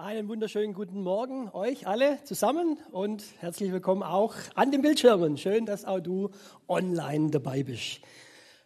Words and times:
Einen 0.00 0.28
wunderschönen 0.28 0.74
guten 0.74 1.02
Morgen 1.02 1.50
euch 1.52 1.88
alle 1.88 2.22
zusammen 2.22 2.78
und 2.92 3.24
herzlich 3.40 3.72
willkommen 3.72 4.04
auch 4.04 4.36
an 4.54 4.70
den 4.70 4.80
Bildschirmen. 4.80 5.36
Schön, 5.36 5.66
dass 5.66 5.84
auch 5.84 5.98
du 5.98 6.30
online 6.68 7.32
dabei 7.32 7.64
bist. 7.64 7.98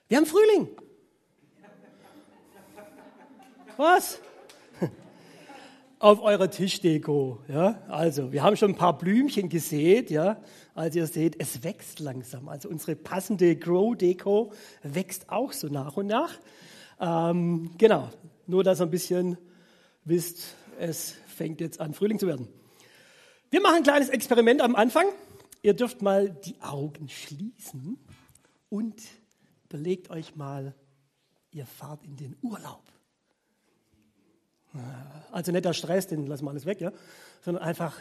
Wir 0.09 0.19
haben 0.19 0.27
Frühling. 0.27 0.69
Was? 3.79 4.21
Auf 6.01 6.21
eurer 6.21 6.51
Tischdeko, 6.51 7.39
ja. 7.49 7.81
Also, 7.89 8.31
wir 8.31 8.43
haben 8.43 8.59
schon 8.59 8.73
ein 8.73 8.77
paar 8.77 8.99
Blümchen 8.99 9.49
gesät, 9.49 10.11
ja. 10.11 10.37
Also 10.75 10.99
ihr 10.99 11.07
seht, 11.07 11.41
es 11.41 11.65
wächst 11.65 11.99
langsam. 12.01 12.51
Also 12.51 12.69
unsere 12.69 12.95
passende 12.95 13.57
Grow-Deko 13.57 14.53
wächst 14.83 15.31
auch 15.31 15.53
so 15.53 15.69
nach 15.69 15.97
und 15.97 16.09
nach. 16.09 16.35
Ähm, 17.01 17.71
genau. 17.79 18.11
Nur, 18.47 18.65
dass 18.65 18.83
ihr 18.83 18.85
ein 18.85 18.91
bisschen 18.91 19.39
wisst, 20.05 20.57
es 20.79 21.15
fängt 21.33 21.61
jetzt 21.61 21.81
an, 21.81 21.95
Frühling 21.95 22.19
zu 22.19 22.27
werden. 22.27 22.49
Wir 23.51 23.61
machen 23.61 23.77
ein 23.77 23.83
kleines 23.83 24.09
Experiment 24.09 24.61
am 24.61 24.75
Anfang. 24.77 25.07
Ihr 25.63 25.75
dürft 25.75 26.03
mal 26.03 26.31
die 26.31 26.61
Augen 26.61 27.09
schließen 27.09 27.99
und 28.69 29.03
überlegt 29.65 30.11
euch 30.11 30.35
mal, 30.37 30.75
ihr 31.51 31.67
fahrt 31.67 32.05
in 32.05 32.17
den 32.17 32.37
Urlaub. 32.43 32.83
Also 35.31 35.53
nicht 35.53 35.65
der 35.65 35.75
Stress, 35.75 36.07
den 36.07 36.27
lassen 36.27 36.45
wir 36.45 36.51
alles 36.51 36.65
weg, 36.65 36.81
ja? 36.81 36.93
sondern 37.43 37.63
einfach 37.63 37.97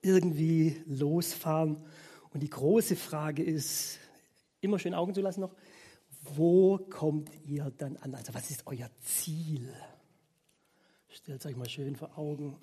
irgendwie 0.00 0.82
losfahren. 0.86 1.84
Und 2.30 2.42
die 2.42 2.50
große 2.50 2.96
Frage 2.96 3.42
ist, 3.42 3.98
immer 4.60 4.78
schön 4.78 4.94
Augen 4.94 5.14
zu 5.14 5.20
lassen 5.20 5.40
noch, 5.40 5.54
wo 6.34 6.78
kommt 6.78 7.30
ihr 7.44 7.70
dann 7.76 7.96
an? 7.98 8.14
Also 8.14 8.32
was 8.32 8.50
ist 8.50 8.66
euer 8.66 8.90
Ziel? 9.02 9.70
Stellt 11.14 11.38
es 11.38 11.46
euch 11.46 11.54
mal 11.54 11.68
schön 11.68 11.94
vor 11.94 12.10
Augen. 12.18 12.56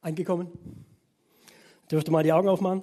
Eingekommen? 0.00 0.50
Dürft 1.88 2.08
ihr 2.08 2.10
mal 2.10 2.24
die 2.24 2.32
Augen 2.32 2.48
aufmachen? 2.48 2.82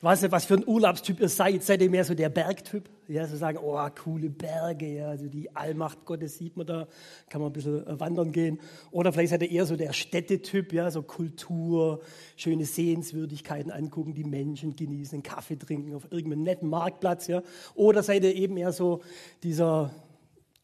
Ich 0.00 0.04
weiß 0.04 0.22
nicht, 0.22 0.32
was 0.32 0.46
für 0.46 0.54
ein 0.54 0.66
Urlaubstyp 0.66 1.20
ihr 1.20 1.28
seid. 1.28 1.62
Seid 1.62 1.82
ihr 1.82 1.90
mehr 1.90 2.06
so 2.06 2.14
der 2.14 2.30
Bergtyp? 2.30 2.88
Ja, 3.06 3.26
so 3.26 3.36
sagen, 3.36 3.58
oh, 3.62 3.86
coole 4.02 4.30
Berge, 4.30 4.86
ja, 4.86 5.08
also 5.08 5.26
die 5.26 5.54
Allmacht 5.54 6.06
Gottes 6.06 6.38
sieht 6.38 6.56
man 6.56 6.66
da, 6.66 6.88
kann 7.28 7.42
man 7.42 7.50
ein 7.50 7.52
bisschen 7.52 7.86
äh, 7.86 8.00
wandern 8.00 8.32
gehen. 8.32 8.60
Oder 8.92 9.12
vielleicht 9.12 9.28
seid 9.28 9.42
ihr 9.42 9.50
eher 9.50 9.66
so 9.66 9.76
der 9.76 9.92
Städtetyp, 9.92 10.72
ja, 10.72 10.90
so 10.90 11.02
Kultur, 11.02 12.00
schöne 12.36 12.64
Sehenswürdigkeiten 12.64 13.70
angucken, 13.70 14.14
die 14.14 14.24
Menschen 14.24 14.74
genießen, 14.74 15.16
einen 15.16 15.22
Kaffee 15.22 15.56
trinken 15.56 15.94
auf 15.94 16.10
irgendeinem 16.10 16.44
netten 16.44 16.70
Marktplatz, 16.70 17.26
ja. 17.26 17.42
Oder 17.74 18.02
seid 18.02 18.24
ihr 18.24 18.34
eben 18.34 18.56
eher 18.56 18.72
so 18.72 19.02
dieser 19.42 19.90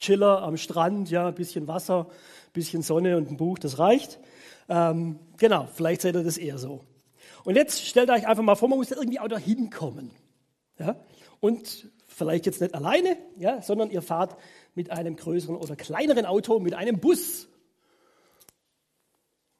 Chiller 0.00 0.44
am 0.44 0.56
Strand, 0.56 1.10
ja, 1.10 1.28
ein 1.28 1.34
bisschen 1.34 1.68
Wasser, 1.68 2.06
ein 2.08 2.52
bisschen 2.54 2.80
Sonne 2.80 3.18
und 3.18 3.30
ein 3.30 3.36
Buch, 3.36 3.58
das 3.58 3.78
reicht. 3.78 4.18
Ähm, 4.70 5.18
genau, 5.36 5.68
vielleicht 5.74 6.00
seid 6.00 6.16
ihr 6.16 6.24
das 6.24 6.38
eher 6.38 6.56
so. 6.56 6.80
Und 7.46 7.54
jetzt 7.54 7.86
stellt 7.86 8.10
euch 8.10 8.26
einfach 8.26 8.42
mal 8.42 8.56
vor, 8.56 8.68
man 8.68 8.76
muss 8.76 8.88
da 8.88 8.96
irgendwie 8.96 9.20
auch 9.20 9.28
da 9.28 9.38
hinkommen. 9.38 10.10
Ja? 10.80 10.96
Und 11.38 11.88
vielleicht 12.08 12.44
jetzt 12.44 12.60
nicht 12.60 12.74
alleine, 12.74 13.16
ja, 13.38 13.62
sondern 13.62 13.88
ihr 13.88 14.02
fahrt 14.02 14.36
mit 14.74 14.90
einem 14.90 15.14
größeren 15.14 15.54
oder 15.54 15.76
kleineren 15.76 16.26
Auto, 16.26 16.58
mit 16.58 16.74
einem 16.74 16.98
Bus. 16.98 17.46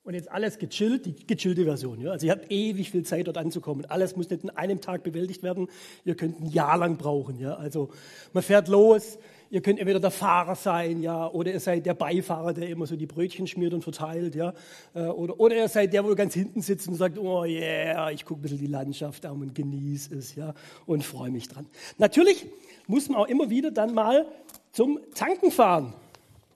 Und 0.03 0.15
jetzt 0.15 0.29
alles 0.33 0.59
gechillt, 0.59 1.07
die 1.07 1.29
gechillte 1.29 1.63
Version. 1.63 2.01
Ja? 2.01 2.11
Also 2.11 2.27
ihr 2.27 2.33
habt 2.33 2.51
ewig 2.51 2.91
viel 2.91 3.05
Zeit 3.05 3.29
dort 3.29 3.39
anzukommen. 3.39 3.85
Alles 3.85 4.17
muss 4.17 4.31
nicht 4.31 4.43
in 4.43 4.51
einem 4.51 4.81
Tag 4.81 5.05
bewältigt 5.05 5.45
werden. 5.45 5.69
Ihr 6.05 6.17
könnt 6.17 6.41
ein 6.41 6.47
Jahr 6.47 6.77
lang 6.79 6.97
brauchen. 6.97 7.39
Ja? 7.39 7.55
Also 7.55 7.91
man 8.33 8.43
fährt 8.43 8.67
los, 8.67 9.17
Ihr 9.49 9.61
könnt 9.61 9.79
entweder 9.79 10.01
der 10.01 10.11
Fahrer 10.11 10.57
sein, 10.57 11.03
ja, 11.03 11.29
oder 11.29 11.53
ihr 11.53 11.61
seid 11.61 11.87
der 11.87 11.95
Beifahrer, 11.95 12.53
der 12.53 12.69
immer 12.69 12.87
so 12.87 12.97
die 12.97 13.07
Brötchen 13.07 13.47
schmiert 13.47 13.75
und 13.75 13.83
verteilt, 13.83 14.35
ja, 14.35 14.53
äh, 14.95 15.03
oder, 15.03 15.39
oder 15.39 15.57
ihr 15.57 15.69
seid 15.69 15.93
der, 15.93 16.05
wo 16.05 16.15
ganz 16.15 16.35
hinten 16.35 16.63
sitzt 16.63 16.89
und 16.89 16.95
sagt, 16.95 17.17
oh 17.19 17.45
yeah, 17.45 18.11
ich 18.11 18.25
gucke 18.25 18.41
ein 18.41 18.43
bisschen 18.43 18.59
die 18.59 18.67
Landschaft 18.67 19.25
an 19.25 19.41
und 19.41 19.55
genieße 19.55 20.17
es, 20.17 20.35
ja, 20.35 20.53
und 20.85 21.05
freue 21.05 21.31
mich 21.31 21.49
dran. 21.49 21.67
Natürlich 21.99 22.47
muss 22.89 23.09
man 23.09 23.21
auch 23.21 23.29
immer 23.29 23.49
wieder 23.49 23.71
dann 23.71 23.95
mal 23.95 24.27
zum 24.73 24.99
Tanken 25.15 25.51
fahren. 25.51 25.93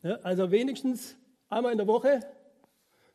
Ja, 0.02 0.18
also 0.22 0.50
wenigstens 0.50 1.16
einmal 1.48 1.72
in 1.72 1.78
der 1.78 1.86
Woche, 1.86 2.20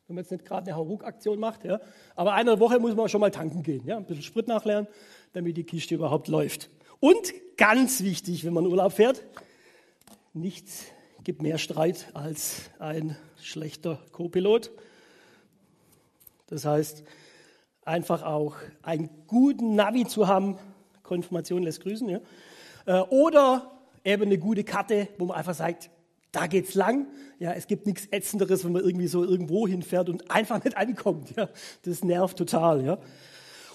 wenn 0.08 0.16
man 0.16 0.24
jetzt 0.24 0.32
nicht 0.32 0.46
gerade 0.46 0.68
eine 0.68 0.76
Hauruck-Aktion 0.78 1.38
macht, 1.38 1.66
ja, 1.66 1.82
aber 2.16 2.34
einmal 2.34 2.54
in 2.54 2.60
der 2.60 2.60
Woche 2.60 2.80
muss 2.80 2.96
man 2.96 3.10
schon 3.10 3.22
mal 3.22 3.32
tanken 3.32 3.62
gehen, 3.62 3.84
ja, 3.86 3.98
ein 3.98 4.06
bisschen 4.06 4.24
Sprit 4.24 4.48
nachlernen, 4.48 4.88
damit 5.34 5.58
die 5.58 5.64
Kiste 5.64 5.96
überhaupt 5.96 6.30
läuft. 6.30 6.70
Und 7.02 7.34
ganz 7.58 8.02
wichtig, 8.04 8.46
wenn 8.46 8.54
man 8.54 8.66
Urlaub 8.66 8.94
fährt, 8.94 9.24
Nichts 10.38 10.88
gibt 11.24 11.42
mehr 11.42 11.58
Streit 11.58 12.08
als 12.14 12.70
ein 12.78 13.16
schlechter 13.42 14.02
Co-Pilot. 14.12 14.70
Das 16.48 16.66
heißt, 16.66 17.06
einfach 17.86 18.22
auch 18.24 18.58
einen 18.84 19.10
guten 19.28 19.76
Navi 19.76 20.06
zu 20.06 20.28
haben, 20.28 20.58
Konfirmation 21.04 21.64
lässt 21.64 21.84
grüßen, 21.84 22.10
ja? 22.10 22.20
Äh, 22.86 23.00
oder 23.04 23.80
eben 24.04 24.24
eine 24.24 24.38
gute 24.38 24.66
Karte, 24.66 25.08
wo 25.18 25.28
man 25.28 25.38
einfach 25.38 25.56
sagt, 25.56 25.90
da 26.34 26.48
geht's 26.48 26.74
lang. 26.74 27.08
Ja, 27.40 27.54
es 27.54 27.68
gibt 27.68 27.86
nichts 27.86 28.08
Ätzenderes, 28.08 28.66
wenn 28.66 28.74
man 28.74 28.84
irgendwie 28.84 29.08
so 29.08 29.24
irgendwo 29.24 29.70
hinfährt 29.70 30.10
und 30.10 30.30
einfach 30.30 30.62
nicht 30.62 30.76
ankommt. 30.76 31.34
Ja, 31.38 31.48
das 31.84 32.04
nervt 32.04 32.38
total. 32.38 32.84
Ja, 32.84 32.98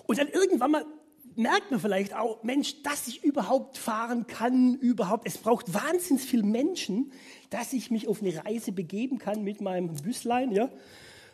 und 0.07 0.19
dann 0.19 0.29
irgendwann 0.29 0.73
mal 0.73 0.85
merkt 1.41 1.71
man 1.71 1.81
vielleicht 1.81 2.15
auch, 2.15 2.43
Mensch, 2.43 2.83
dass 2.83 3.09
ich 3.09 3.25
überhaupt 3.25 3.79
fahren 3.79 4.27
kann, 4.27 4.75
überhaupt. 4.77 5.27
Es 5.27 5.39
braucht 5.39 5.73
wahnsinnig 5.73 6.23
viel 6.23 6.43
Menschen, 6.43 7.13
dass 7.51 7.73
ich 7.73 7.91
mich 7.91 8.09
auf 8.09 8.23
eine 8.23 8.45
Reise 8.45 8.73
begeben 8.73 9.19
kann 9.19 9.43
mit 9.43 9.61
meinem 9.61 9.95
Büslein. 9.95 10.53
Ja? 10.53 10.69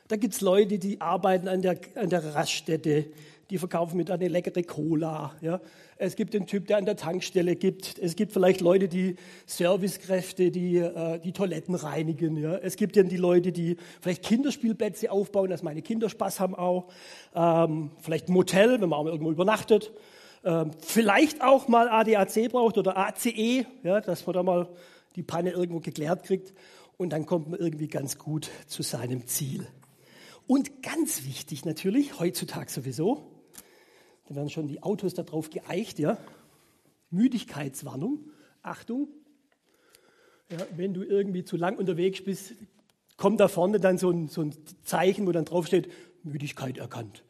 Da 0.08 0.16
es 0.16 0.40
Leute, 0.40 0.78
die 0.78 1.00
arbeiten 1.00 1.48
an 1.48 1.62
der, 1.62 1.78
an 1.94 2.10
der 2.10 2.34
Raststätte, 2.34 3.06
die 3.50 3.58
verkaufen 3.58 3.96
mit 3.96 4.10
eine 4.10 4.28
leckere 4.28 4.62
Cola. 4.62 5.34
Ja? 5.40 5.60
Es 5.98 6.14
gibt 6.16 6.34
den 6.34 6.46
Typ, 6.46 6.66
der 6.66 6.76
an 6.76 6.84
der 6.84 6.96
Tankstelle 6.96 7.56
gibt. 7.56 7.98
Es 7.98 8.16
gibt 8.16 8.32
vielleicht 8.32 8.60
Leute, 8.60 8.86
die 8.86 9.16
Servicekräfte, 9.46 10.50
die 10.50 10.76
äh, 10.76 11.18
die 11.18 11.32
Toiletten 11.32 11.74
reinigen. 11.74 12.36
Ja? 12.36 12.56
Es 12.56 12.76
gibt 12.76 12.96
dann 12.96 13.08
die 13.08 13.16
Leute, 13.16 13.50
die 13.50 13.78
vielleicht 14.02 14.22
Kinderspielplätze 14.22 15.10
aufbauen, 15.10 15.48
dass 15.48 15.62
meine 15.62 15.80
Kinder 15.80 16.10
Spaß 16.10 16.38
haben 16.38 16.54
auch. 16.54 16.88
Ähm, 17.34 17.92
vielleicht 18.02 18.28
ein 18.28 18.34
Motel, 18.34 18.80
wenn 18.80 18.90
man 18.90 18.98
auch 18.98 19.06
irgendwo 19.06 19.30
übernachtet. 19.30 19.92
Ähm, 20.44 20.72
vielleicht 20.80 21.42
auch 21.42 21.66
mal 21.66 21.88
ADAC 21.88 22.50
braucht 22.50 22.76
oder 22.76 22.98
ACE, 22.98 23.64
ja, 23.82 24.00
dass 24.02 24.26
man 24.26 24.34
da 24.34 24.42
mal 24.42 24.68
die 25.16 25.22
Panne 25.22 25.50
irgendwo 25.50 25.80
geklärt 25.80 26.24
kriegt. 26.24 26.52
Und 26.98 27.10
dann 27.10 27.24
kommt 27.24 27.48
man 27.48 27.58
irgendwie 27.58 27.88
ganz 27.88 28.18
gut 28.18 28.50
zu 28.66 28.82
seinem 28.82 29.26
Ziel. 29.26 29.66
Und 30.46 30.82
ganz 30.82 31.24
wichtig 31.24 31.64
natürlich, 31.64 32.20
heutzutage 32.20 32.70
sowieso, 32.70 33.35
da 34.28 34.34
werden 34.34 34.50
schon 34.50 34.66
die 34.66 34.82
Autos 34.82 35.14
darauf 35.14 35.50
geeicht, 35.50 35.98
ja. 35.98 36.18
Müdigkeitswarnung, 37.10 38.30
Achtung. 38.62 39.08
Ja, 40.50 40.58
wenn 40.76 40.94
du 40.94 41.02
irgendwie 41.02 41.44
zu 41.44 41.56
lang 41.56 41.76
unterwegs 41.76 42.22
bist, 42.22 42.54
kommt 43.16 43.40
da 43.40 43.48
vorne 43.48 43.80
dann 43.80 43.98
so 43.98 44.10
ein, 44.10 44.28
so 44.28 44.42
ein 44.42 44.54
Zeichen, 44.82 45.26
wo 45.26 45.32
dann 45.32 45.44
draufsteht, 45.44 45.90
Müdigkeit 46.22 46.78
erkannt. 46.78 47.24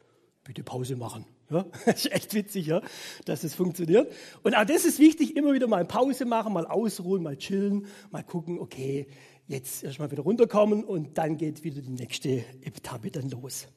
Bitte 0.44 0.62
Pause 0.62 0.96
machen. 0.96 1.24
Ja, 1.50 1.66
das 1.86 2.06
ist 2.06 2.12
echt 2.12 2.34
witzig, 2.34 2.66
ja, 2.66 2.82
dass 3.24 3.42
das 3.42 3.54
funktioniert. 3.54 4.12
Und 4.42 4.54
auch 4.54 4.64
das 4.64 4.84
ist 4.84 4.98
wichtig, 4.98 5.36
immer 5.36 5.52
wieder 5.52 5.68
mal 5.68 5.84
Pause 5.84 6.24
machen, 6.24 6.52
mal 6.52 6.66
ausruhen, 6.66 7.22
mal 7.22 7.36
chillen, 7.36 7.86
mal 8.10 8.24
gucken, 8.24 8.58
okay, 8.58 9.06
jetzt 9.46 9.84
erstmal 9.84 10.10
wieder 10.10 10.22
runterkommen 10.22 10.82
und 10.84 11.18
dann 11.18 11.36
geht 11.36 11.62
wieder 11.62 11.80
die 11.80 11.90
nächste 11.90 12.44
Etappe 12.62 13.10
dann 13.10 13.30
los. 13.30 13.68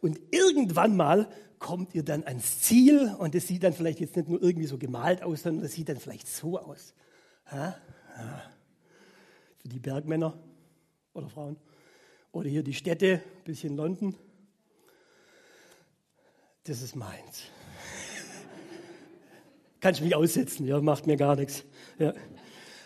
Und 0.00 0.20
irgendwann 0.30 0.96
mal 0.96 1.28
kommt 1.58 1.94
ihr 1.94 2.02
dann 2.02 2.24
ans 2.24 2.60
Ziel 2.60 3.14
und 3.18 3.34
es 3.34 3.46
sieht 3.46 3.62
dann 3.62 3.72
vielleicht 3.72 4.00
jetzt 4.00 4.16
nicht 4.16 4.28
nur 4.28 4.42
irgendwie 4.42 4.66
so 4.66 4.78
gemalt 4.78 5.22
aus, 5.22 5.42
sondern 5.42 5.64
es 5.64 5.72
sieht 5.74 5.88
dann 5.88 5.98
vielleicht 5.98 6.26
so 6.26 6.58
aus. 6.58 6.94
Ja? 7.50 7.76
Ja. 8.18 8.42
Für 9.58 9.68
die 9.68 9.78
Bergmänner 9.78 10.36
oder 11.14 11.28
Frauen. 11.28 11.56
Oder 12.32 12.48
hier 12.48 12.62
die 12.62 12.74
Städte, 12.74 13.22
bisschen 13.44 13.76
London. 13.76 14.16
Das 16.64 16.82
ist 16.82 16.96
meins. 16.96 17.44
Kann 19.80 19.94
ich 19.94 20.00
mich 20.00 20.14
aussetzen, 20.14 20.66
ja, 20.66 20.80
macht 20.80 21.06
mir 21.06 21.16
gar 21.16 21.36
nichts. 21.36 21.64
Ja. 21.98 22.12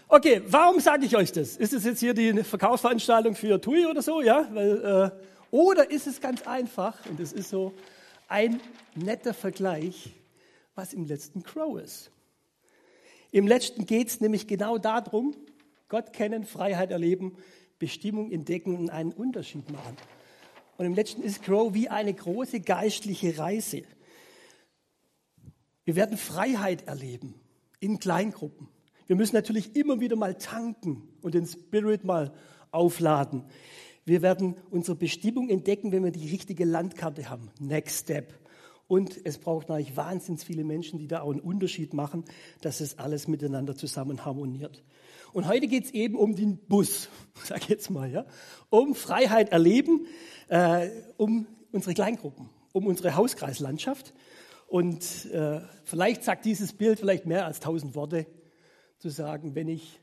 Okay, 0.08 0.42
warum 0.46 0.80
sage 0.80 1.04
ich 1.04 1.16
euch 1.16 1.32
das? 1.32 1.56
Ist 1.56 1.72
es 1.72 1.84
jetzt 1.84 2.00
hier 2.00 2.14
die 2.14 2.44
Verkaufsveranstaltung 2.44 3.34
für 3.34 3.60
TUI 3.60 3.86
oder 3.86 4.02
so? 4.02 4.22
Ja, 4.22 4.48
weil 4.52 4.84
äh, 4.84 5.10
oder 5.56 5.90
ist 5.90 6.06
es 6.06 6.20
ganz 6.20 6.46
einfach, 6.46 7.06
und 7.06 7.18
es 7.18 7.32
ist 7.32 7.48
so 7.48 7.72
ein 8.28 8.60
netter 8.94 9.32
Vergleich, 9.32 10.12
was 10.74 10.92
im 10.92 11.06
letzten 11.06 11.42
Crow 11.42 11.80
ist. 11.80 12.10
Im 13.30 13.46
letzten 13.46 13.86
geht 13.86 14.08
es 14.08 14.20
nämlich 14.20 14.46
genau 14.46 14.76
darum, 14.76 15.34
Gott 15.88 16.12
kennen, 16.12 16.44
Freiheit 16.44 16.90
erleben, 16.90 17.38
Bestimmung 17.78 18.30
entdecken 18.32 18.76
und 18.76 18.90
einen 18.90 19.12
Unterschied 19.12 19.70
machen. 19.70 19.96
Und 20.76 20.84
im 20.84 20.92
letzten 20.92 21.22
ist 21.22 21.42
Crow 21.42 21.72
wie 21.72 21.88
eine 21.88 22.12
große 22.12 22.60
geistliche 22.60 23.38
Reise. 23.38 23.84
Wir 25.86 25.96
werden 25.96 26.18
Freiheit 26.18 26.86
erleben 26.86 27.34
in 27.80 27.98
Kleingruppen. 27.98 28.68
Wir 29.06 29.16
müssen 29.16 29.36
natürlich 29.36 29.74
immer 29.74 30.00
wieder 30.00 30.16
mal 30.16 30.34
tanken 30.34 31.08
und 31.22 31.32
den 31.32 31.46
Spirit 31.46 32.04
mal 32.04 32.34
aufladen. 32.72 33.44
Wir 34.06 34.22
werden 34.22 34.54
unsere 34.70 34.96
Bestimmung 34.96 35.50
entdecken, 35.50 35.90
wenn 35.90 36.04
wir 36.04 36.12
die 36.12 36.28
richtige 36.28 36.64
Landkarte 36.64 37.28
haben. 37.28 37.50
Next 37.58 38.04
Step. 38.04 38.32
Und 38.86 39.18
es 39.24 39.38
braucht 39.38 39.68
natürlich 39.68 39.96
wahnsinnig 39.96 40.44
viele 40.44 40.62
Menschen, 40.62 41.00
die 41.00 41.08
da 41.08 41.22
auch 41.22 41.32
einen 41.32 41.40
Unterschied 41.40 41.92
machen, 41.92 42.24
dass 42.60 42.80
es 42.80 43.00
alles 43.00 43.26
miteinander 43.26 43.74
zusammen 43.74 44.24
harmoniert. 44.24 44.84
Und 45.32 45.48
heute 45.48 45.66
geht 45.66 45.86
es 45.86 45.90
eben 45.90 46.14
um 46.14 46.36
den 46.36 46.56
Bus, 46.56 47.08
sag 47.42 47.62
ich 47.62 47.68
jetzt 47.68 47.90
mal, 47.90 48.08
ja, 48.08 48.26
um 48.70 48.94
Freiheit 48.94 49.50
erleben, 49.50 50.06
äh, 50.46 50.88
um 51.16 51.48
unsere 51.72 51.94
Kleingruppen, 51.94 52.48
um 52.72 52.86
unsere 52.86 53.16
Hauskreislandschaft. 53.16 54.14
Und 54.68 55.26
äh, 55.32 55.62
vielleicht 55.82 56.22
sagt 56.22 56.44
dieses 56.44 56.72
Bild 56.72 57.00
vielleicht 57.00 57.26
mehr 57.26 57.44
als 57.44 57.58
tausend 57.58 57.96
Worte, 57.96 58.26
zu 58.98 59.10
sagen, 59.10 59.56
wenn 59.56 59.68
ich 59.68 60.00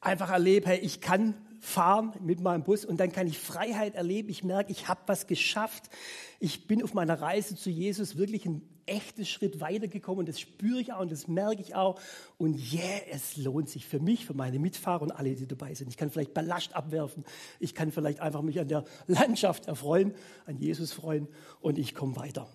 einfach 0.00 0.30
erlebe, 0.30 0.68
hey, 0.68 0.78
ich 0.78 1.00
kann 1.00 1.34
fahren 1.60 2.14
mit 2.20 2.40
meinem 2.40 2.64
Bus 2.64 2.84
und 2.84 2.98
dann 2.98 3.12
kann 3.12 3.26
ich 3.26 3.38
Freiheit 3.38 3.94
erleben. 3.94 4.30
Ich 4.30 4.42
merke, 4.42 4.72
ich 4.72 4.88
habe 4.88 5.00
was 5.06 5.26
geschafft. 5.26 5.90
Ich 6.38 6.66
bin 6.66 6.82
auf 6.82 6.94
meiner 6.94 7.20
Reise 7.20 7.54
zu 7.54 7.68
Jesus 7.68 8.16
wirklich 8.16 8.46
einen 8.46 8.62
echten 8.86 9.26
Schritt 9.26 9.60
weitergekommen. 9.60 10.24
Das 10.24 10.40
spüre 10.40 10.80
ich 10.80 10.92
auch 10.92 11.00
und 11.00 11.12
das 11.12 11.28
merke 11.28 11.60
ich 11.60 11.74
auch. 11.74 12.00
Und 12.38 12.54
yeah, 12.72 13.02
es 13.10 13.36
lohnt 13.36 13.68
sich 13.68 13.86
für 13.86 14.00
mich, 14.00 14.24
für 14.24 14.32
meine 14.32 14.58
Mitfahrer 14.58 15.02
und 15.02 15.12
alle, 15.12 15.34
die 15.34 15.46
dabei 15.46 15.74
sind. 15.74 15.88
Ich 15.88 15.98
kann 15.98 16.10
vielleicht 16.10 16.32
Ballast 16.32 16.74
abwerfen. 16.74 17.24
Ich 17.58 17.74
kann 17.74 17.92
vielleicht 17.92 18.20
einfach 18.20 18.40
mich 18.40 18.58
an 18.58 18.68
der 18.68 18.84
Landschaft 19.06 19.66
erfreuen, 19.66 20.14
an 20.46 20.56
Jesus 20.56 20.92
freuen 20.92 21.28
und 21.60 21.78
ich 21.78 21.94
komme 21.94 22.16
weiter. 22.16 22.48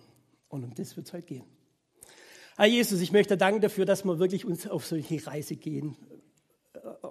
Und 0.48 0.64
um 0.64 0.74
das 0.74 0.96
wird 0.96 1.06
es 1.06 1.12
heute 1.12 1.26
gehen. 1.26 1.44
Herr 2.56 2.66
Jesus, 2.66 3.00
ich 3.00 3.12
möchte 3.12 3.36
danken 3.36 3.60
dafür, 3.60 3.84
dass 3.84 4.04
wir 4.04 4.18
wirklich 4.18 4.44
uns 4.44 4.66
auf 4.66 4.84
solche 4.84 5.24
Reise 5.26 5.56
gehen 5.56 5.96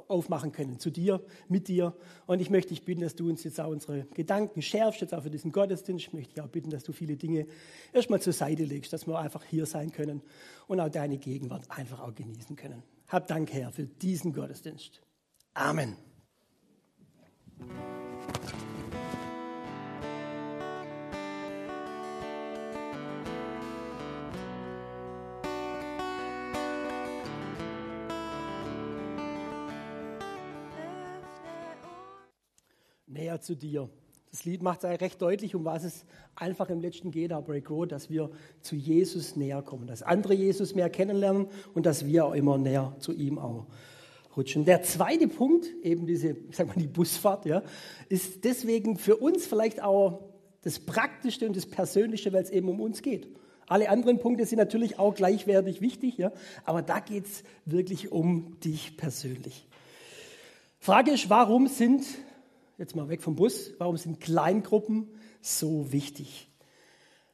aufmachen 0.08 0.52
können, 0.52 0.80
zu 0.80 0.90
dir, 0.90 1.22
mit 1.48 1.68
dir. 1.68 1.96
Und 2.26 2.40
ich 2.42 2.50
möchte 2.50 2.70
dich 2.70 2.86
bitten, 2.86 3.02
dass 3.02 3.16
du 3.16 3.30
uns 3.30 3.44
jetzt 3.44 3.60
auch 3.60 3.70
unsere 3.70 4.06
Gedanken 4.14 4.62
schärfst, 4.62 5.02
jetzt 5.02 5.14
auch 5.14 5.24
für 5.24 5.30
diesen 5.30 5.52
Gottesdienst. 5.52 6.08
Ich 6.08 6.14
möchte 6.14 6.34
dich 6.34 6.44
auch 6.44 6.50
bitten, 6.50 6.70
dass 6.70 6.84
du 6.84 6.94
viele 6.94 7.16
Dinge 7.18 7.48
erstmal 7.94 8.22
zur 8.22 8.34
Seite 8.34 8.64
legst, 8.64 8.94
dass 8.94 9.08
wir 9.08 9.20
einfach 9.20 9.44
hier 9.44 9.66
sein 9.66 9.92
können 9.92 10.22
und 10.68 10.80
auch 10.80 10.90
deine 10.90 11.18
Gegenwart 11.18 11.70
einfach 11.70 12.02
auch 12.02 12.14
genießen 12.14 12.56
können. 12.56 12.84
Hab 13.08 13.28
Dank, 13.28 13.52
Herr, 13.54 13.72
für 13.72 13.86
diesen 13.86 14.34
Gottesdienst. 14.34 15.02
Amen. 15.54 15.96
Näher 33.36 33.42
zu 33.42 33.56
dir. 33.56 33.90
Das 34.32 34.46
Lied 34.46 34.62
macht 34.62 34.84
es 34.84 35.02
recht 35.02 35.22
deutlich, 35.22 35.56
um 35.56 35.64
was 35.66 35.84
es 35.84 36.06
einfach 36.36 36.70
im 36.70 36.82
letzten 36.82 37.12
geht, 37.12 37.32
aber 37.32 37.48
Break 37.48 37.70
Road, 37.70 37.92
dass 37.92 38.10
wir 38.10 38.30
zu 38.62 38.76
Jesus 38.76 39.36
näher 39.36 39.62
kommen, 39.62 39.88
dass 39.88 40.04
andere 40.04 40.34
Jesus 40.34 40.76
mehr 40.76 40.90
kennenlernen 40.90 41.48
und 41.74 41.86
dass 41.86 42.06
wir 42.06 42.26
auch 42.26 42.34
immer 42.34 42.58
näher 42.58 42.96
zu 43.00 43.14
ihm 43.14 43.40
auch 43.40 43.66
rutschen. 44.36 44.66
Der 44.66 44.84
zweite 44.84 45.28
Punkt, 45.28 45.68
eben 45.84 46.06
diese, 46.06 46.36
sag 46.52 46.68
mal, 46.68 46.76
die 46.76 46.88
Busfahrt, 46.88 47.46
ja, 47.46 47.64
ist 48.10 48.44
deswegen 48.44 48.98
für 48.98 49.16
uns 49.18 49.46
vielleicht 49.46 49.82
auch 49.82 50.22
das 50.64 50.80
Praktischste 50.80 51.48
und 51.48 51.56
das 51.56 51.66
Persönlichste, 51.66 52.34
weil 52.34 52.44
es 52.44 52.50
eben 52.50 52.68
um 52.70 52.82
uns 52.82 53.02
geht. 53.02 53.28
Alle 53.68 53.90
anderen 53.90 54.20
Punkte 54.20 54.46
sind 54.46 54.60
natürlich 54.60 55.00
auch 55.00 55.16
gleichwertig 55.16 55.82
wichtig, 55.82 56.18
ja, 56.18 56.32
aber 56.66 56.82
da 56.82 57.00
geht 57.00 57.26
es 57.26 57.44
wirklich 57.66 58.12
um 58.12 58.60
dich 58.60 58.98
persönlich. 58.98 59.68
Frage 60.80 61.12
ist, 61.12 61.30
warum 61.30 61.68
sind 61.68 62.06
jetzt 62.78 62.96
mal 62.96 63.10
weg 63.10 63.22
vom 63.22 63.36
Bus, 63.36 63.72
warum 63.78 63.98
sind 63.98 64.20
Kleingruppen 64.20 65.10
so 65.42 65.92
wichtig? 65.92 66.50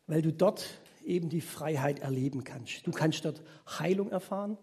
Weil 0.07 0.21
du 0.21 0.31
dort 0.31 0.81
eben 1.03 1.29
die 1.29 1.41
Freiheit 1.41 1.99
erleben 1.99 2.43
kannst. 2.43 2.85
Du 2.85 2.91
kannst 2.91 3.25
dort 3.25 3.41
Heilung 3.79 4.11
erfahren, 4.11 4.57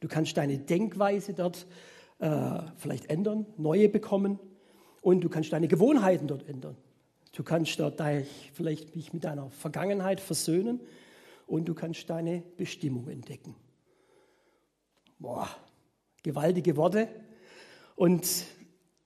du 0.00 0.08
kannst 0.08 0.36
deine 0.36 0.58
Denkweise 0.58 1.34
dort 1.34 1.66
äh, 2.18 2.60
vielleicht 2.76 3.10
ändern, 3.10 3.46
neue 3.56 3.88
bekommen 3.88 4.38
und 5.02 5.22
du 5.22 5.28
kannst 5.28 5.52
deine 5.52 5.68
Gewohnheiten 5.68 6.26
dort 6.26 6.48
ändern. 6.48 6.76
Du 7.32 7.42
kannst 7.42 7.78
dort 7.80 8.00
vielleicht 8.52 8.94
dich 8.94 9.12
mit 9.12 9.24
deiner 9.24 9.50
Vergangenheit 9.50 10.20
versöhnen 10.20 10.80
und 11.46 11.66
du 11.66 11.74
kannst 11.74 12.08
deine 12.08 12.42
Bestimmung 12.56 13.08
entdecken. 13.08 13.56
Boah, 15.18 15.48
gewaltige 16.22 16.76
Worte. 16.76 17.08
Und 17.96 18.46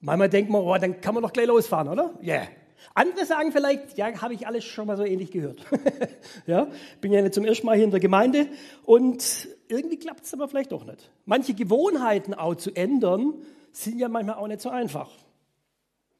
Manchmal 0.01 0.29
denkt 0.29 0.49
man, 0.49 0.61
oh, 0.61 0.77
dann 0.77 1.01
kann 1.01 1.13
man 1.13 1.23
doch 1.23 1.33
gleich 1.33 1.47
losfahren, 1.47 1.89
oder? 1.89 2.13
Ja. 2.21 2.35
Yeah. 2.35 2.47
Andere 2.93 3.25
sagen 3.25 3.51
vielleicht, 3.51 3.97
ja, 3.97 4.21
habe 4.21 4.33
ich 4.33 4.47
alles 4.47 4.63
schon 4.63 4.87
mal 4.87 4.97
so 4.97 5.03
ähnlich 5.03 5.31
gehört. 5.31 5.65
ja, 6.47 6.67
bin 7.01 7.11
ja 7.11 7.21
nicht 7.21 7.33
zum 7.33 7.45
ersten 7.45 7.65
Mal 7.65 7.75
hier 7.75 7.85
in 7.85 7.91
der 7.91 7.99
Gemeinde 7.99 8.47
und 8.83 9.47
irgendwie 9.67 9.97
klappt 9.97 10.25
es 10.25 10.33
aber 10.33 10.47
vielleicht 10.47 10.71
doch 10.71 10.85
nicht. 10.85 11.11
Manche 11.25 11.53
Gewohnheiten 11.53 12.33
auch 12.33 12.55
zu 12.55 12.73
ändern, 12.75 13.33
sind 13.71 13.99
ja 13.99 14.09
manchmal 14.09 14.35
auch 14.35 14.47
nicht 14.47 14.61
so 14.61 14.69
einfach. 14.69 15.11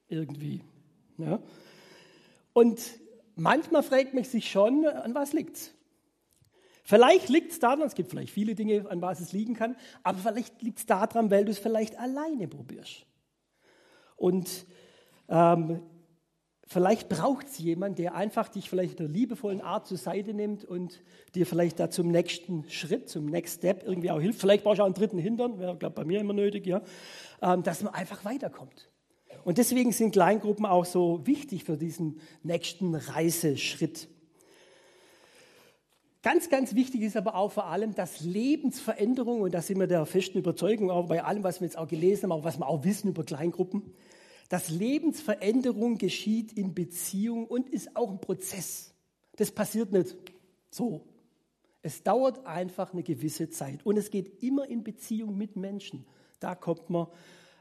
Irgendwie. 0.08 0.62
Ja. 1.18 1.40
Und 2.54 2.80
manchmal 3.36 3.84
fragt 3.84 4.14
mich 4.14 4.30
sich 4.30 4.50
schon, 4.52 4.86
an 4.86 5.16
was 5.16 5.34
liegt's? 5.34 5.74
Vielleicht 6.84 7.30
liegt 7.30 7.52
es 7.52 7.60
daran, 7.60 7.81
es 7.84 7.94
gibt 7.94 8.10
vielleicht 8.10 8.34
viele 8.34 8.56
Dinge, 8.56 8.90
an 8.90 9.02
was 9.02 9.20
es 9.20 9.31
liegen 9.31 9.54
kann, 9.54 9.76
aber 10.04 10.18
vielleicht 10.18 10.62
liegt 10.62 10.80
es 10.80 10.86
daran, 10.88 11.30
weil 11.30 11.46
du 11.46 11.52
es 11.52 11.60
vielleicht 11.60 12.00
alleine 12.00 12.48
probierst. 12.48 13.06
Und 14.19 14.68
ähm, 15.30 15.81
vielleicht 16.68 17.10
braucht 17.10 17.48
es 17.48 17.57
jemand, 17.57 17.98
der 17.98 18.13
einfach 18.13 18.50
dich 18.50 18.69
vielleicht 18.69 19.00
in 19.00 19.06
einer 19.06 19.13
liebevollen 19.13 19.62
Art 19.62 19.88
zur 19.88 19.98
Seite 19.98 20.33
nimmt 20.33 20.66
und 20.66 21.01
dir 21.33 21.45
vielleicht 21.45 21.80
da 21.80 21.89
zum 21.89 22.10
nächsten 22.10 22.69
Schritt, 22.69 23.10
zum 23.10 23.25
Next 23.25 23.60
Step 23.60 23.83
irgendwie 23.83 24.12
auch 24.12 24.19
hilft. 24.19 24.39
Vielleicht 24.39 24.63
brauchst 24.63 24.80
du 24.80 24.83
auch 24.83 24.88
einen 24.88 24.94
dritten 24.94 25.18
Hintern, 25.18 25.57
wäre, 25.57 25.77
glaube 25.77 25.95
bei 25.95 26.06
mir 26.06 26.19
immer 26.19 26.33
nötig, 26.33 26.68
ja, 26.68 26.81
ähm, 27.42 27.63
dass 27.63 27.81
man 27.81 27.94
einfach 27.94 28.25
weiterkommt. 28.25 28.89
Und 29.45 29.57
deswegen 29.57 29.94
sind 29.94 30.12
Kleingruppen 30.12 30.66
auch 30.66 30.86
so 30.86 31.25
wichtig 31.25 31.63
für 31.63 31.77
diesen 31.77 32.19
nächsten 32.44 32.94
Reiseschritt. 32.94 34.10
Ganz, 36.21 36.50
ganz 36.50 36.75
wichtig 36.75 37.01
ist 37.01 37.16
aber 37.16 37.36
auch 37.36 37.54
vor 37.54 37.68
allem, 37.68 37.95
dass 37.95 38.19
Lebensveränderung, 38.19 39.42
und 39.42 39.54
da 39.54 39.61
sind 39.61 39.80
wir 39.80 39.88
der 39.88 40.06
festen 40.06 40.38
Überzeugung, 40.38 40.92
auch 40.92 41.07
bei 41.07 41.23
allem, 41.23 41.44
was 41.44 41.61
wir 41.61 41.66
jetzt 41.66 41.78
auch 41.78 41.88
gelesen 41.88 42.23
haben, 42.23 42.33
aber 42.33 42.44
was 42.44 42.59
wir 42.59 42.68
auch 42.68 42.83
wissen 42.83 43.09
über 43.09 43.23
Kleingruppen, 43.23 43.94
dass 44.49 44.69
Lebensveränderung 44.69 45.97
geschieht 45.97 46.52
in 46.52 46.73
Beziehung 46.73 47.45
und 47.45 47.69
ist 47.69 47.95
auch 47.95 48.09
ein 48.09 48.19
Prozess. 48.19 48.94
Das 49.38 49.52
passiert 49.52 49.94
nicht 49.94 50.18
so. 50.69 51.06
Es 51.81 52.04
dauert 52.04 52.45
einfach 52.45 52.92
eine 52.92 53.04
gewisse 53.04 53.49
Zeit 53.49 53.85
und 53.85 53.95
es 53.95 54.11
geht 54.11 54.44
immer 54.44 54.68
in 54.68 54.83
Beziehung 54.83 55.38
mit 55.38 55.56
Menschen. 55.56 56.06
Da 56.42 56.54
kommt 56.56 56.90
man 56.90 57.07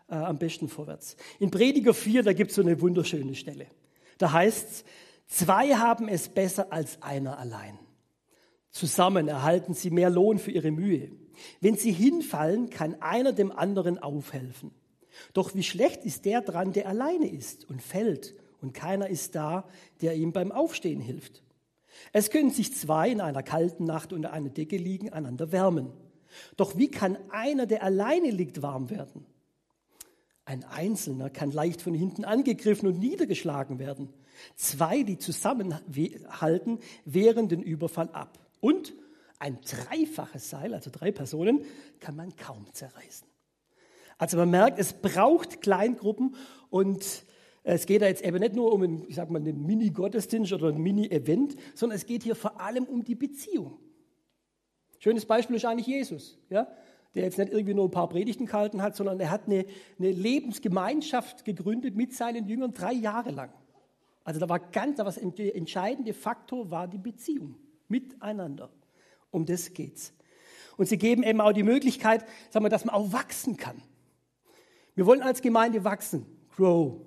äh, 0.08 0.14
am 0.14 0.38
besten 0.38 0.66
vorwärts. 0.66 1.16
In 1.38 1.52
Prediger 1.52 1.94
4, 1.94 2.24
da 2.24 2.32
gibt 2.32 2.50
es 2.50 2.56
so 2.56 2.62
eine 2.62 2.80
wunderschöne 2.80 3.36
Stelle. 3.36 3.68
Da 4.16 4.32
heißt 4.32 4.68
es, 4.68 4.84
zwei 5.28 5.74
haben 5.74 6.08
es 6.08 6.28
besser 6.28 6.72
als 6.72 7.00
einer 7.02 7.38
allein. 7.38 7.78
Zusammen 8.78 9.26
erhalten 9.26 9.74
sie 9.74 9.90
mehr 9.90 10.08
Lohn 10.08 10.38
für 10.38 10.52
ihre 10.52 10.70
Mühe. 10.70 11.10
Wenn 11.60 11.74
sie 11.74 11.90
hinfallen, 11.90 12.70
kann 12.70 12.94
einer 13.02 13.32
dem 13.32 13.50
anderen 13.50 13.98
aufhelfen. 13.98 14.70
Doch 15.32 15.56
wie 15.56 15.64
schlecht 15.64 16.04
ist 16.04 16.24
der 16.26 16.42
dran, 16.42 16.72
der 16.72 16.86
alleine 16.86 17.28
ist 17.28 17.68
und 17.68 17.82
fällt 17.82 18.36
und 18.60 18.74
keiner 18.74 19.08
ist 19.08 19.34
da, 19.34 19.68
der 20.00 20.14
ihm 20.14 20.32
beim 20.32 20.52
Aufstehen 20.52 21.00
hilft. 21.00 21.42
Es 22.12 22.30
können 22.30 22.52
sich 22.52 22.72
zwei 22.72 23.10
in 23.10 23.20
einer 23.20 23.42
kalten 23.42 23.82
Nacht 23.82 24.12
unter 24.12 24.32
einer 24.32 24.50
Decke 24.50 24.76
liegen, 24.76 25.12
einander 25.12 25.50
wärmen. 25.50 25.92
Doch 26.56 26.76
wie 26.76 26.88
kann 26.88 27.18
einer, 27.30 27.66
der 27.66 27.82
alleine 27.82 28.30
liegt, 28.30 28.62
warm 28.62 28.90
werden? 28.90 29.26
Ein 30.44 30.62
Einzelner 30.62 31.30
kann 31.30 31.50
leicht 31.50 31.82
von 31.82 31.94
hinten 31.94 32.24
angegriffen 32.24 32.86
und 32.86 33.00
niedergeschlagen 33.00 33.80
werden. 33.80 34.10
Zwei, 34.54 35.02
die 35.02 35.18
zusammenhalten, 35.18 36.78
wehren 37.04 37.48
den 37.48 37.64
Überfall 37.64 38.10
ab. 38.10 38.38
Und 38.60 38.94
ein 39.38 39.58
dreifaches 39.60 40.50
Seil, 40.50 40.74
also 40.74 40.90
drei 40.92 41.12
Personen, 41.12 41.64
kann 42.00 42.16
man 42.16 42.34
kaum 42.36 42.66
zerreißen. 42.72 43.26
Also 44.18 44.36
man 44.36 44.50
merkt, 44.50 44.78
es 44.78 44.92
braucht 44.92 45.60
Kleingruppen 45.60 46.34
und 46.70 47.24
es 47.62 47.86
geht 47.86 48.02
da 48.02 48.06
jetzt 48.06 48.24
eben 48.24 48.38
nicht 48.38 48.54
nur 48.54 48.72
um 48.72 48.82
einen, 48.82 49.08
ich 49.08 49.14
sag 49.14 49.30
mal, 49.30 49.38
einen 49.38 49.64
Mini-Gottesdienst 49.64 50.52
oder 50.52 50.68
ein 50.68 50.80
Mini-Event, 50.80 51.54
sondern 51.74 51.96
es 51.96 52.06
geht 52.06 52.22
hier 52.22 52.34
vor 52.34 52.60
allem 52.60 52.84
um 52.84 53.04
die 53.04 53.14
Beziehung. 53.14 53.78
Schönes 54.98 55.26
Beispiel 55.26 55.56
ist 55.56 55.64
eigentlich 55.64 55.86
Jesus, 55.86 56.38
ja? 56.50 56.66
der 57.14 57.24
jetzt 57.24 57.38
nicht 57.38 57.52
irgendwie 57.52 57.74
nur 57.74 57.84
ein 57.84 57.90
paar 57.90 58.08
Predigten 58.08 58.46
gehalten 58.46 58.82
hat, 58.82 58.96
sondern 58.96 59.20
er 59.20 59.30
hat 59.30 59.46
eine, 59.46 59.64
eine 59.98 60.10
Lebensgemeinschaft 60.10 61.44
gegründet 61.44 61.94
mit 61.94 62.12
seinen 62.12 62.48
Jüngern 62.48 62.72
drei 62.72 62.92
Jahre 62.92 63.30
lang. 63.30 63.52
Also 64.24 64.40
da 64.40 64.48
war 64.48 64.58
ganz, 64.58 64.96
da 64.96 65.06
was 65.06 65.20
der 65.20 65.56
entscheidende 65.56 66.12
Faktor 66.12 66.70
war 66.70 66.88
die 66.88 66.98
Beziehung. 66.98 67.56
Miteinander. 67.88 68.70
Um 69.30 69.46
das 69.46 69.74
geht's. 69.74 70.12
Und 70.76 70.86
sie 70.88 70.98
geben 70.98 71.22
eben 71.22 71.40
auch 71.40 71.52
die 71.52 71.64
Möglichkeit, 71.64 72.24
sagen 72.50 72.64
wir, 72.64 72.70
dass 72.70 72.84
man 72.84 72.94
auch 72.94 73.12
wachsen 73.12 73.56
kann. 73.56 73.82
Wir 74.94 75.06
wollen 75.06 75.22
als 75.22 75.42
Gemeinde 75.42 75.84
wachsen, 75.84 76.26
grow. 76.56 77.00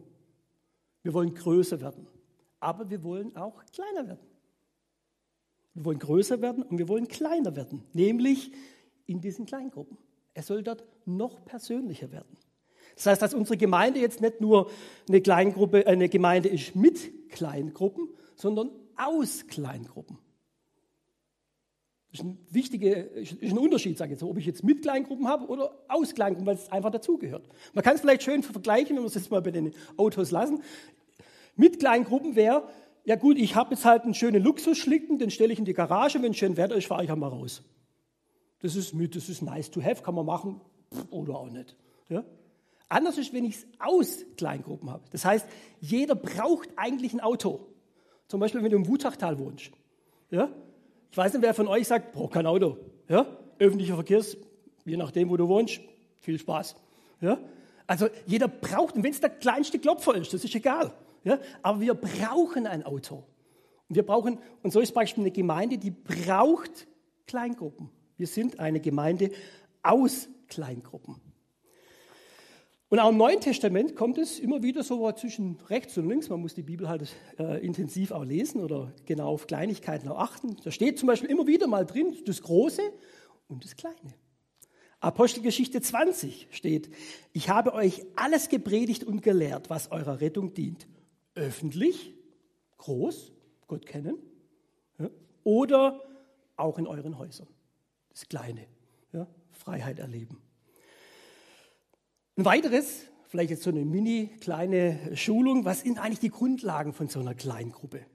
Wir 1.03 1.13
wollen 1.13 1.33
größer 1.33 1.81
werden. 1.81 2.07
Aber 2.59 2.89
wir 2.89 3.03
wollen 3.03 3.35
auch 3.35 3.65
kleiner 3.65 4.07
werden. 4.07 4.27
Wir 5.73 5.85
wollen 5.85 5.99
größer 5.99 6.41
werden 6.41 6.63
und 6.63 6.77
wir 6.77 6.87
wollen 6.89 7.07
kleiner 7.07 7.55
werden, 7.55 7.83
nämlich 7.93 8.51
in 9.05 9.21
diesen 9.21 9.45
Kleingruppen. 9.45 9.97
Es 10.33 10.47
soll 10.47 10.63
dort 10.63 10.85
noch 11.05 11.43
persönlicher 11.45 12.11
werden. 12.11 12.37
Das 12.95 13.05
heißt, 13.05 13.21
dass 13.21 13.33
unsere 13.33 13.57
Gemeinde 13.57 13.99
jetzt 13.99 14.21
nicht 14.21 14.41
nur 14.41 14.69
eine 15.07 15.21
Kleingruppe, 15.21 15.87
eine 15.87 16.09
Gemeinde 16.09 16.49
ist 16.49 16.75
mit 16.75 17.29
Kleingruppen, 17.29 18.09
sondern 18.35 18.69
aus 18.97 19.47
Kleingruppen. 19.47 20.17
Das 22.11 22.19
ist 22.19 22.25
ein 22.25 22.37
wichtiger 22.49 23.11
ist 23.15 23.41
ein 23.41 23.57
Unterschied, 23.57 23.97
sage 23.97 24.13
ich 24.13 24.19
jetzt, 24.19 24.23
ob 24.23 24.37
ich 24.37 24.45
jetzt 24.45 24.63
mit 24.63 24.81
Kleingruppen 24.81 25.27
habe 25.27 25.47
oder 25.47 25.73
aus 25.87 26.13
Kleingruppen, 26.13 26.45
weil 26.45 26.55
es 26.55 26.69
einfach 26.69 26.91
dazugehört. 26.91 27.47
Man 27.73 27.83
kann 27.83 27.95
es 27.95 28.01
vielleicht 28.01 28.23
schön 28.23 28.43
vergleichen, 28.43 28.97
wenn 28.97 29.03
wir 29.03 29.07
es 29.07 29.15
jetzt 29.15 29.31
mal 29.31 29.41
bei 29.41 29.51
den 29.51 29.71
Autos 29.95 30.29
lassen. 30.31 30.61
Mit 31.55 31.79
Kleingruppen 31.79 32.35
wäre, 32.35 32.67
ja 33.05 33.15
gut, 33.15 33.37
ich 33.37 33.55
habe 33.55 33.71
jetzt 33.73 33.85
halt 33.85 34.03
einen 34.03 34.13
schönen 34.13 34.43
Luxusschlitten, 34.43 35.19
den 35.19 35.31
stelle 35.31 35.53
ich 35.53 35.59
in 35.59 35.65
die 35.65 35.73
Garage, 35.73 36.21
wenn 36.21 36.33
schön 36.33 36.57
Wetter 36.57 36.75
ist, 36.75 36.87
fahre 36.87 37.03
ich 37.03 37.09
halt 37.09 37.19
mal 37.19 37.27
raus. 37.27 37.63
Das 38.61 38.75
ist 38.75 38.93
mit, 38.93 39.15
das 39.15 39.29
ist 39.29 39.41
nice 39.41 39.71
to 39.71 39.81
have, 39.81 40.03
kann 40.03 40.13
man 40.13 40.25
machen 40.25 40.59
oder 41.09 41.35
auch 41.39 41.49
nicht. 41.49 41.77
Ja? 42.09 42.25
Anders 42.89 43.17
ist, 43.17 43.31
wenn 43.33 43.45
ich 43.45 43.55
es 43.55 43.67
aus 43.79 44.25
Kleingruppen 44.35 44.89
habe. 44.89 45.03
Das 45.11 45.23
heißt, 45.23 45.47
jeder 45.79 46.13
braucht 46.13 46.69
eigentlich 46.75 47.13
ein 47.13 47.21
Auto. 47.21 47.67
Zum 48.27 48.41
Beispiel, 48.41 48.61
wenn 48.63 48.71
du 48.71 48.77
im 48.77 48.87
Wutachtal 48.87 49.39
wohnst. 49.39 49.71
Ja? 50.29 50.51
Ich 51.11 51.17
weiß 51.17 51.33
nicht, 51.33 51.41
wer 51.41 51.53
von 51.53 51.67
euch 51.67 51.87
sagt, 51.87 52.13
braucht 52.13 52.33
kein 52.33 52.45
Auto. 52.45 52.77
Ja? 53.09 53.25
Öffentlicher 53.59 53.95
Verkehrs, 53.95 54.37
je 54.85 54.95
nachdem, 54.95 55.29
wo 55.29 55.35
du 55.35 55.47
wohnst, 55.47 55.81
viel 56.19 56.39
Spaß. 56.39 56.75
Ja? 57.19 57.37
Also 57.85 58.07
jeder 58.25 58.47
braucht, 58.47 58.95
und 58.95 59.03
wenn 59.03 59.11
es 59.11 59.19
der 59.19 59.29
kleinste 59.29 59.77
Klopfer 59.77 60.15
ist, 60.15 60.33
das 60.33 60.45
ist 60.45 60.55
egal. 60.55 60.93
Ja? 61.25 61.37
Aber 61.61 61.81
wir 61.81 61.95
brauchen 61.95 62.65
ein 62.65 62.83
Auto. 62.83 63.25
Und 63.89 63.95
wir 63.95 64.05
brauchen, 64.05 64.39
und 64.63 64.71
so 64.71 64.79
ist 64.79 64.93
beispielsweise 64.93 65.25
eine 65.25 65.31
Gemeinde, 65.31 65.77
die 65.77 65.91
braucht 65.91 66.87
Kleingruppen. 67.27 67.89
Wir 68.15 68.27
sind 68.27 68.59
eine 68.61 68.79
Gemeinde 68.79 69.31
aus 69.83 70.29
Kleingruppen. 70.47 71.19
Und 72.91 72.99
auch 72.99 73.09
im 73.09 73.15
Neuen 73.15 73.39
Testament 73.39 73.95
kommt 73.95 74.17
es 74.17 74.37
immer 74.37 74.63
wieder 74.63 74.83
so 74.83 75.09
zwischen 75.13 75.57
rechts 75.69 75.97
und 75.97 76.09
links. 76.09 76.27
Man 76.27 76.41
muss 76.41 76.55
die 76.55 76.61
Bibel 76.61 76.89
halt 76.89 77.07
äh, 77.39 77.65
intensiv 77.65 78.11
auch 78.11 78.25
lesen 78.25 78.59
oder 78.61 78.91
genau 79.05 79.29
auf 79.29 79.47
Kleinigkeiten 79.47 80.09
auch 80.09 80.19
achten. 80.19 80.57
Da 80.61 80.71
steht 80.71 80.99
zum 80.99 81.07
Beispiel 81.07 81.29
immer 81.29 81.47
wieder 81.47 81.67
mal 81.67 81.85
drin 81.85 82.17
das 82.25 82.41
Große 82.41 82.81
und 83.47 83.63
das 83.63 83.77
Kleine. 83.77 83.95
Apostelgeschichte 84.99 85.81
20 85.81 86.49
steht, 86.51 86.89
ich 87.31 87.47
habe 87.47 87.73
euch 87.75 88.03
alles 88.17 88.49
gepredigt 88.49 89.05
und 89.05 89.23
gelehrt, 89.23 89.69
was 89.69 89.89
eurer 89.89 90.19
Rettung 90.19 90.53
dient. 90.53 90.85
Öffentlich, 91.33 92.13
groß, 92.77 93.31
Gott 93.67 93.85
kennen, 93.85 94.17
ja, 94.99 95.09
oder 95.45 96.01
auch 96.57 96.77
in 96.77 96.87
euren 96.87 97.17
Häusern. 97.17 97.47
Das 98.09 98.27
Kleine, 98.27 98.65
ja, 99.13 99.27
Freiheit 99.53 99.99
erleben. 99.99 100.41
Ein 102.37 102.45
weiteres, 102.45 103.07
vielleicht 103.27 103.49
jetzt 103.49 103.63
so 103.63 103.71
eine 103.71 103.83
mini 103.83 104.29
kleine 104.39 105.17
Schulung, 105.17 105.65
was 105.65 105.81
sind 105.81 105.99
eigentlich 105.99 106.19
die 106.19 106.29
Grundlagen 106.29 106.93
von 106.93 107.09
so 107.09 107.19
einer 107.19 107.35
Kleingruppe? 107.35 108.05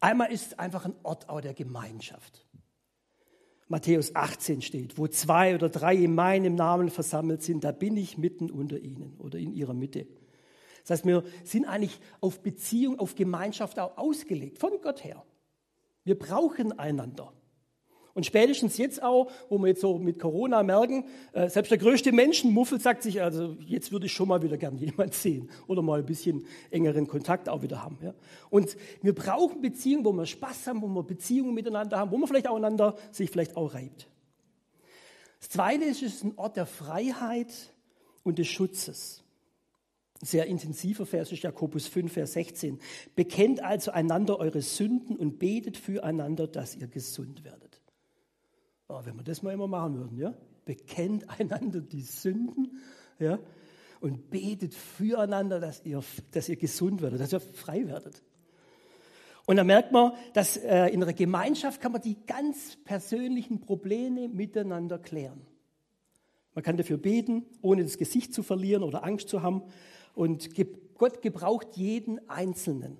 Einmal 0.00 0.30
ist 0.30 0.60
einfach 0.60 0.84
ein 0.84 0.94
Ort 1.02 1.28
auch 1.28 1.40
der 1.40 1.54
Gemeinschaft. 1.54 2.46
Matthäus 3.66 4.14
18 4.14 4.62
steht, 4.62 4.98
wo 4.98 5.08
zwei 5.08 5.56
oder 5.56 5.68
drei 5.68 5.96
in 5.96 6.14
meinem 6.14 6.54
Namen 6.54 6.90
versammelt 6.90 7.42
sind, 7.42 7.64
da 7.64 7.72
bin 7.72 7.96
ich 7.96 8.16
mitten 8.16 8.50
unter 8.50 8.78
ihnen 8.78 9.16
oder 9.18 9.38
in 9.38 9.52
ihrer 9.52 9.74
Mitte. 9.74 10.06
Das 10.82 10.90
heißt, 10.98 11.06
wir 11.06 11.24
sind 11.42 11.66
eigentlich 11.66 12.00
auf 12.20 12.40
Beziehung, 12.40 13.00
auf 13.00 13.16
Gemeinschaft 13.16 13.80
auch 13.80 13.98
ausgelegt, 13.98 14.58
von 14.58 14.80
Gott 14.80 15.02
her. 15.02 15.24
Wir 16.04 16.16
brauchen 16.16 16.78
einander. 16.78 17.32
Und 18.18 18.26
spätestens 18.26 18.78
jetzt 18.78 19.00
auch, 19.00 19.30
wo 19.48 19.58
wir 19.58 19.68
jetzt 19.68 19.80
so 19.80 19.96
mit 19.96 20.18
Corona 20.18 20.64
merken, 20.64 21.04
äh, 21.34 21.48
selbst 21.48 21.70
der 21.70 21.78
größte 21.78 22.10
Menschenmuffel 22.10 22.80
sagt 22.80 23.04
sich, 23.04 23.22
also 23.22 23.56
jetzt 23.64 23.92
würde 23.92 24.06
ich 24.06 24.12
schon 24.12 24.26
mal 24.26 24.42
wieder 24.42 24.56
gern 24.56 24.76
jemand 24.76 25.14
sehen 25.14 25.48
oder 25.68 25.82
mal 25.82 26.00
ein 26.00 26.04
bisschen 26.04 26.44
engeren 26.72 27.06
Kontakt 27.06 27.48
auch 27.48 27.62
wieder 27.62 27.84
haben. 27.84 27.96
Ja. 28.02 28.14
Und 28.50 28.76
wir 29.02 29.14
brauchen 29.14 29.60
Beziehungen, 29.60 30.04
wo 30.04 30.10
wir 30.10 30.26
Spaß 30.26 30.66
haben, 30.66 30.82
wo 30.82 30.88
wir 30.88 31.04
Beziehungen 31.04 31.54
miteinander 31.54 31.96
haben, 31.96 32.10
wo 32.10 32.18
man 32.18 32.26
vielleicht 32.26 32.48
auch 32.48 32.56
einander 32.56 32.96
sich 33.12 33.30
vielleicht 33.30 33.56
auch 33.56 33.72
reibt. 33.72 34.08
Das 35.38 35.50
Zweite 35.50 35.84
ist, 35.84 36.02
es 36.02 36.14
ist 36.14 36.24
ein 36.24 36.32
Ort 36.38 36.56
der 36.56 36.66
Freiheit 36.66 37.52
und 38.24 38.40
des 38.40 38.48
Schutzes. 38.48 39.22
Ein 40.20 40.26
sehr 40.26 40.46
intensiver 40.46 41.06
Vers 41.06 41.30
ist 41.30 41.44
Jakobus 41.44 41.86
5, 41.86 42.12
Vers 42.12 42.32
16. 42.32 42.80
Bekennt 43.14 43.62
also 43.62 43.92
einander 43.92 44.40
eure 44.40 44.60
Sünden 44.60 45.14
und 45.14 45.38
betet 45.38 45.76
füreinander, 45.76 46.48
dass 46.48 46.74
ihr 46.74 46.88
gesund 46.88 47.44
werdet. 47.44 47.67
Oh, 48.88 49.00
wenn 49.04 49.16
wir 49.16 49.24
das 49.24 49.42
mal 49.42 49.52
immer 49.52 49.68
machen 49.68 49.96
würden, 49.96 50.16
ja? 50.18 50.34
Bekennt 50.64 51.28
einander 51.40 51.80
die 51.80 52.02
Sünden, 52.02 52.80
ja? 53.18 53.38
Und 54.00 54.30
betet 54.30 54.74
füreinander, 54.74 55.60
dass 55.60 55.84
ihr, 55.84 56.02
dass 56.30 56.48
ihr 56.48 56.56
gesund 56.56 57.02
werdet, 57.02 57.20
dass 57.20 57.32
ihr 57.32 57.40
frei 57.40 57.86
werdet. 57.86 58.22
Und 59.44 59.56
da 59.56 59.64
merkt 59.64 59.92
man, 59.92 60.12
dass 60.34 60.56
äh, 60.56 60.88
in 60.88 61.02
einer 61.02 61.14
Gemeinschaft 61.14 61.80
kann 61.80 61.92
man 61.92 62.02
die 62.02 62.16
ganz 62.26 62.76
persönlichen 62.84 63.60
Probleme 63.60 64.28
miteinander 64.28 64.98
klären. 64.98 65.40
Man 66.54 66.62
kann 66.62 66.76
dafür 66.76 66.98
beten, 66.98 67.46
ohne 67.62 67.82
das 67.82 67.98
Gesicht 67.98 68.34
zu 68.34 68.42
verlieren 68.42 68.82
oder 68.82 69.04
Angst 69.04 69.28
zu 69.28 69.42
haben. 69.42 69.62
Und 70.14 70.50
Gott 70.96 71.22
gebraucht 71.22 71.76
jeden 71.76 72.28
Einzelnen. 72.28 72.98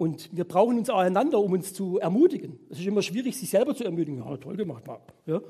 Und 0.00 0.34
wir 0.34 0.44
brauchen 0.44 0.78
uns 0.78 0.88
auch 0.88 0.96
einander, 0.96 1.38
um 1.40 1.52
uns 1.52 1.74
zu 1.74 1.98
ermutigen. 1.98 2.58
Es 2.70 2.78
ist 2.78 2.86
immer 2.86 3.02
schwierig, 3.02 3.36
sich 3.36 3.50
selber 3.50 3.74
zu 3.74 3.84
ermutigen. 3.84 4.16
Ja, 4.16 4.34
toll 4.38 4.56
gemacht, 4.56 4.86
Marc. 4.86 5.02
Ja. 5.26 5.42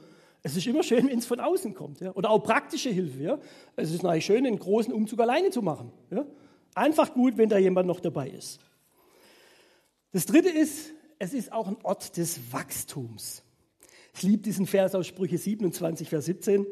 Es 0.42 0.56
ist 0.56 0.66
immer 0.66 0.82
schön, 0.82 1.06
wenn 1.08 1.20
es 1.20 1.26
von 1.26 1.38
außen 1.38 1.72
kommt. 1.72 2.00
Ja. 2.00 2.12
Oder 2.16 2.30
auch 2.30 2.40
praktische 2.40 2.90
Hilfe. 2.90 3.22
Ja. 3.22 3.38
Es 3.76 3.92
ist 3.92 4.02
natürlich 4.02 4.24
schön, 4.24 4.44
einen 4.44 4.58
großen 4.58 4.92
Umzug 4.92 5.20
alleine 5.20 5.50
zu 5.50 5.62
machen. 5.62 5.92
Ja. 6.10 6.26
Einfach 6.74 7.14
gut, 7.14 7.38
wenn 7.38 7.48
da 7.48 7.58
jemand 7.58 7.86
noch 7.86 8.00
dabei 8.00 8.28
ist. 8.28 8.58
Das 10.10 10.26
Dritte 10.26 10.48
ist, 10.48 10.94
es 11.20 11.32
ist 11.32 11.52
auch 11.52 11.68
ein 11.68 11.76
Ort 11.84 12.16
des 12.16 12.52
Wachstums. 12.52 13.44
Ich 14.16 14.24
liebe 14.24 14.42
diesen 14.42 14.66
Vers 14.66 14.96
aus 14.96 15.06
Sprüche 15.06 15.38
27, 15.38 16.08
Vers 16.08 16.24
17. 16.24 16.66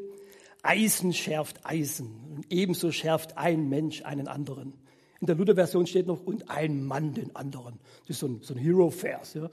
Eisen 0.64 1.12
schärft 1.12 1.64
Eisen 1.64 2.08
und 2.34 2.52
ebenso 2.52 2.90
schärft 2.90 3.38
ein 3.38 3.68
Mensch 3.68 4.02
einen 4.02 4.26
anderen. 4.26 4.72
In 5.20 5.26
der 5.26 5.36
Luther-Version 5.36 5.86
steht 5.86 6.06
noch, 6.06 6.24
und 6.24 6.48
ein 6.48 6.84
Mann 6.84 7.14
den 7.14 7.34
anderen. 7.34 7.78
Das 8.02 8.16
ist 8.16 8.20
so 8.20 8.26
ein, 8.26 8.40
so 8.42 8.54
ein 8.54 8.58
Hero-Vers. 8.58 9.34
Ja. 9.34 9.50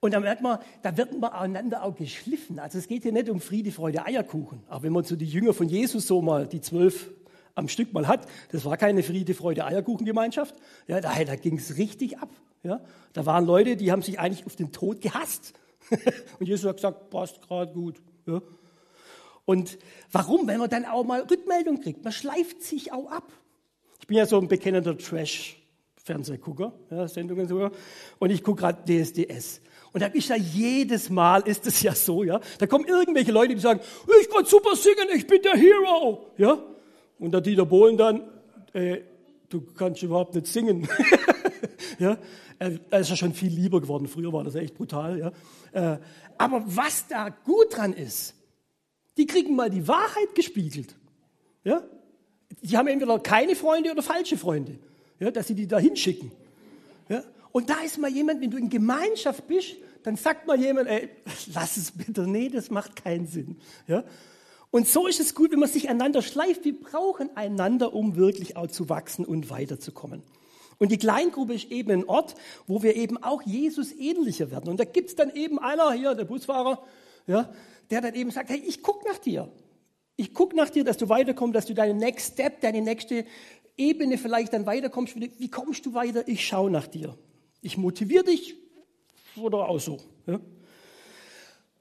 Und 0.00 0.14
da 0.14 0.20
merkt 0.20 0.42
man, 0.42 0.60
da 0.82 0.96
wird 0.96 1.18
man 1.18 1.32
einander 1.32 1.82
auch 1.82 1.96
geschliffen. 1.96 2.58
Also 2.60 2.78
es 2.78 2.86
geht 2.86 3.02
hier 3.02 3.12
nicht 3.12 3.28
um 3.28 3.40
Friede, 3.40 3.72
Freude, 3.72 4.04
Eierkuchen. 4.06 4.62
Aber 4.68 4.84
wenn 4.84 4.92
man 4.92 5.02
so 5.02 5.16
die 5.16 5.26
Jünger 5.26 5.52
von 5.52 5.68
Jesus 5.68 6.06
so 6.06 6.22
mal, 6.22 6.46
die 6.46 6.60
zwölf 6.60 7.10
am 7.56 7.66
Stück 7.66 7.92
mal 7.92 8.06
hat, 8.06 8.26
das 8.52 8.64
war 8.64 8.76
keine 8.76 9.02
Friede, 9.02 9.34
Freude, 9.34 9.64
Eierkuchen-Gemeinschaft. 9.64 10.54
Ja, 10.86 11.00
da, 11.00 11.12
da 11.24 11.34
ging 11.34 11.58
es 11.58 11.76
richtig 11.76 12.18
ab. 12.18 12.30
Ja. 12.62 12.80
Da 13.12 13.26
waren 13.26 13.44
Leute, 13.44 13.76
die 13.76 13.90
haben 13.90 14.02
sich 14.02 14.20
eigentlich 14.20 14.46
auf 14.46 14.54
den 14.54 14.70
Tod 14.70 15.00
gehasst. 15.00 15.54
und 16.38 16.46
Jesus 16.46 16.68
hat 16.68 16.76
gesagt, 16.76 17.10
passt 17.10 17.42
gerade 17.42 17.72
gut. 17.72 18.00
Ja. 18.26 18.40
Und 19.44 19.78
warum? 20.12 20.46
Weil 20.46 20.58
man 20.58 20.70
dann 20.70 20.84
auch 20.84 21.04
mal 21.04 21.22
Rückmeldung 21.22 21.80
kriegt. 21.80 22.04
Man 22.04 22.12
schleift 22.12 22.62
sich 22.62 22.92
auch 22.92 23.10
ab. 23.10 23.32
Ich 24.00 24.06
bin 24.06 24.16
ja 24.16 24.26
so 24.26 24.38
ein 24.38 24.48
bekennender 24.48 24.96
Trash-Fernsehgucker, 24.96 26.72
ja, 26.90 27.08
Sendungen 27.08 27.46
sogar, 27.48 27.72
und 28.18 28.30
ich 28.30 28.42
gucke 28.42 28.62
gerade 28.62 28.82
DSDS. 28.84 29.60
Und 29.92 30.02
da 30.02 30.06
ist 30.06 30.28
ja 30.28 30.36
jedes 30.36 31.10
Mal 31.10 31.42
ist 31.42 31.66
es 31.66 31.82
ja 31.82 31.94
so, 31.94 32.22
ja. 32.22 32.40
Da 32.58 32.66
kommen 32.66 32.86
irgendwelche 32.86 33.32
Leute, 33.32 33.54
die 33.54 33.60
sagen, 33.60 33.80
ich 34.20 34.30
kann 34.30 34.44
super 34.44 34.76
singen, 34.76 35.08
ich 35.14 35.26
bin 35.26 35.42
der 35.42 35.56
Hero, 35.56 36.26
ja. 36.36 36.62
Und 37.18 37.32
der 37.32 37.40
Dieter 37.40 37.66
Bohlen 37.66 37.96
dann, 37.96 38.22
äh, 38.72 38.98
du 39.48 39.60
kannst 39.60 40.02
überhaupt 40.02 40.34
nicht 40.34 40.46
singen, 40.46 40.88
ja. 41.98 42.16
Er 42.58 43.00
ist 43.00 43.10
ja 43.10 43.14
schon 43.16 43.34
viel 43.34 43.52
lieber 43.52 43.80
geworden. 43.80 44.08
Früher 44.08 44.32
war 44.32 44.42
das 44.42 44.56
echt 44.56 44.74
brutal, 44.74 45.18
ja. 45.18 45.32
Äh, 45.72 45.98
aber 46.38 46.64
was 46.66 47.06
da 47.08 47.28
gut 47.28 47.76
dran 47.76 47.92
ist, 47.92 48.34
die 49.16 49.26
kriegen 49.26 49.54
mal 49.54 49.70
die 49.70 49.86
Wahrheit 49.86 50.34
gespiegelt, 50.34 50.96
ja 51.64 51.82
die 52.62 52.76
haben 52.76 52.88
entweder 52.88 53.18
keine 53.18 53.54
Freunde 53.56 53.90
oder 53.92 54.02
falsche 54.02 54.36
Freunde, 54.36 54.78
ja, 55.20 55.30
dass 55.30 55.46
sie 55.46 55.54
die 55.54 55.66
da 55.66 55.78
hinschicken. 55.78 56.30
Ja. 57.08 57.22
Und 57.52 57.70
da 57.70 57.80
ist 57.80 57.98
mal 57.98 58.10
jemand, 58.10 58.40
wenn 58.40 58.50
du 58.50 58.58
in 58.58 58.68
Gemeinschaft 58.68 59.46
bist, 59.46 59.76
dann 60.02 60.16
sagt 60.16 60.46
mal 60.46 60.58
jemand, 60.58 60.88
ey, 60.88 61.08
lass 61.54 61.76
es 61.76 61.90
bitte, 61.92 62.26
nee, 62.26 62.48
das 62.48 62.70
macht 62.70 63.02
keinen 63.02 63.26
Sinn. 63.26 63.56
Ja. 63.86 64.04
Und 64.70 64.86
so 64.86 65.06
ist 65.06 65.18
es 65.18 65.34
gut, 65.34 65.52
wenn 65.52 65.60
man 65.60 65.68
sich 65.68 65.88
einander 65.88 66.20
schleift. 66.20 66.64
Wir 66.64 66.78
brauchen 66.78 67.34
einander, 67.36 67.94
um 67.94 68.16
wirklich 68.16 68.56
auch 68.56 68.66
zu 68.66 68.88
wachsen 68.88 69.24
und 69.24 69.48
weiterzukommen. 69.48 70.22
Und 70.78 70.92
die 70.92 70.98
Kleingruppe 70.98 71.54
ist 71.54 71.70
eben 71.70 71.90
ein 71.90 72.04
Ort, 72.04 72.34
wo 72.66 72.82
wir 72.82 72.94
eben 72.94 73.22
auch 73.22 73.42
Jesus 73.42 73.92
ähnlicher 73.92 74.50
werden. 74.50 74.68
Und 74.68 74.78
da 74.78 74.84
gibt's 74.84 75.16
dann 75.16 75.34
eben 75.34 75.58
einer 75.58 75.92
hier, 75.92 76.14
der 76.14 76.24
Busfahrer, 76.24 76.82
ja, 77.26 77.52
der 77.90 78.00
dann 78.02 78.14
eben 78.14 78.30
sagt, 78.30 78.50
hey, 78.50 78.62
ich 78.64 78.82
guck 78.82 79.04
nach 79.06 79.18
dir. 79.18 79.48
Ich 80.20 80.34
guck 80.34 80.52
nach 80.52 80.68
dir, 80.68 80.82
dass 80.82 80.96
du 80.96 81.08
weiterkommst, 81.08 81.54
dass 81.54 81.66
du 81.66 81.74
deinen 81.74 81.96
Next 81.98 82.32
Step, 82.32 82.60
deine 82.60 82.80
nächste 82.80 83.24
Ebene 83.76 84.18
vielleicht 84.18 84.52
dann 84.52 84.66
weiterkommst. 84.66 85.14
Wie 85.14 85.48
kommst 85.48 85.86
du 85.86 85.94
weiter? 85.94 86.26
Ich 86.26 86.44
schaue 86.44 86.72
nach 86.72 86.88
dir. 86.88 87.16
Ich 87.62 87.78
motiviere 87.78 88.24
dich 88.24 88.56
oder 89.36 89.68
auch 89.68 89.78
so. 89.78 89.98
Ja? 90.26 90.40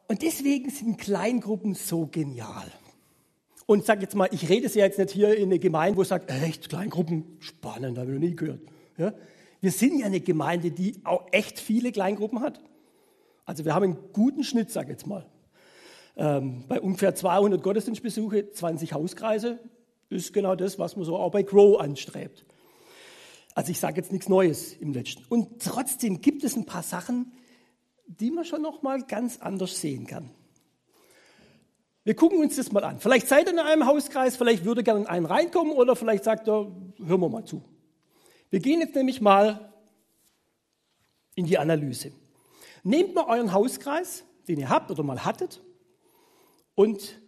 Und 0.07 0.21
deswegen 0.21 0.69
sind 0.69 0.99
Kleingruppen 0.99 1.73
so 1.73 2.05
genial. 2.05 2.71
Und 3.65 3.85
sag 3.85 4.03
jetzt 4.03 4.13
mal, 4.13 4.29
ich 4.31 4.47
rede 4.47 4.67
es 4.67 4.75
ja 4.75 4.85
jetzt 4.85 4.99
nicht 4.99 5.11
hier 5.11 5.35
in 5.35 5.45
eine 5.45 5.57
Gemeinde, 5.57 5.97
wo 5.97 6.03
ich 6.03 6.07
sage, 6.07 6.27
echt, 6.27 6.69
Kleingruppen, 6.69 7.37
spannend, 7.39 7.97
habe 7.97 8.11
ich 8.11 8.19
noch 8.19 8.27
nie 8.27 8.35
gehört. 8.35 8.61
Ja? 8.99 9.15
Wir 9.61 9.71
sind 9.71 9.97
ja 9.97 10.05
eine 10.05 10.21
Gemeinde, 10.21 10.69
die 10.69 10.93
auch 11.05 11.25
echt 11.31 11.59
viele 11.59 11.91
Kleingruppen 11.91 12.41
hat. 12.41 12.61
Also 13.45 13.65
wir 13.65 13.73
haben 13.73 13.83
einen 13.83 13.97
guten 14.13 14.43
Schnitt, 14.43 14.69
sag 14.69 14.89
jetzt 14.89 15.07
mal. 15.07 15.25
Ähm, 16.17 16.63
bei 16.67 16.81
ungefähr 16.81 17.13
200 17.13 17.61
Gottesdienstbesuche, 17.61 18.51
20 18.51 18.93
Hauskreise, 18.93 19.59
ist 20.09 20.33
genau 20.33 20.55
das, 20.55 20.79
was 20.79 20.95
man 20.95 21.05
so 21.05 21.15
auch 21.15 21.31
bei 21.31 21.43
Grow 21.43 21.79
anstrebt. 21.79 22.43
Also 23.53 23.71
ich 23.71 23.79
sage 23.79 23.97
jetzt 23.97 24.11
nichts 24.11 24.27
Neues 24.27 24.73
im 24.73 24.93
letzten. 24.93 25.23
Und 25.29 25.61
trotzdem 25.61 26.21
gibt 26.21 26.43
es 26.43 26.55
ein 26.55 26.65
paar 26.65 26.83
Sachen, 26.83 27.33
die 28.07 28.31
man 28.31 28.45
schon 28.45 28.61
noch 28.61 28.81
mal 28.81 29.03
ganz 29.03 29.39
anders 29.39 29.79
sehen 29.79 30.07
kann. 30.07 30.31
Wir 32.03 32.15
gucken 32.15 32.39
uns 32.39 32.55
das 32.55 32.71
mal 32.71 32.83
an. 32.83 32.99
Vielleicht 32.99 33.27
seid 33.27 33.47
ihr 33.47 33.53
in 33.53 33.59
einem 33.59 33.85
Hauskreis, 33.85 34.37
vielleicht 34.37 34.63
würde 34.63 34.81
gerne 34.81 35.01
in 35.01 35.07
einen 35.07 35.25
reinkommen 35.25 35.73
oder 35.73 35.95
vielleicht 35.95 36.23
sagt 36.23 36.47
er, 36.47 36.71
hören 37.03 37.21
wir 37.21 37.29
mal 37.29 37.45
zu. 37.45 37.63
Wir 38.49 38.59
gehen 38.59 38.79
jetzt 38.79 38.95
nämlich 38.95 39.19
mal 39.21 39.73
in 41.35 41.45
die 41.45 41.57
Analyse. 41.57 42.11
Nehmt 42.83 43.13
mal 43.13 43.25
euren 43.25 43.51
Hauskreis, 43.51 44.23
den 44.47 44.59
ihr 44.59 44.69
habt 44.69 44.89
oder 44.89 45.03
mal 45.03 45.25
hattet, 45.25 45.61
und 46.77 47.19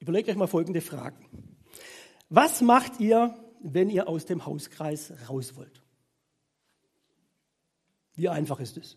überlegt 0.00 0.28
euch 0.28 0.36
mal 0.36 0.46
folgende 0.46 0.82
Fragen. 0.82 1.24
Was 2.28 2.60
macht 2.60 3.00
ihr, 3.00 3.34
wenn 3.60 3.88
ihr 3.88 4.06
aus 4.06 4.26
dem 4.26 4.44
Hauskreis 4.44 5.14
raus 5.30 5.56
wollt? 5.56 5.82
Wie 8.14 8.28
einfach 8.28 8.60
ist 8.60 8.76
es? 8.76 8.96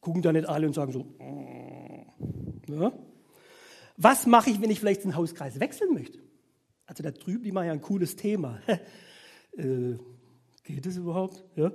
Gucken 0.00 0.20
da 0.20 0.30
nicht 0.30 0.46
alle 0.46 0.66
und 0.66 0.74
sagen 0.74 0.92
so, 0.92 1.06
ja? 2.68 2.92
Was 3.96 4.26
mache 4.26 4.50
ich, 4.50 4.60
wenn 4.60 4.70
ich 4.70 4.80
vielleicht 4.80 5.04
den 5.04 5.16
Hauskreis 5.16 5.58
wechseln 5.58 5.94
möchte? 5.94 6.18
Also 6.84 7.02
da 7.02 7.12
drüben, 7.12 7.50
machen 7.54 7.68
ja 7.68 7.72
ein 7.72 7.80
cooles 7.80 8.16
Thema. 8.16 8.60
äh, 9.56 9.96
geht 10.64 10.84
es 10.84 10.98
überhaupt? 10.98 11.42
Ja? 11.56 11.72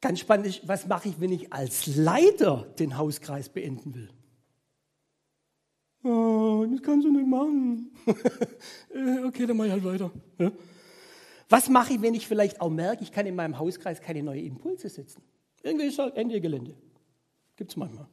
Ganz 0.00 0.20
spannend 0.20 0.46
ist, 0.46 0.68
was 0.68 0.86
mache 0.86 1.08
ich, 1.08 1.20
wenn 1.20 1.32
ich 1.32 1.52
als 1.52 1.86
Leiter 1.88 2.72
den 2.78 2.96
Hauskreis 2.96 3.48
beenden 3.48 3.94
will? 3.94 4.10
Oh, 6.02 6.66
das 6.70 6.82
kannst 6.82 7.06
du 7.06 7.12
nicht 7.12 7.26
machen. 7.26 7.90
Äh, 8.92 9.24
okay, 9.24 9.46
dann 9.46 9.56
mache 9.56 9.68
ich 9.68 9.72
halt 9.72 9.84
weiter. 9.84 10.10
Was 11.48 11.68
mache 11.68 11.94
ich, 11.94 12.02
wenn 12.02 12.14
ich 12.14 12.26
vielleicht 12.26 12.60
auch 12.60 12.70
merke, 12.70 13.04
ich 13.04 13.12
kann 13.12 13.24
in 13.24 13.36
meinem 13.36 13.58
Hauskreis 13.58 14.00
keine 14.00 14.22
neuen 14.22 14.44
Impulse 14.44 14.88
setzen? 14.88 15.22
Irgendwie 15.62 15.86
ist 15.86 15.98
halt 15.98 16.16
Ende 16.16 16.40
Gelände. 16.40 16.74
Gibt 17.56 17.70
es 17.70 17.76
manchmal. 17.76 18.08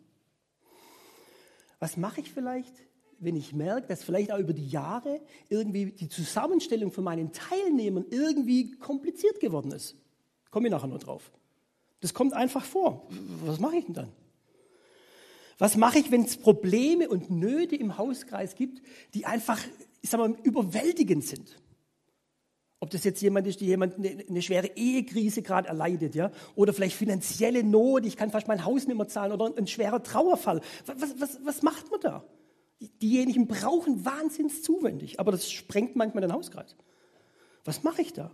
Was 1.79 1.97
mache 1.97 2.21
ich 2.21 2.31
vielleicht, 2.31 2.73
wenn 3.19 3.35
ich 3.35 3.53
merke, 3.53 3.87
dass 3.87 4.03
vielleicht 4.03 4.31
auch 4.31 4.39
über 4.39 4.53
die 4.53 4.67
Jahre 4.67 5.21
irgendwie 5.49 5.91
die 5.91 6.09
Zusammenstellung 6.09 6.91
von 6.91 7.03
meinen 7.03 7.31
Teilnehmern 7.31 8.05
irgendwie 8.09 8.71
kompliziert 8.71 9.39
geworden 9.39 9.71
ist? 9.71 9.95
Komme 10.51 10.67
ich 10.67 10.71
nachher 10.71 10.87
noch 10.87 10.99
drauf. 10.99 11.31
Das 12.01 12.13
kommt 12.13 12.33
einfach 12.33 12.63
vor. 12.63 13.07
Was 13.45 13.59
mache 13.59 13.77
ich 13.77 13.85
denn 13.85 13.93
dann? 13.95 14.11
Was 15.57 15.75
mache 15.75 15.99
ich, 15.99 16.11
wenn 16.11 16.23
es 16.23 16.37
Probleme 16.37 17.09
und 17.09 17.31
Nöte 17.31 17.75
im 17.75 17.97
Hauskreis 17.97 18.55
gibt, 18.55 18.81
die 19.13 19.25
einfach, 19.25 19.59
ich 20.01 20.09
sag 20.09 20.19
mal, 20.19 20.35
überwältigend 20.43 21.23
sind? 21.23 21.59
Ob 22.79 22.91
das 22.91 23.03
jetzt 23.03 23.21
jemand 23.21 23.47
ist, 23.47 23.59
der 23.59 23.67
jemand 23.67 23.95
eine, 23.95 24.23
eine 24.29 24.41
schwere 24.43 24.67
Ehekrise 24.75 25.41
gerade 25.41 25.67
erleidet, 25.67 26.13
ja, 26.13 26.31
oder 26.55 26.73
vielleicht 26.73 26.95
finanzielle 26.95 27.63
Not, 27.63 28.05
ich 28.05 28.17
kann 28.17 28.29
fast 28.29 28.47
mein 28.47 28.65
Haus 28.65 28.85
nicht 28.85 28.97
mehr 28.97 29.07
zahlen, 29.07 29.31
oder 29.31 29.45
ein, 29.47 29.57
ein 29.57 29.67
schwerer 29.67 30.03
Trauerfall. 30.03 30.61
Was, 30.85 31.19
was, 31.19 31.39
was 31.43 31.61
macht 31.63 31.89
man 31.89 32.01
da? 32.01 32.23
Diejenigen 33.01 33.47
brauchen 33.47 34.05
wahnsinns 34.05 34.61
zuwendig, 34.61 35.19
aber 35.19 35.31
das 35.31 35.51
sprengt 35.51 35.95
manchmal 35.95 36.21
den 36.21 36.33
Hauskreis. 36.33 36.75
Was 37.65 37.81
mache 37.81 38.03
ich 38.03 38.13
da? 38.13 38.31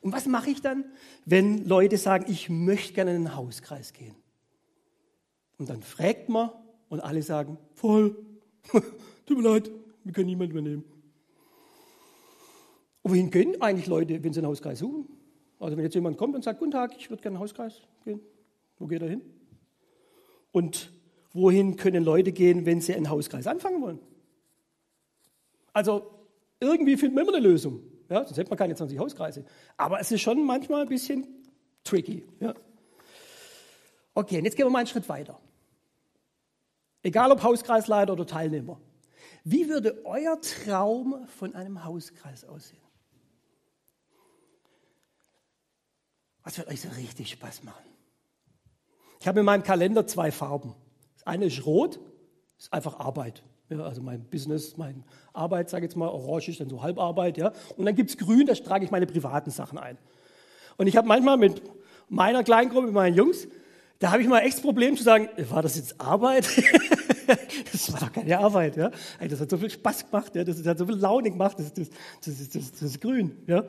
Und 0.00 0.12
was 0.12 0.26
mache 0.26 0.50
ich 0.50 0.62
dann, 0.62 0.84
wenn 1.24 1.66
Leute 1.66 1.98
sagen, 1.98 2.26
ich 2.28 2.48
möchte 2.48 2.92
gerne 2.92 3.16
in 3.16 3.24
den 3.24 3.34
Hauskreis 3.34 3.92
gehen? 3.92 4.14
Und 5.60 5.68
dann 5.68 5.82
fragt 5.82 6.30
man 6.30 6.50
und 6.88 7.00
alle 7.00 7.22
sagen, 7.22 7.58
voll, 7.74 8.16
tut 9.26 9.36
mir 9.36 9.46
leid, 9.46 9.70
wir 10.04 10.12
können 10.14 10.28
niemand 10.28 10.52
übernehmen. 10.52 10.84
Und 13.02 13.10
wohin 13.10 13.30
gehen 13.30 13.60
eigentlich 13.60 13.86
Leute, 13.86 14.24
wenn 14.24 14.32
sie 14.32 14.40
einen 14.40 14.46
Hauskreis 14.46 14.78
suchen? 14.78 15.06
Also 15.58 15.76
wenn 15.76 15.84
jetzt 15.84 15.94
jemand 15.94 16.16
kommt 16.16 16.34
und 16.34 16.42
sagt, 16.42 16.60
guten 16.60 16.70
Tag, 16.70 16.96
ich 16.96 17.10
würde 17.10 17.22
gerne 17.22 17.36
einen 17.36 17.42
Hauskreis 17.42 17.82
gehen, 18.06 18.20
wo 18.78 18.86
geht 18.86 19.02
er 19.02 19.10
hin? 19.10 19.20
Und 20.50 20.90
wohin 21.34 21.76
können 21.76 22.04
Leute 22.04 22.32
gehen, 22.32 22.64
wenn 22.64 22.80
sie 22.80 22.94
einen 22.94 23.10
Hauskreis 23.10 23.46
anfangen 23.46 23.82
wollen? 23.82 23.98
Also 25.74 26.10
irgendwie 26.58 26.96
findet 26.96 27.16
man 27.16 27.24
immer 27.28 27.36
eine 27.36 27.46
Lösung. 27.46 27.80
Ja, 28.08 28.24
sonst 28.24 28.38
hätte 28.38 28.48
man 28.48 28.58
keine 28.58 28.74
20 28.74 28.98
Hauskreise. 28.98 29.44
Aber 29.76 30.00
es 30.00 30.10
ist 30.10 30.22
schon 30.22 30.42
manchmal 30.42 30.82
ein 30.82 30.88
bisschen 30.88 31.26
tricky. 31.84 32.24
Ja. 32.40 32.54
Okay, 34.14 34.38
und 34.38 34.44
jetzt 34.44 34.56
gehen 34.56 34.66
wir 34.66 34.70
mal 34.70 34.80
einen 34.80 34.88
Schritt 34.88 35.08
weiter. 35.08 35.38
Egal 37.02 37.32
ob 37.32 37.42
Hauskreisleiter 37.42 38.12
oder 38.12 38.26
Teilnehmer. 38.26 38.80
Wie 39.44 39.68
würde 39.68 40.02
euer 40.04 40.40
Traum 40.40 41.26
von 41.38 41.54
einem 41.54 41.84
Hauskreis 41.84 42.44
aussehen? 42.44 42.80
Was 46.42 46.58
wird 46.58 46.68
euch 46.68 46.80
so 46.80 46.88
richtig 46.90 47.30
Spaß 47.30 47.62
machen? 47.64 47.84
Ich 49.20 49.28
habe 49.28 49.40
in 49.40 49.46
meinem 49.46 49.62
Kalender 49.62 50.06
zwei 50.06 50.32
Farben. 50.32 50.74
Das 51.14 51.26
eine 51.26 51.46
ist 51.46 51.64
rot, 51.66 52.00
das 52.56 52.66
ist 52.66 52.72
einfach 52.72 52.98
Arbeit. 52.98 53.42
Ja, 53.68 53.84
also 53.84 54.02
mein 54.02 54.24
Business, 54.24 54.76
meine 54.76 55.04
Arbeit, 55.32 55.70
sage 55.70 55.84
ich 55.84 55.90
jetzt 55.90 55.96
mal, 55.96 56.08
orange 56.08 56.48
ist 56.48 56.60
dann 56.60 56.68
so 56.68 56.82
Halbarbeit. 56.82 57.38
Ja. 57.38 57.52
Und 57.76 57.86
dann 57.86 57.94
gibt 57.94 58.10
es 58.10 58.18
grün, 58.18 58.46
da 58.46 58.54
trage 58.54 58.84
ich 58.84 58.90
meine 58.90 59.06
privaten 59.06 59.50
Sachen 59.50 59.78
ein. 59.78 59.96
Und 60.76 60.86
ich 60.86 60.96
habe 60.96 61.06
manchmal 61.06 61.36
mit 61.36 61.62
meiner 62.08 62.42
Kleingruppe, 62.42 62.86
mit 62.86 62.94
meinen 62.94 63.14
Jungs, 63.14 63.46
da 64.00 64.12
habe 64.12 64.22
ich 64.22 64.28
mal 64.28 64.40
echt 64.40 64.56
das 64.56 64.62
Problem 64.62 64.96
zu 64.96 65.02
sagen, 65.02 65.28
war 65.50 65.62
das 65.62 65.76
jetzt 65.76 66.00
Arbeit? 66.00 66.48
das 67.72 67.92
war 67.92 68.00
doch 68.00 68.12
keine 68.12 68.38
Arbeit. 68.38 68.76
Ja. 68.76 68.90
Das 69.20 69.40
hat 69.40 69.50
so 69.50 69.58
viel 69.58 69.70
Spaß 69.70 70.10
gemacht, 70.10 70.34
ja. 70.34 70.42
das 70.42 70.64
hat 70.66 70.78
so 70.78 70.86
viel 70.86 70.96
Laune 70.96 71.30
gemacht, 71.30 71.58
das, 71.58 71.72
das, 71.74 71.90
das, 72.24 72.48
das, 72.48 72.72
das 72.72 72.82
ist 72.82 73.00
grün. 73.00 73.36
Ja. 73.46 73.64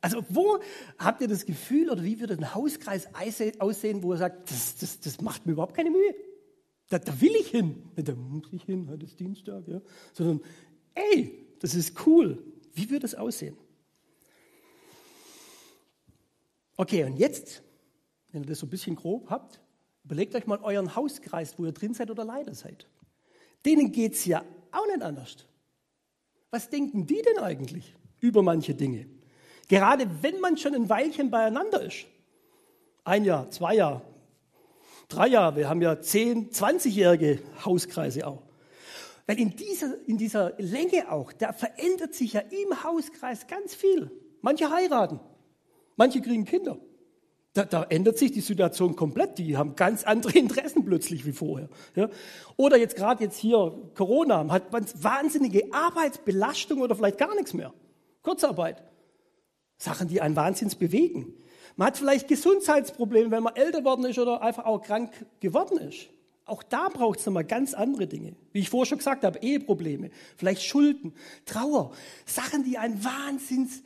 Also 0.00 0.24
wo 0.28 0.60
habt 0.98 1.20
ihr 1.20 1.26
das 1.26 1.44
Gefühl 1.46 1.90
oder 1.90 2.04
wie 2.04 2.20
würde 2.20 2.34
ein 2.34 2.54
Hauskreis 2.54 3.08
aussehen, 3.58 4.04
wo 4.04 4.12
ihr 4.12 4.18
sagt, 4.18 4.50
das, 4.50 4.76
das, 4.76 5.00
das 5.00 5.20
macht 5.20 5.46
mir 5.46 5.52
überhaupt 5.52 5.74
keine 5.74 5.90
Mühe? 5.90 6.14
Da, 6.88 7.00
da 7.00 7.20
will 7.20 7.34
ich 7.34 7.48
hin. 7.48 7.90
Da 7.96 8.14
muss 8.14 8.52
ich 8.52 8.62
hin, 8.62 8.88
heute 8.88 9.04
ist 9.04 9.18
Dienstag. 9.18 9.66
Ja. 9.66 9.80
Sondern, 10.12 10.40
ey, 10.94 11.44
das 11.58 11.74
ist 11.74 12.06
cool. 12.06 12.40
Wie 12.72 12.88
würde 12.88 13.04
es 13.04 13.16
aussehen? 13.16 13.56
Okay, 16.76 17.02
und 17.02 17.16
jetzt, 17.16 17.62
wenn 18.32 18.42
ihr 18.42 18.48
das 18.48 18.58
so 18.58 18.66
ein 18.66 18.70
bisschen 18.70 18.96
grob 18.96 19.30
habt, 19.30 19.60
überlegt 20.04 20.34
euch 20.34 20.46
mal 20.46 20.58
euren 20.62 20.94
Hauskreis, 20.94 21.58
wo 21.58 21.64
ihr 21.64 21.72
drin 21.72 21.94
seid 21.94 22.10
oder 22.10 22.24
leider 22.24 22.54
seid. 22.54 22.86
Denen 23.64 23.92
geht 23.92 24.14
es 24.14 24.24
ja 24.24 24.44
auch 24.72 24.86
nicht 24.86 25.02
anders. 25.02 25.46
Was 26.50 26.68
denken 26.68 27.06
die 27.06 27.22
denn 27.22 27.42
eigentlich 27.42 27.94
über 28.20 28.42
manche 28.42 28.74
Dinge? 28.74 29.06
Gerade 29.68 30.08
wenn 30.22 30.40
man 30.40 30.56
schon 30.56 30.74
ein 30.74 30.88
Weilchen 30.88 31.30
beieinander 31.30 31.82
ist. 31.82 32.06
Ein 33.04 33.24
Jahr, 33.24 33.50
zwei 33.50 33.74
Jahre, 33.74 34.02
drei 35.08 35.28
Jahre. 35.28 35.56
Wir 35.56 35.68
haben 35.68 35.82
ja 35.82 36.00
10, 36.00 36.50
20-jährige 36.50 37.40
Hauskreise 37.64 38.26
auch. 38.26 38.42
Weil 39.26 39.40
in 39.40 39.56
dieser, 39.56 39.96
in 40.06 40.18
dieser 40.18 40.54
Länge 40.58 41.10
auch, 41.10 41.32
da 41.32 41.52
verändert 41.52 42.14
sich 42.14 42.34
ja 42.34 42.40
im 42.40 42.84
Hauskreis 42.84 43.46
ganz 43.48 43.74
viel. 43.74 44.10
Manche 44.40 44.70
heiraten, 44.70 45.18
manche 45.96 46.20
kriegen 46.20 46.44
Kinder. 46.44 46.78
Da, 47.56 47.64
da, 47.64 47.84
ändert 47.84 48.18
sich 48.18 48.32
die 48.32 48.42
Situation 48.42 48.96
komplett. 48.96 49.38
Die 49.38 49.56
haben 49.56 49.76
ganz 49.76 50.04
andere 50.04 50.32
Interessen 50.38 50.84
plötzlich 50.84 51.24
wie 51.24 51.32
vorher. 51.32 51.70
Ja? 51.94 52.10
Oder 52.56 52.76
jetzt 52.76 52.96
gerade 52.96 53.24
jetzt 53.24 53.38
hier 53.38 53.72
Corona, 53.94 54.46
hat 54.50 54.72
man 54.72 54.84
wahnsinnige 55.00 55.72
Arbeitsbelastung 55.72 56.82
oder 56.82 56.94
vielleicht 56.94 57.16
gar 57.16 57.34
nichts 57.34 57.54
mehr. 57.54 57.72
Kurzarbeit. 58.22 58.82
Sachen, 59.78 60.08
die 60.08 60.20
einen 60.20 60.36
wahnsinns 60.36 60.74
bewegen. 60.74 61.32
Man 61.76 61.88
hat 61.88 61.96
vielleicht 61.96 62.28
Gesundheitsprobleme, 62.28 63.30
wenn 63.30 63.42
man 63.42 63.56
älter 63.56 63.78
geworden 63.78 64.04
ist 64.04 64.18
oder 64.18 64.42
einfach 64.42 64.66
auch 64.66 64.82
krank 64.82 65.12
geworden 65.40 65.78
ist. 65.78 66.08
Auch 66.44 66.62
da 66.62 66.88
braucht 66.88 67.18
es 67.20 67.26
nochmal 67.26 67.44
ganz 67.44 67.74
andere 67.74 68.06
Dinge. 68.06 68.36
Wie 68.52 68.60
ich 68.60 68.70
vorher 68.70 68.86
schon 68.86 68.98
gesagt 68.98 69.24
habe, 69.24 69.38
Eheprobleme, 69.40 70.10
vielleicht 70.36 70.62
Schulden, 70.62 71.14
Trauer, 71.44 71.92
Sachen, 72.24 72.64
die 72.64 72.78
einen 72.78 73.02
wahnsinns 73.02 73.82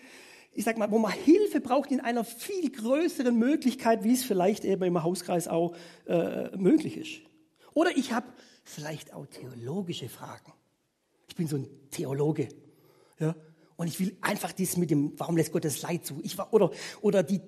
ich 0.52 0.64
sag 0.64 0.78
mal, 0.78 0.90
wo 0.90 0.98
man 0.98 1.12
Hilfe 1.12 1.60
braucht 1.60 1.90
in 1.90 2.00
einer 2.00 2.24
viel 2.24 2.70
größeren 2.70 3.36
Möglichkeit, 3.36 4.04
wie 4.04 4.12
es 4.12 4.24
vielleicht 4.24 4.64
eben 4.64 4.82
im 4.82 5.02
Hauskreis 5.02 5.48
auch 5.48 5.74
äh, 6.06 6.56
möglich 6.56 6.96
ist. 6.96 7.30
Oder 7.72 7.96
ich 7.96 8.12
habe 8.12 8.26
vielleicht 8.64 9.12
auch 9.12 9.26
theologische 9.26 10.08
Fragen. 10.08 10.52
Ich 11.28 11.36
bin 11.36 11.46
so 11.46 11.56
ein 11.56 11.68
Theologe. 11.90 12.48
Ja? 13.18 13.36
Und 13.76 13.86
ich 13.86 14.00
will 14.00 14.16
einfach 14.20 14.52
dies 14.52 14.76
mit 14.76 14.90
dem, 14.90 15.18
warum 15.18 15.36
lässt 15.36 15.52
Gott 15.52 15.64
das 15.64 15.80
Leid 15.82 16.04
zu? 16.04 16.20
Ich 16.22 16.36
war, 16.36 16.52
oder, 16.52 16.70
oder 17.00 17.22
die, 17.22 17.40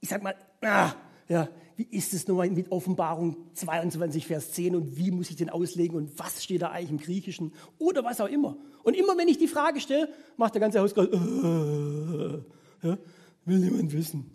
ich 0.00 0.08
sag 0.08 0.22
mal, 0.22 0.34
ah, 0.62 0.92
ja, 1.28 1.48
wie 1.78 1.86
ist 1.96 2.12
es 2.12 2.26
nun 2.26 2.54
mit 2.54 2.72
Offenbarung 2.72 3.36
22, 3.54 4.26
Vers 4.26 4.50
10 4.50 4.74
und 4.74 4.96
wie 4.96 5.12
muss 5.12 5.30
ich 5.30 5.36
den 5.36 5.48
auslegen 5.48 5.96
und 5.96 6.18
was 6.18 6.42
steht 6.42 6.62
da 6.62 6.72
eigentlich 6.72 6.90
im 6.90 6.98
Griechischen 6.98 7.52
oder 7.78 8.02
was 8.02 8.20
auch 8.20 8.26
immer. 8.26 8.56
Und 8.82 8.94
immer 8.94 9.16
wenn 9.16 9.28
ich 9.28 9.38
die 9.38 9.46
Frage 9.46 9.80
stelle, 9.80 10.08
macht 10.36 10.54
der 10.54 10.60
ganze 10.60 10.80
Hauskreis, 10.80 11.06
äh, 11.06 12.38
ja, 12.82 12.98
will 13.44 13.58
niemand 13.60 13.92
wissen. 13.92 14.28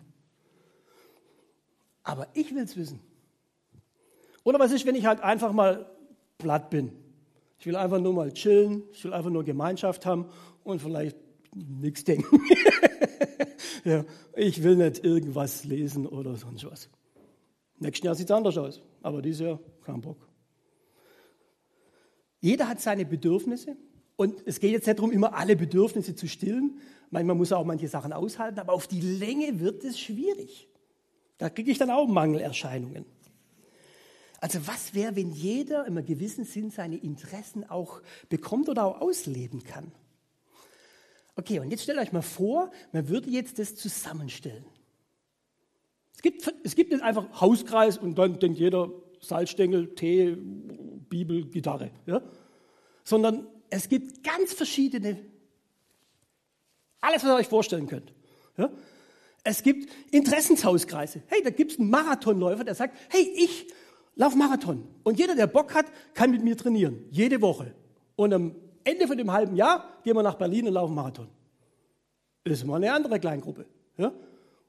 Aber 2.02 2.28
ich 2.32 2.54
will 2.54 2.62
es 2.62 2.78
wissen. 2.78 3.00
Oder 4.42 4.58
was 4.58 4.72
ist, 4.72 4.86
wenn 4.86 4.94
ich 4.94 5.04
halt 5.04 5.20
einfach 5.20 5.52
mal 5.52 5.84
platt 6.38 6.70
bin? 6.70 6.92
Ich 7.58 7.66
will 7.66 7.76
einfach 7.76 8.00
nur 8.00 8.14
mal 8.14 8.32
chillen, 8.32 8.84
ich 8.94 9.04
will 9.04 9.12
einfach 9.12 9.30
nur 9.30 9.44
Gemeinschaft 9.44 10.06
haben 10.06 10.30
und 10.62 10.80
vielleicht 10.80 11.18
nichts 11.54 12.04
denken. 12.04 12.40
ja, 13.84 14.06
ich 14.34 14.62
will 14.62 14.76
nicht 14.76 15.04
irgendwas 15.04 15.64
lesen 15.64 16.06
oder 16.06 16.36
sonst 16.36 16.64
was. 16.64 16.88
Nächstes 17.78 18.04
Jahr 18.04 18.14
sieht 18.14 18.30
es 18.30 18.36
anders 18.36 18.56
aus, 18.56 18.82
aber 19.02 19.20
dieses 19.20 19.40
Jahr 19.40 19.60
kein 19.84 20.00
Bock. 20.00 20.28
Jeder 22.40 22.68
hat 22.68 22.80
seine 22.80 23.04
Bedürfnisse 23.04 23.76
und 24.16 24.42
es 24.46 24.60
geht 24.60 24.72
jetzt 24.72 24.86
nicht 24.86 24.98
darum, 24.98 25.12
immer 25.12 25.34
alle 25.34 25.56
Bedürfnisse 25.56 26.14
zu 26.14 26.28
stillen. 26.28 26.78
Manchmal 27.10 27.36
muss 27.36 27.50
er 27.50 27.58
auch 27.58 27.64
manche 27.64 27.88
Sachen 27.88 28.12
aushalten, 28.12 28.58
aber 28.58 28.72
auf 28.72 28.86
die 28.86 29.00
Länge 29.00 29.60
wird 29.60 29.82
es 29.84 29.98
schwierig. 29.98 30.68
Da 31.38 31.50
kriege 31.50 31.70
ich 31.70 31.78
dann 31.78 31.90
auch 31.90 32.06
Mangelerscheinungen. 32.06 33.06
Also 34.40 34.66
was 34.66 34.94
wäre, 34.94 35.16
wenn 35.16 35.30
jeder 35.30 35.86
im 35.86 36.04
gewissen 36.04 36.44
Sinn 36.44 36.70
seine 36.70 36.96
Interessen 36.96 37.68
auch 37.68 38.02
bekommt 38.28 38.68
oder 38.68 38.84
auch 38.84 39.00
ausleben 39.00 39.64
kann? 39.64 39.90
Okay, 41.36 41.58
und 41.58 41.70
jetzt 41.70 41.84
stellt 41.84 41.98
euch 41.98 42.12
mal 42.12 42.22
vor, 42.22 42.70
man 42.92 43.08
würde 43.08 43.30
jetzt 43.30 43.58
das 43.58 43.74
zusammenstellen. 43.74 44.64
Es 46.16 46.22
gibt, 46.22 46.54
es 46.62 46.74
gibt 46.74 46.92
nicht 46.92 47.02
einfach 47.02 47.40
Hauskreis 47.40 47.98
und 47.98 48.16
dann 48.16 48.38
denkt 48.38 48.58
jeder 48.58 48.90
Salzstängel, 49.20 49.94
Tee, 49.94 50.36
Bibel, 50.36 51.46
Gitarre. 51.46 51.90
Ja? 52.06 52.22
Sondern 53.04 53.46
es 53.70 53.88
gibt 53.88 54.22
ganz 54.22 54.52
verschiedene, 54.52 55.18
alles, 57.00 57.22
was 57.22 57.30
ihr 57.30 57.36
euch 57.36 57.48
vorstellen 57.48 57.86
könnt. 57.86 58.12
Ja? 58.56 58.70
Es 59.42 59.62
gibt 59.62 59.90
Interessenshauskreise. 60.10 61.22
Hey, 61.26 61.42
da 61.42 61.50
gibt 61.50 61.72
es 61.72 61.78
einen 61.78 61.90
Marathonläufer, 61.90 62.64
der 62.64 62.74
sagt, 62.74 62.96
hey, 63.10 63.30
ich 63.36 63.66
lauf 64.16 64.34
Marathon. 64.34 64.88
Und 65.02 65.18
jeder, 65.18 65.34
der 65.34 65.46
Bock 65.46 65.74
hat, 65.74 65.86
kann 66.14 66.30
mit 66.30 66.42
mir 66.42 66.56
trainieren. 66.56 67.04
Jede 67.10 67.42
Woche. 67.42 67.74
Und 68.16 68.32
am 68.32 68.54
Ende 68.84 69.06
von 69.06 69.18
dem 69.18 69.32
halben 69.32 69.56
Jahr 69.56 70.00
gehen 70.02 70.16
wir 70.16 70.22
nach 70.22 70.36
Berlin 70.36 70.66
und 70.66 70.74
laufen 70.74 70.94
Marathon. 70.94 71.28
Das 72.44 72.54
ist 72.54 72.64
mal 72.64 72.76
eine 72.76 72.92
andere 72.92 73.18
Kleingruppe. 73.18 73.66
Ja? 73.96 74.12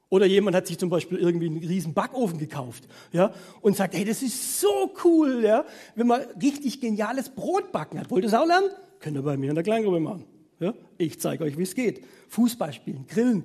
Oder 0.08 0.26
jemand 0.26 0.56
hat 0.56 0.66
sich 0.66 0.78
zum 0.78 0.88
Beispiel 0.88 1.18
irgendwie 1.18 1.46
einen 1.46 1.58
riesen 1.58 1.92
Backofen 1.92 2.38
gekauft 2.38 2.86
ja, 3.12 3.32
und 3.60 3.76
sagt, 3.76 3.94
hey, 3.94 4.04
das 4.04 4.22
ist 4.22 4.60
so 4.60 4.94
cool, 5.04 5.42
ja, 5.42 5.64
wenn 5.96 6.06
man 6.06 6.20
richtig 6.40 6.80
geniales 6.80 7.28
Brot 7.30 7.72
backen 7.72 7.98
hat. 7.98 8.10
Wollt 8.10 8.24
ihr 8.24 8.30
das 8.30 8.40
auch 8.40 8.46
lernen? 8.46 8.70
Könnt 9.00 9.16
ihr 9.16 9.22
bei 9.22 9.36
mir 9.36 9.48
in 9.48 9.56
der 9.56 9.64
Kleingruppe 9.64 9.98
machen. 9.98 10.24
Ja? 10.60 10.74
Ich 10.96 11.18
zeige 11.20 11.44
euch, 11.44 11.58
wie 11.58 11.64
es 11.64 11.74
geht. 11.74 12.04
Fußball 12.28 12.72
spielen, 12.72 13.06
grillen, 13.08 13.44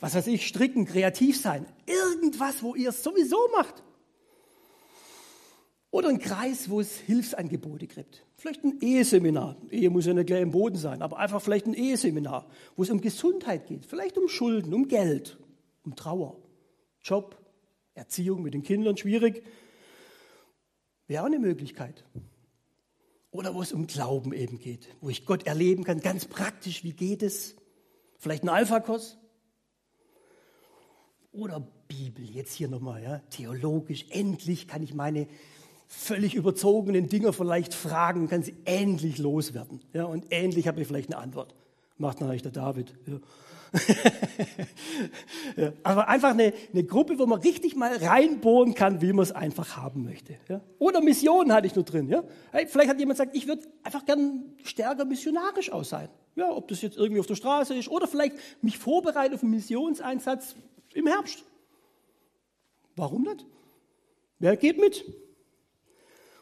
was 0.00 0.14
weiß 0.14 0.26
ich, 0.26 0.46
stricken, 0.46 0.84
kreativ 0.84 1.40
sein. 1.40 1.64
Irgendwas, 1.86 2.62
wo 2.62 2.74
ihr 2.74 2.90
es 2.90 3.02
sowieso 3.02 3.38
macht. 3.56 3.82
Oder 5.90 6.08
ein 6.08 6.18
Kreis, 6.18 6.68
wo 6.68 6.80
es 6.80 6.96
Hilfsangebote 6.96 7.86
gibt. 7.86 8.24
Vielleicht 8.36 8.64
ein 8.64 8.80
Eheseminar. 8.80 9.56
Ehe 9.70 9.90
muss 9.90 10.06
ja 10.06 10.14
nicht 10.14 10.26
gleich 10.26 10.42
im 10.42 10.50
Boden 10.50 10.76
sein, 10.76 11.02
aber 11.02 11.18
einfach 11.18 11.40
vielleicht 11.40 11.66
ein 11.66 11.74
Eheseminar, 11.74 12.46
wo 12.76 12.82
es 12.82 12.90
um 12.90 13.00
Gesundheit 13.00 13.66
geht, 13.66 13.86
vielleicht 13.86 14.18
um 14.18 14.28
Schulden, 14.28 14.74
um 14.74 14.88
Geld, 14.88 15.38
um 15.84 15.96
Trauer, 15.96 16.36
Job, 17.02 17.36
Erziehung 17.94 18.42
mit 18.42 18.54
den 18.54 18.62
Kindern, 18.62 18.96
schwierig. 18.96 19.44
Wäre 21.06 21.22
auch 21.22 21.26
eine 21.26 21.38
Möglichkeit. 21.38 22.04
Oder 23.30 23.54
wo 23.54 23.62
es 23.62 23.72
um 23.72 23.86
Glauben 23.86 24.32
eben 24.32 24.58
geht, 24.58 24.88
wo 25.00 25.08
ich 25.08 25.24
Gott 25.24 25.46
erleben 25.46 25.84
kann, 25.84 26.00
ganz 26.00 26.26
praktisch, 26.26 26.84
wie 26.84 26.92
geht 26.92 27.22
es? 27.22 27.56
Vielleicht 28.18 28.42
ein 28.44 28.50
Alpha-Kurs? 28.50 29.18
Oder 31.32 31.60
Bibel, 31.88 32.24
jetzt 32.24 32.52
hier 32.52 32.68
nochmal, 32.68 33.02
ja, 33.02 33.18
theologisch, 33.30 34.06
endlich 34.10 34.68
kann 34.68 34.82
ich 34.82 34.92
meine 34.92 35.28
völlig 35.86 36.34
überzogenen 36.34 37.08
Dinger 37.08 37.32
vielleicht 37.32 37.74
fragen, 37.74 38.28
kann 38.28 38.42
sie 38.42 38.54
endlich 38.64 39.18
loswerden. 39.18 39.80
Ja, 39.92 40.04
und 40.04 40.30
endlich 40.30 40.68
habe 40.68 40.80
ich 40.80 40.86
vielleicht 40.86 41.12
eine 41.12 41.22
Antwort. 41.22 41.54
Macht 41.98 42.20
natürlich 42.20 42.42
der 42.42 42.52
David. 42.52 42.94
Ja. 43.06 43.18
Ja, 45.56 45.72
aber 45.82 46.08
einfach 46.08 46.30
eine, 46.30 46.52
eine, 46.72 46.84
Gruppe, 46.84 47.18
wo 47.18 47.26
man 47.26 47.40
richtig 47.40 47.74
mal 47.74 47.96
reinbohren 47.96 48.74
kann, 48.74 49.00
wie 49.00 49.12
man 49.12 49.22
es 49.22 49.32
einfach 49.32 49.76
haben 49.76 50.04
möchte. 50.04 50.36
Ja. 50.48 50.60
Oder 50.78 51.00
Missionen 51.00 51.52
hatte 51.52 51.66
ich 51.66 51.74
nur 51.74 51.84
drin. 51.84 52.08
Ja. 52.08 52.22
Hey, 52.50 52.66
vielleicht 52.66 52.90
hat 52.90 52.98
jemand 52.98 53.18
gesagt, 53.18 53.34
ich 53.34 53.46
würde 53.46 53.62
einfach 53.82 54.04
gern 54.04 54.54
stärker 54.62 55.04
missionarisch 55.04 55.72
aus 55.72 55.88
sein. 55.88 56.10
Ja, 56.34 56.50
ob 56.50 56.68
das 56.68 56.82
jetzt 56.82 56.96
irgendwie 56.98 57.20
auf 57.20 57.26
der 57.26 57.34
Straße 57.34 57.74
ist 57.74 57.88
oder 57.88 58.06
vielleicht 58.06 58.36
mich 58.62 58.78
vorbereiten 58.78 59.34
auf 59.34 59.42
einen 59.42 59.52
Missionseinsatz 59.52 60.54
im 60.94 61.06
Herbst. 61.06 61.44
Warum 62.94 63.22
nicht? 63.22 63.46
Wer 64.38 64.56
geht 64.56 64.78
mit? 64.78 65.04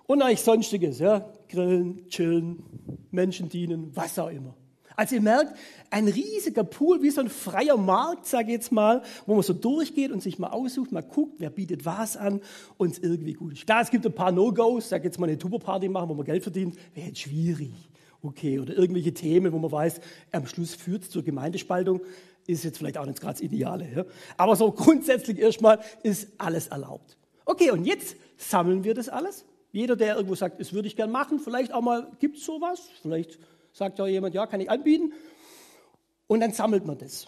Und 0.07 0.23
eigentlich 0.23 0.41
sonstiges, 0.41 0.99
ja, 0.99 1.33
grillen, 1.49 2.09
chillen, 2.09 2.65
Menschen 3.13 3.49
dienen, 3.49 3.95
was 3.95 4.19
auch 4.19 4.31
immer. 4.31 4.57
Also 5.01 5.15
ihr 5.15 5.23
merkt, 5.23 5.57
ein 5.89 6.09
riesiger 6.09 6.63
Pool, 6.63 7.01
wie 7.01 7.09
so 7.09 7.23
ein 7.23 7.31
freier 7.31 7.79
Markt, 7.79 8.27
sage 8.27 8.49
ich 8.49 8.53
jetzt 8.53 8.71
mal, 8.71 9.01
wo 9.25 9.33
man 9.33 9.43
so 9.43 9.55
durchgeht 9.55 10.13
und 10.13 10.23
sich 10.23 10.39
mal 10.39 10.49
aussucht, 10.49 10.93
mal 10.93 11.01
guckt, 11.01 11.37
wer 11.39 11.49
bietet 11.49 11.87
was 11.87 12.19
an 12.19 12.43
und 12.77 12.93
es 12.93 12.99
irgendwie 12.99 13.33
gut 13.33 13.55
ist. 13.55 13.65
Klar, 13.65 13.81
es 13.81 13.91
gibt 13.91 14.05
ein 14.05 14.13
paar 14.13 14.31
No-Gos, 14.31 14.91
sage 14.91 15.05
jetzt 15.05 15.19
mal 15.19 15.27
eine 15.27 15.39
Tuberparty 15.39 15.89
machen, 15.89 16.11
wo 16.11 16.13
man 16.13 16.27
Geld 16.27 16.43
verdient, 16.43 16.77
wäre 16.93 17.07
jetzt 17.07 17.21
schwierig. 17.21 17.73
Okay, 18.21 18.59
oder 18.59 18.77
irgendwelche 18.77 19.15
Themen, 19.15 19.51
wo 19.55 19.59
man 19.59 19.73
weiß, 19.73 20.03
am 20.33 20.47
Schluss 20.47 20.75
führt 20.75 21.05
es 21.05 21.09
zur 21.09 21.23
Gemeindespaltung, 21.23 22.03
ist 22.47 22.65
jetzt 22.65 22.77
vielleicht 22.77 22.99
auch 22.99 23.07
nicht 23.07 23.23
gerade 23.23 23.33
das 23.33 23.41
Ideale. 23.41 23.89
Ja? 23.97 24.05
Aber 24.37 24.55
so 24.55 24.71
grundsätzlich 24.71 25.39
erstmal 25.39 25.79
ist 26.03 26.29
alles 26.37 26.67
erlaubt. 26.67 27.17
Okay, 27.47 27.71
und 27.71 27.87
jetzt 27.87 28.17
sammeln 28.37 28.85
wir 28.85 28.93
das 28.93 29.09
alles 29.09 29.47
jeder, 29.73 29.97
der 29.97 30.17
irgendwo 30.17 30.35
sagt, 30.35 30.61
das 30.61 30.73
würde 30.73 30.89
ich 30.89 30.97
gern 30.97 31.11
machen, 31.11 31.39
vielleicht 31.39 31.73
auch 31.73 31.81
mal, 31.81 32.11
gibt 32.19 32.37
es 32.39 32.45
sowas? 32.45 32.89
Vielleicht 33.03 33.39
sagt 33.73 33.99
ja 33.99 34.07
jemand, 34.07 34.35
ja, 34.35 34.47
kann 34.47 34.61
ich 34.61 34.71
anbieten. 34.71 35.13
Und 36.27 36.41
dann 36.41 36.53
sammelt 36.53 36.87
man 36.87 36.99
das. 36.99 37.27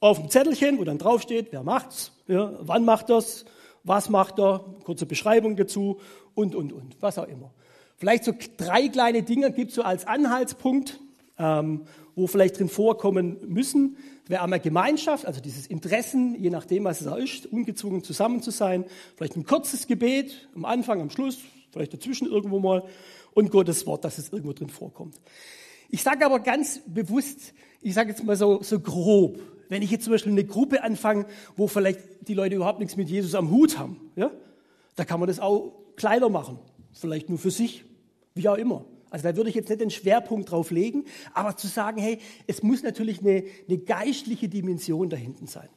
Auf 0.00 0.18
dem 0.18 0.28
Zettelchen, 0.28 0.78
wo 0.78 0.84
dann 0.84 0.98
draufsteht, 0.98 1.48
wer 1.52 1.62
macht's, 1.62 2.12
ja, 2.26 2.52
wann 2.60 2.84
macht 2.84 3.08
das, 3.08 3.44
was 3.84 4.08
macht 4.08 4.38
er, 4.38 4.64
kurze 4.84 5.06
Beschreibung 5.06 5.56
dazu 5.56 6.00
und, 6.34 6.54
und, 6.54 6.72
und, 6.72 6.96
was 7.00 7.18
auch 7.18 7.28
immer. 7.28 7.52
Vielleicht 7.96 8.24
so 8.24 8.32
drei 8.56 8.88
kleine 8.88 9.22
Dinge 9.22 9.52
gibt 9.52 9.70
es 9.70 9.76
so 9.76 9.82
als 9.82 10.06
Anhaltspunkt, 10.06 10.98
ähm, 11.38 11.82
wo 12.14 12.26
vielleicht 12.26 12.58
drin 12.58 12.68
vorkommen 12.68 13.38
müssen. 13.46 13.96
Wäre 14.26 14.42
einmal 14.42 14.60
Gemeinschaft, 14.60 15.26
also 15.26 15.40
dieses 15.40 15.66
Interessen, 15.66 16.34
je 16.34 16.50
nachdem, 16.50 16.84
was 16.84 17.00
es 17.00 17.06
auch 17.06 17.16
ist, 17.16 17.46
ungezwungen 17.46 18.02
zusammen 18.02 18.42
zu 18.42 18.50
sein. 18.50 18.84
Vielleicht 19.16 19.36
ein 19.36 19.44
kurzes 19.44 19.86
Gebet 19.86 20.48
am 20.54 20.64
Anfang, 20.64 21.00
am 21.00 21.10
Schluss, 21.10 21.38
vielleicht 21.70 21.94
dazwischen 21.94 22.28
irgendwo 22.28 22.58
mal, 22.58 22.84
und 23.34 23.50
Gottes 23.50 23.86
Wort, 23.86 24.04
dass 24.04 24.18
es 24.18 24.30
irgendwo 24.30 24.52
drin 24.52 24.68
vorkommt. 24.68 25.16
Ich 25.92 26.02
sage 26.02 26.24
aber 26.24 26.40
ganz 26.40 26.80
bewusst, 26.86 27.52
ich 27.82 27.92
sage 27.92 28.10
jetzt 28.10 28.24
mal 28.24 28.34
so, 28.34 28.62
so 28.62 28.80
grob, 28.80 29.38
wenn 29.68 29.82
ich 29.82 29.90
jetzt 29.90 30.04
zum 30.04 30.14
Beispiel 30.14 30.32
eine 30.32 30.44
Gruppe 30.44 30.82
anfange, 30.82 31.26
wo 31.54 31.68
vielleicht 31.68 32.00
die 32.28 32.32
Leute 32.32 32.56
überhaupt 32.56 32.78
nichts 32.78 32.96
mit 32.96 33.10
Jesus 33.10 33.34
am 33.34 33.50
Hut 33.50 33.78
haben, 33.78 34.00
ja, 34.16 34.30
da 34.96 35.04
kann 35.04 35.20
man 35.20 35.26
das 35.26 35.38
auch 35.38 35.74
kleiner 35.96 36.30
machen, 36.30 36.58
vielleicht 36.94 37.28
nur 37.28 37.38
für 37.38 37.50
sich, 37.50 37.84
wie 38.34 38.48
auch 38.48 38.56
immer. 38.56 38.86
Also 39.10 39.28
da 39.28 39.36
würde 39.36 39.50
ich 39.50 39.54
jetzt 39.54 39.68
nicht 39.68 39.82
den 39.82 39.90
Schwerpunkt 39.90 40.50
drauf 40.50 40.70
legen, 40.70 41.04
aber 41.34 41.58
zu 41.58 41.66
sagen, 41.66 42.00
hey, 42.00 42.18
es 42.46 42.62
muss 42.62 42.82
natürlich 42.82 43.20
eine, 43.20 43.44
eine 43.68 43.76
geistliche 43.76 44.48
Dimension 44.48 45.10
da 45.10 45.18
hinten 45.18 45.46
sein. 45.46 45.68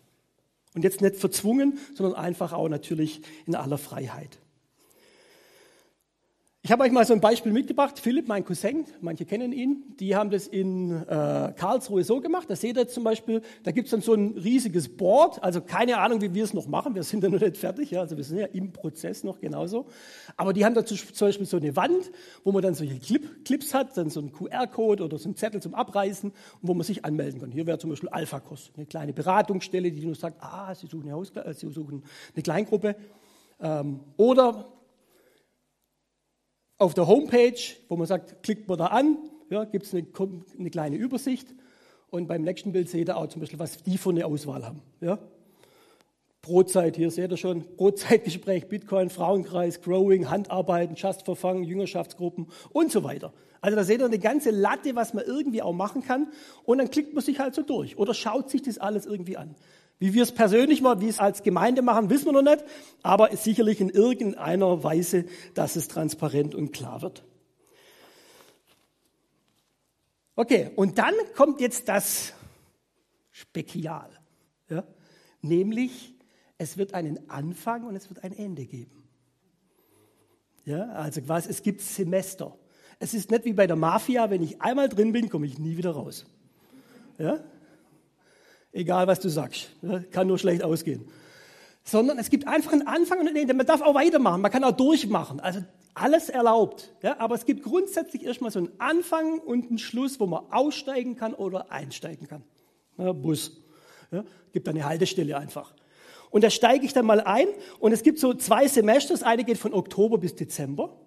Und 0.76 0.86
jetzt 0.86 1.02
nicht 1.02 1.18
verzwungen, 1.18 1.78
sondern 1.94 2.16
einfach 2.16 2.54
auch 2.54 2.70
natürlich 2.70 3.22
in 3.46 3.56
aller 3.56 3.78
Freiheit. 3.78 4.40
Ich 6.66 6.72
habe 6.72 6.84
euch 6.84 6.92
mal 6.92 7.06
so 7.06 7.14
ein 7.14 7.22
Beispiel 7.22 7.52
mitgebracht. 7.52 8.00
Philipp, 8.00 8.28
mein 8.28 8.44
Cousin, 8.44 8.86
manche 9.00 9.24
kennen 9.24 9.52
ihn, 9.52 9.84
die 10.00 10.16
haben 10.16 10.32
das 10.32 10.48
in 10.48 11.00
äh, 11.04 11.54
Karlsruhe 11.56 12.04
so 12.04 12.22
gemacht. 12.22 12.50
Da 12.50 12.56
seht 12.56 12.76
ihr 12.76 12.88
zum 12.88 13.04
Beispiel, 13.04 13.44
da 13.62 13.70
gibt 13.70 13.86
es 13.86 13.92
dann 13.92 14.02
so 14.02 14.16
ein 14.16 14.36
riesiges 14.36 14.90
Board. 14.90 15.44
Also 15.44 15.62
keine 15.62 16.00
Ahnung, 16.00 16.22
wie 16.22 16.34
wir 16.34 16.44
es 16.44 16.56
noch 16.56 16.66
machen. 16.66 16.96
Wir 16.96 17.04
sind 17.04 17.24
ja 17.24 17.30
noch 17.30 17.40
nicht 17.40 17.58
fertig. 17.58 17.92
Ja? 17.92 18.00
Also 18.02 18.18
wir 18.18 18.24
sind 18.24 18.40
ja 18.40 18.48
im 18.48 18.74
Prozess 18.74 19.24
noch 19.24 19.40
genauso. 19.40 19.86
Aber 20.38 20.54
die 20.54 20.66
haben 20.66 20.74
da 20.74 20.84
zum 20.84 20.98
Beispiel 21.20 21.46
so 21.46 21.58
eine 21.58 21.76
Wand, 21.76 22.12
wo 22.44 22.52
man 22.52 22.64
dann 22.64 22.74
solche 22.74 22.98
Clip, 22.98 23.46
Clips 23.46 23.76
hat, 23.76 23.96
dann 23.96 24.10
so 24.10 24.20
einen 24.20 24.32
QR-Code 24.32 25.04
oder 25.04 25.20
so 25.20 25.26
einen 25.26 25.36
Zettel 25.36 25.62
zum 25.62 25.76
Abreißen, 25.76 26.32
wo 26.64 26.74
man 26.74 26.84
sich 26.84 27.06
anmelden 27.06 27.42
kann. 27.42 27.52
Hier 27.52 27.68
wäre 27.68 27.78
zum 27.78 27.92
Beispiel 27.92 28.10
Alpha-Kurs, 28.10 28.72
eine 28.76 28.88
kleine 28.88 29.14
Beratungsstelle, 29.14 29.92
die 29.92 30.04
nur 30.04 30.16
sagt, 30.16 30.42
ah, 30.42 30.74
Sie 30.74 30.88
suchen 30.88 31.04
eine, 31.04 31.12
Haus 31.12 31.30
äh, 31.30 31.54
Sie 31.54 31.70
suchen 31.70 32.02
eine 32.34 32.42
Kleingruppe. 32.42 32.96
Ähm, 33.62 34.00
oder 34.18 34.66
auf 36.78 36.94
der 36.94 37.08
Homepage, 37.08 37.60
wo 37.88 37.96
man 37.96 38.08
sagt, 38.08 38.44
klickt 38.44 38.68
man 38.68 38.78
da 38.78 38.88
an, 38.88 39.18
ja, 39.50 39.64
gibt 39.64 39.86
es 39.86 39.94
eine, 39.94 40.06
eine, 40.58 40.70
kleine 40.70 40.96
Übersicht. 40.98 41.48
Und 42.10 42.28
beim 42.28 42.44
nächsten 42.44 42.72
Bild 42.72 42.90
seht 42.90 43.10
ihr 43.10 43.18
auch 43.18 43.28
zum 43.28 43.42
Beispiel, 43.42 43.60
was 43.60 43.84
die 43.84 43.98
für 43.98 44.10
eine 44.10 44.26
Auswahl 44.26 44.66
haben. 44.66 44.82
Ja. 45.02 45.20
Brotzeit, 46.42 46.96
hier 46.96 47.10
seht 47.10 47.32
ihr 47.32 47.38
schon, 47.38 47.66
Brotzeitgespräch, 47.76 48.68
Bitcoin, 48.68 49.10
Frauenkreis, 49.10 49.82
Growing, 49.82 50.30
Handarbeiten, 50.30 50.96
Just 50.96 51.24
Verfangen, 51.24 51.64
Jüngerschaftsgruppen 51.64 52.48
und 52.72 52.92
so 52.92 53.04
weiter. 53.04 53.34
Also 53.62 53.76
da 53.76 53.84
seht 53.84 54.00
ihr 54.00 54.06
eine 54.06 54.20
ganze 54.20 54.52
Latte, 54.52 54.96
was 54.96 55.16
man 55.16 55.26
irgendwie 55.26 55.64
auch 55.64 55.74
machen 55.74 56.04
kann. 56.04 56.28
Und 56.64 56.78
dann 56.78 56.92
klickt 56.92 57.16
man 57.16 57.24
sich 57.24 57.40
halt 57.40 57.56
so 57.56 57.64
durch 57.64 57.98
oder 57.98 58.14
schaut 58.14 58.52
sich 58.52 58.62
das 58.62 58.78
alles 58.78 59.08
irgendwie 59.08 59.38
an. 59.38 59.56
Wie 59.98 60.14
wir 60.14 60.24
es 60.24 60.34
persönlich 60.34 60.82
machen, 60.82 61.02
wie 61.02 61.08
es 61.08 61.20
als 61.20 61.42
Gemeinde 61.44 61.82
machen, 61.82 62.10
wissen 62.10 62.26
wir 62.26 62.34
noch 62.34 62.42
nicht, 62.42 62.64
aber 63.02 63.36
sicherlich 63.36 63.80
in 63.80 63.90
irgendeiner 63.90 64.84
Weise, 64.84 65.26
dass 65.54 65.76
es 65.76 65.88
transparent 65.88 66.54
und 66.54 66.72
klar 66.72 67.02
wird. 67.02 67.24
Okay, 70.36 70.72
und 70.76 70.98
dann 70.98 71.14
kommt 71.36 71.62
jetzt 71.62 71.88
das 71.88 72.34
Spekial, 73.32 74.10
ja? 74.70 74.84
nämlich 75.42 76.14
es 76.58 76.78
wird 76.78 76.94
einen 76.94 77.30
Anfang 77.30 77.86
und 77.86 77.96
es 77.96 78.10
wird 78.10 78.24
ein 78.24 78.34
Ende 78.34 78.66
geben. 78.66 79.08
Ja, 80.66 80.90
also 80.90 81.22
quasi, 81.22 81.50
es 81.50 81.62
gibt 81.62 81.82
Semester. 81.82 82.58
Es 83.00 83.14
ist 83.14 83.30
nicht 83.30 83.46
wie 83.46 83.54
bei 83.54 83.68
der 83.68 83.76
Mafia, 83.76 84.30
wenn 84.30 84.42
ich 84.42 84.62
einmal 84.62 84.90
drin 84.90 85.12
bin, 85.12 85.30
komme 85.30 85.46
ich 85.46 85.60
nie 85.60 85.78
wieder 85.78 85.92
raus. 85.92 86.26
Ja? 87.18 87.44
Egal 88.76 89.08
was 89.08 89.20
du 89.20 89.30
sagst. 89.30 89.70
Kann 90.12 90.28
nur 90.28 90.38
schlecht 90.38 90.64
ausgehen. 90.64 91.08
Sondern 91.84 92.18
es 92.18 92.30
gibt 92.30 92.48
einfach 92.48 92.74
einen 92.74 92.88
Anfang 92.88 93.20
und 93.20 93.28
ein 93.28 93.36
Ende. 93.36 93.54
Man 93.54 93.66
darf 93.66 93.82
auch 93.82 93.96
weitermachen, 93.96 94.42
man 94.42 94.52
kann 94.52 94.64
auch 94.64 94.72
durchmachen. 94.72 95.40
Also 95.40 95.62
alles 95.94 96.30
erlaubt. 96.30 96.94
Ja, 97.02 97.20
aber 97.20 97.36
es 97.36 97.46
gibt 97.46 97.64
grundsätzlich 97.64 98.26
erstmal 98.26 98.52
so 98.52 98.60
einen 98.60 98.72
Anfang 98.80 99.40
und 99.40 99.70
einen 99.70 99.78
Schluss, 99.78 100.20
wo 100.20 100.26
man 100.26 100.44
aussteigen 100.52 101.16
kann 101.16 101.34
oder 101.34 101.72
einsteigen 101.72 102.28
kann. 102.28 102.44
Ja, 102.98 103.14
Bus. 103.14 103.62
Ja, 104.12 104.24
gibt 104.52 104.68
eine 104.68 104.86
Haltestelle 104.86 105.38
einfach. 105.38 105.74
Und 106.32 106.44
da 106.44 106.50
steige 106.50 106.86
ich 106.86 106.94
dann 106.94 107.06
mal 107.06 107.22
ein 107.22 107.48
und 107.80 107.94
es 107.94 108.04
gibt 108.04 108.20
so 108.20 108.34
zwei 108.34 108.68
Semester. 108.68 109.14
Das 109.14 109.24
eine 109.24 109.44
geht 109.44 109.58
von 109.58 109.74
Oktober 109.74 110.18
bis 110.18 110.36
Dezember 110.36 111.00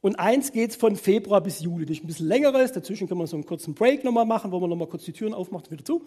und 0.00 0.18
eins 0.18 0.52
geht 0.52 0.74
von 0.74 0.96
Februar 0.96 1.40
bis 1.40 1.60
Juli. 1.60 1.86
Das 1.86 1.98
ist 1.98 2.04
ein 2.04 2.06
bisschen 2.08 2.26
längeres. 2.26 2.72
Dazwischen 2.72 3.08
kann 3.08 3.18
man 3.18 3.26
so 3.26 3.36
einen 3.36 3.46
kurzen 3.46 3.74
Break 3.74 4.04
nochmal 4.04 4.26
machen, 4.26 4.50
wo 4.50 4.58
man 4.58 4.68
nochmal 4.68 4.88
kurz 4.88 5.04
die 5.04 5.12
Türen 5.12 5.32
aufmacht 5.32 5.66
und 5.66 5.72
wieder 5.72 5.84
zu. 5.84 6.02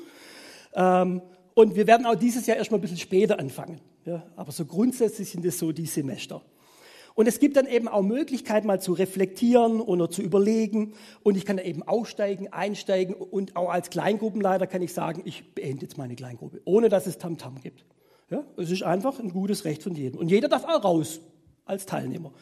Ähm, 0.73 1.21
und 1.53 1.75
wir 1.75 1.88
werden 1.88 2.06
auch 2.06 2.15
dieses 2.15 2.45
Jahr 2.45 2.58
erstmal 2.58 2.80
ein 2.80 2.82
bisschen 2.82 2.97
später 2.97 3.39
anfangen. 3.39 3.82
Ja, 4.06 4.23
aber 4.36 4.51
so 4.51 4.65
grundsätzlich 4.65 5.30
sind 5.30 5.43
es 5.43 5.60
so 5.60 5.71
die 5.71 5.86
Semester. 5.86 6.41
Und 7.17 7.27
es 7.27 7.39
gibt 7.39 7.58
dann 7.58 7.65
eben 7.65 7.88
auch 7.88 8.03
Möglichkeiten, 8.03 8.67
mal 8.67 8.80
zu 8.80 8.93
reflektieren 8.93 9.82
oder 9.82 10.10
zu 10.12 10.21
überlegen. 10.21 10.93
Und 11.23 11.36
ich 11.36 11.45
kann 11.45 11.58
dann 11.58 11.65
eben 11.65 11.82
aussteigen, 11.82 12.53
einsteigen. 12.53 13.15
Und 13.15 13.56
auch 13.56 13.69
als 13.69 13.89
Kleingruppenleiter 13.89 14.67
kann 14.67 14.84
ich 14.84 14.93
sagen, 14.93 15.23
ich 15.25 15.56
beende 15.56 15.82
jetzt 15.82 15.97
meine 15.97 16.15
Kleingruppe, 16.15 16.62
ohne 16.63 16.89
dass 16.89 17.08
es 17.08 17.17
Tamtam 17.17 17.56
-Tam 17.56 17.62
gibt. 17.62 17.86
Ja, 18.30 18.43
es 18.56 18.69
ist 18.69 18.84
einfach 18.84 19.19
ein 19.19 19.30
gutes 19.30 19.65
Recht 19.65 19.82
von 19.82 19.95
jedem. 19.95 20.19
Und 20.19 20.30
jeder 20.30 20.47
darf 20.47 20.63
auch 20.63 20.84
raus 20.84 21.19
als 21.65 21.88
Teilnehmer. 21.88 22.34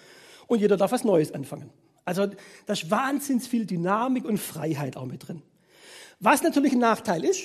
Und 0.48 0.60
jeder 0.60 0.76
darf 0.76 0.92
was 0.92 1.06
Neues 1.06 1.32
anfangen. 1.32 1.70
Also 2.04 2.28
da 2.66 2.74
ist 2.74 2.92
wahnsinnig 2.92 3.48
viel 3.48 3.66
Dynamik 3.66 4.26
und 4.26 4.40
Freiheit 4.40 4.98
auch 4.98 5.06
mit 5.06 5.28
drin. 5.28 5.42
Was 6.20 6.44
natürlich 6.44 6.74
ein 6.74 6.80
Nachteil 6.80 7.24
ist, 7.24 7.44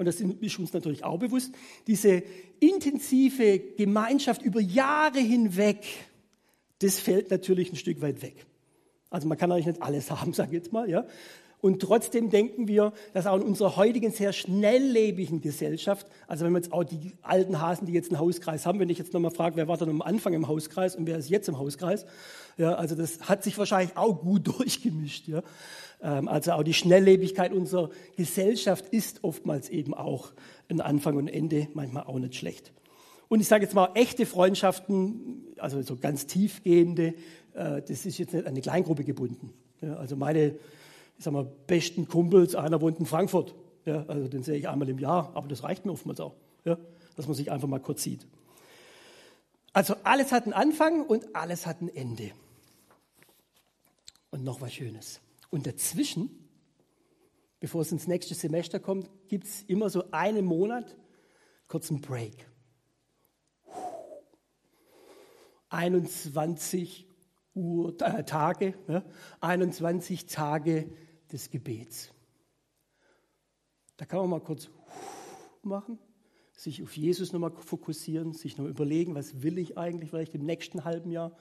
und 0.00 0.06
das 0.06 0.18
ist 0.18 0.58
uns 0.58 0.72
natürlich 0.72 1.04
auch 1.04 1.18
bewusst, 1.18 1.52
diese 1.86 2.22
intensive 2.58 3.58
Gemeinschaft 3.58 4.40
über 4.40 4.58
Jahre 4.58 5.18
hinweg, 5.18 5.84
das 6.78 6.98
fällt 6.98 7.30
natürlich 7.30 7.70
ein 7.70 7.76
Stück 7.76 8.00
weit 8.00 8.22
weg. 8.22 8.46
Also 9.10 9.28
man 9.28 9.36
kann 9.36 9.52
eigentlich 9.52 9.66
nicht 9.66 9.82
alles 9.82 10.10
haben, 10.22 10.32
sage 10.32 10.52
ich 10.52 10.54
jetzt 10.54 10.72
mal, 10.72 10.88
ja. 10.88 11.04
Und 11.60 11.82
trotzdem 11.82 12.30
denken 12.30 12.66
wir, 12.66 12.94
dass 13.12 13.26
auch 13.26 13.36
in 13.36 13.42
unserer 13.42 13.76
heutigen 13.76 14.10
sehr 14.10 14.32
schnelllebigen 14.32 15.42
Gesellschaft, 15.42 16.06
also 16.26 16.46
wenn 16.46 16.52
wir 16.52 16.60
jetzt 16.60 16.72
auch 16.72 16.84
die 16.84 17.12
alten 17.20 17.60
Hasen, 17.60 17.86
die 17.86 17.92
jetzt 17.92 18.10
einen 18.10 18.20
Hauskreis 18.20 18.64
haben, 18.64 18.80
wenn 18.80 18.88
ich 18.88 18.96
jetzt 18.96 19.12
nochmal 19.12 19.32
frage, 19.32 19.56
wer 19.56 19.68
war 19.68 19.76
denn 19.76 19.90
am 19.90 20.00
Anfang 20.00 20.32
im 20.32 20.48
Hauskreis 20.48 20.96
und 20.96 21.06
wer 21.06 21.18
ist 21.18 21.28
jetzt 21.28 21.46
im 21.50 21.58
Hauskreis, 21.58 22.06
ja, 22.56 22.72
also 22.76 22.94
das 22.94 23.28
hat 23.28 23.44
sich 23.44 23.58
wahrscheinlich 23.58 23.98
auch 23.98 24.22
gut 24.22 24.46
durchgemischt, 24.58 25.28
ja. 25.28 25.42
Ähm, 26.02 26.28
also 26.28 26.52
auch 26.52 26.62
die 26.62 26.74
Schnelllebigkeit 26.74 27.52
unserer 27.52 27.90
Gesellschaft 28.16 28.88
ist 28.88 29.24
oftmals 29.24 29.68
eben 29.68 29.94
auch 29.94 30.32
ein 30.68 30.80
Anfang 30.80 31.16
und 31.16 31.28
Ende, 31.28 31.68
manchmal 31.74 32.04
auch 32.04 32.18
nicht 32.18 32.36
schlecht. 32.36 32.72
Und 33.28 33.40
ich 33.40 33.48
sage 33.48 33.64
jetzt 33.64 33.74
mal, 33.74 33.90
echte 33.94 34.26
Freundschaften, 34.26 35.44
also 35.58 35.80
so 35.82 35.96
ganz 35.96 36.26
tiefgehende, 36.26 37.14
äh, 37.54 37.82
das 37.82 38.06
ist 38.06 38.18
jetzt 38.18 38.32
nicht 38.32 38.44
an 38.44 38.52
eine 38.52 38.60
Kleingruppe 38.60 39.04
gebunden. 39.04 39.52
Also 39.82 40.14
meine 40.14 40.56
ich 41.20 41.24
sag 41.24 41.34
mal, 41.34 41.46
besten 41.66 42.08
Kumpels, 42.08 42.54
einer 42.54 42.80
wohnt 42.80 42.98
in 42.98 43.04
Frankfurt. 43.04 43.54
Also 43.84 44.26
den 44.26 44.42
sehe 44.42 44.56
ich 44.56 44.68
einmal 44.70 44.88
im 44.88 44.98
Jahr, 44.98 45.30
aber 45.34 45.48
das 45.48 45.62
reicht 45.62 45.84
mir 45.84 45.92
oftmals 45.92 46.18
auch, 46.18 46.34
dass 46.64 47.26
man 47.26 47.34
sich 47.34 47.50
einfach 47.52 47.68
mal 47.68 47.78
kurz 47.78 48.02
sieht. 48.02 48.26
Also 49.74 49.96
alles 50.02 50.32
hat 50.32 50.44
einen 50.44 50.54
Anfang 50.54 51.04
und 51.04 51.36
alles 51.36 51.66
hat 51.66 51.82
ein 51.82 51.94
Ende. 51.94 52.30
Und 54.30 54.44
noch 54.44 54.62
was 54.62 54.72
Schönes. 54.72 55.20
Und 55.50 55.66
dazwischen, 55.66 56.30
bevor 57.58 57.82
es 57.82 57.92
ins 57.92 58.06
nächste 58.06 58.34
Semester 58.34 58.80
kommt, 58.80 59.10
gibt 59.28 59.44
es 59.44 59.62
immer 59.64 59.90
so 59.90 60.10
einen 60.12 60.44
Monat 60.44 60.96
kurzen 61.66 62.00
Break. 62.00 62.48
21 65.68 67.06
Uhr, 67.54 67.94
äh, 68.00 68.24
Tage, 68.24 68.74
ja, 68.88 69.04
21 69.40 70.26
Tage 70.26 70.90
des 71.30 71.50
Gebets. 71.50 72.12
Da 73.96 74.04
kann 74.04 74.20
man 74.20 74.30
mal 74.30 74.40
kurz 74.40 74.70
machen, 75.62 75.98
sich 76.52 76.82
auf 76.82 76.96
Jesus 76.96 77.32
nochmal 77.32 77.52
fokussieren, 77.52 78.32
sich 78.32 78.56
noch 78.56 78.66
überlegen, 78.66 79.14
was 79.14 79.42
will 79.42 79.58
ich 79.58 79.78
eigentlich 79.78 80.10
vielleicht 80.10 80.34
im 80.34 80.44
nächsten 80.44 80.84
halben 80.84 81.10
Jahr. 81.10 81.36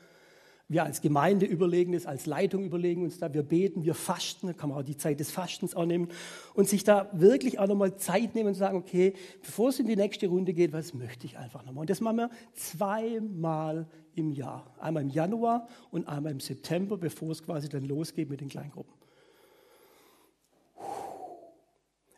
Wir 0.71 0.83
als 0.83 1.01
Gemeinde 1.01 1.47
überlegen 1.47 1.93
das, 1.93 2.05
als 2.05 2.27
Leitung 2.27 2.63
überlegen 2.63 3.01
uns 3.01 3.17
da, 3.17 3.33
wir 3.33 3.41
beten, 3.41 3.83
wir 3.83 3.95
fasten, 3.95 4.45
da 4.45 4.53
kann 4.53 4.69
man 4.69 4.77
auch 4.77 4.83
die 4.83 4.97
Zeit 4.97 5.19
des 5.19 5.31
Fastens 5.31 5.75
auch 5.75 5.85
nehmen 5.85 6.09
und 6.53 6.69
sich 6.69 6.83
da 6.83 7.09
wirklich 7.11 7.57
auch 7.57 7.65
nochmal 7.65 7.95
Zeit 7.97 8.35
nehmen 8.35 8.49
und 8.49 8.53
sagen, 8.53 8.77
okay, 8.77 9.13
bevor 9.41 9.69
es 9.69 9.79
in 9.79 9.87
die 9.87 9.95
nächste 9.95 10.27
Runde 10.27 10.53
geht, 10.53 10.71
was 10.71 10.93
möchte 10.93 11.25
ich 11.25 11.39
einfach 11.39 11.65
nochmal? 11.65 11.81
Und 11.81 11.89
das 11.89 12.01
machen 12.01 12.17
wir 12.17 12.29
zweimal 12.53 13.87
im 14.13 14.31
Jahr. 14.31 14.71
Einmal 14.79 15.01
im 15.01 15.09
Januar 15.09 15.67
und 15.89 16.07
einmal 16.07 16.33
im 16.33 16.39
September, 16.39 16.97
bevor 16.97 17.31
es 17.31 17.41
quasi 17.41 17.67
dann 17.67 17.85
losgeht 17.85 18.29
mit 18.29 18.39
den 18.39 18.49
Kleingruppen. 18.49 18.93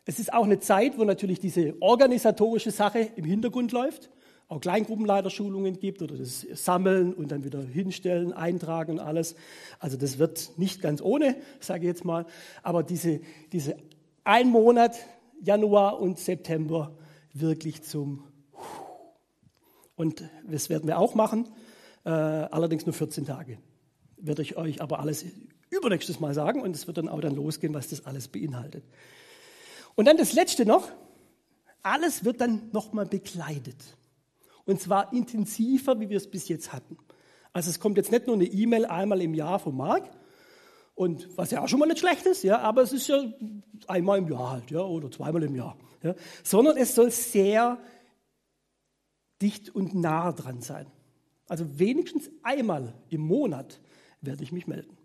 Es 0.04 0.18
ist 0.18 0.30
auch 0.30 0.44
eine 0.44 0.60
Zeit, 0.60 0.98
wo 0.98 1.04
natürlich 1.04 1.40
diese 1.40 1.74
organisatorische 1.80 2.70
Sache 2.70 2.98
im 3.16 3.24
Hintergrund 3.24 3.72
läuft, 3.72 4.10
auch 4.52 4.60
Kleingruppenleiterschulungen 4.60 5.78
gibt 5.78 6.02
oder 6.02 6.16
das 6.16 6.46
Sammeln 6.52 7.14
und 7.14 7.32
dann 7.32 7.42
wieder 7.44 7.62
hinstellen, 7.62 8.32
eintragen 8.32 8.92
und 8.92 9.00
alles. 9.00 9.34
Also 9.78 9.96
das 9.96 10.18
wird 10.18 10.52
nicht 10.56 10.82
ganz 10.82 11.00
ohne, 11.00 11.36
sage 11.60 11.84
ich 11.84 11.88
jetzt 11.88 12.04
mal. 12.04 12.26
Aber 12.62 12.82
diese, 12.82 13.20
diese 13.52 13.76
ein 14.24 14.48
Monat, 14.48 14.96
Januar 15.40 16.00
und 16.00 16.18
September, 16.18 16.96
wirklich 17.32 17.82
zum 17.82 18.24
und 19.94 20.24
das 20.46 20.68
werden 20.68 20.86
wir 20.88 20.98
auch 20.98 21.14
machen, 21.14 21.48
äh, 22.04 22.10
allerdings 22.10 22.86
nur 22.86 22.94
14 22.94 23.24
Tage. 23.24 23.58
Werde 24.16 24.42
ich 24.42 24.56
euch 24.56 24.80
aber 24.80 25.00
alles 25.00 25.24
übernächstes 25.70 26.18
Mal 26.18 26.34
sagen 26.34 26.60
und 26.60 26.74
es 26.74 26.86
wird 26.86 26.98
dann 26.98 27.08
auch 27.08 27.20
dann 27.20 27.34
losgehen, 27.34 27.72
was 27.72 27.88
das 27.88 28.04
alles 28.04 28.28
beinhaltet. 28.28 28.84
Und 29.94 30.06
dann 30.06 30.16
das 30.16 30.32
Letzte 30.32 30.66
noch, 30.66 30.88
alles 31.82 32.24
wird 32.24 32.40
dann 32.40 32.70
nochmal 32.72 33.06
bekleidet. 33.06 33.76
Und 34.64 34.80
zwar 34.80 35.12
intensiver, 35.12 35.98
wie 36.00 36.08
wir 36.08 36.16
es 36.16 36.30
bis 36.30 36.48
jetzt 36.48 36.72
hatten. 36.72 36.96
Also 37.52 37.70
es 37.70 37.80
kommt 37.80 37.96
jetzt 37.96 38.10
nicht 38.10 38.26
nur 38.26 38.36
eine 38.36 38.46
E-Mail 38.46 38.86
einmal 38.86 39.20
im 39.20 39.34
Jahr 39.34 39.58
von 39.58 39.76
Marc, 39.76 40.10
und 40.94 41.36
was 41.36 41.50
ja 41.50 41.62
auch 41.62 41.68
schon 41.68 41.78
mal 41.78 41.86
nicht 41.86 42.00
schlecht 42.00 42.26
ist, 42.26 42.42
ja, 42.42 42.58
aber 42.58 42.82
es 42.82 42.92
ist 42.92 43.08
ja 43.08 43.24
einmal 43.86 44.18
im 44.18 44.28
Jahr 44.28 44.50
halt, 44.50 44.70
ja, 44.70 44.82
oder 44.82 45.10
zweimal 45.10 45.42
im 45.42 45.56
Jahr, 45.56 45.76
ja, 46.02 46.14
sondern 46.44 46.76
es 46.76 46.94
soll 46.94 47.10
sehr 47.10 47.78
dicht 49.40 49.74
und 49.74 49.94
nah 49.94 50.32
dran 50.32 50.60
sein. 50.60 50.86
Also 51.48 51.78
wenigstens 51.78 52.30
einmal 52.42 52.94
im 53.08 53.22
Monat 53.22 53.80
werde 54.20 54.44
ich 54.44 54.52
mich 54.52 54.66
melden. 54.66 54.96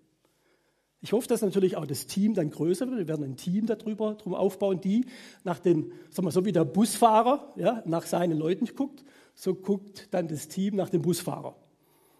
Ich 1.00 1.13
hoffe, 1.13 1.28
dass 1.28 1.41
natürlich 1.41 1.78
auch 1.78 1.86
das 1.86 2.08
Team 2.08 2.34
dann 2.34 2.50
größer 2.50 2.88
wird. 2.88 3.00
Wir 3.00 3.08
werden 3.08 3.24
ein 3.24 3.38
Team 3.38 3.65
darüber 3.65 4.15
drum 4.15 4.34
aufbauen, 4.34 4.82
die 4.82 5.06
nach 5.43 5.60
den, 5.60 5.91
sagen 6.10 6.28
wir 6.28 6.32
so 6.32 6.43
wie 6.43 6.52
der 6.52 6.65
Busfahrer 6.65 7.54
ja, 7.56 7.82
nach 7.86 8.06
seinen 8.06 8.38
Leuten 8.38 8.65
guckt, 8.76 9.04
so 9.38 9.54
guckt 9.54 10.08
dann 10.12 10.28
das 10.28 10.47
Team 10.47 10.76
nach 10.76 10.89
dem 10.89 11.04
Busfahrer. 11.04 11.56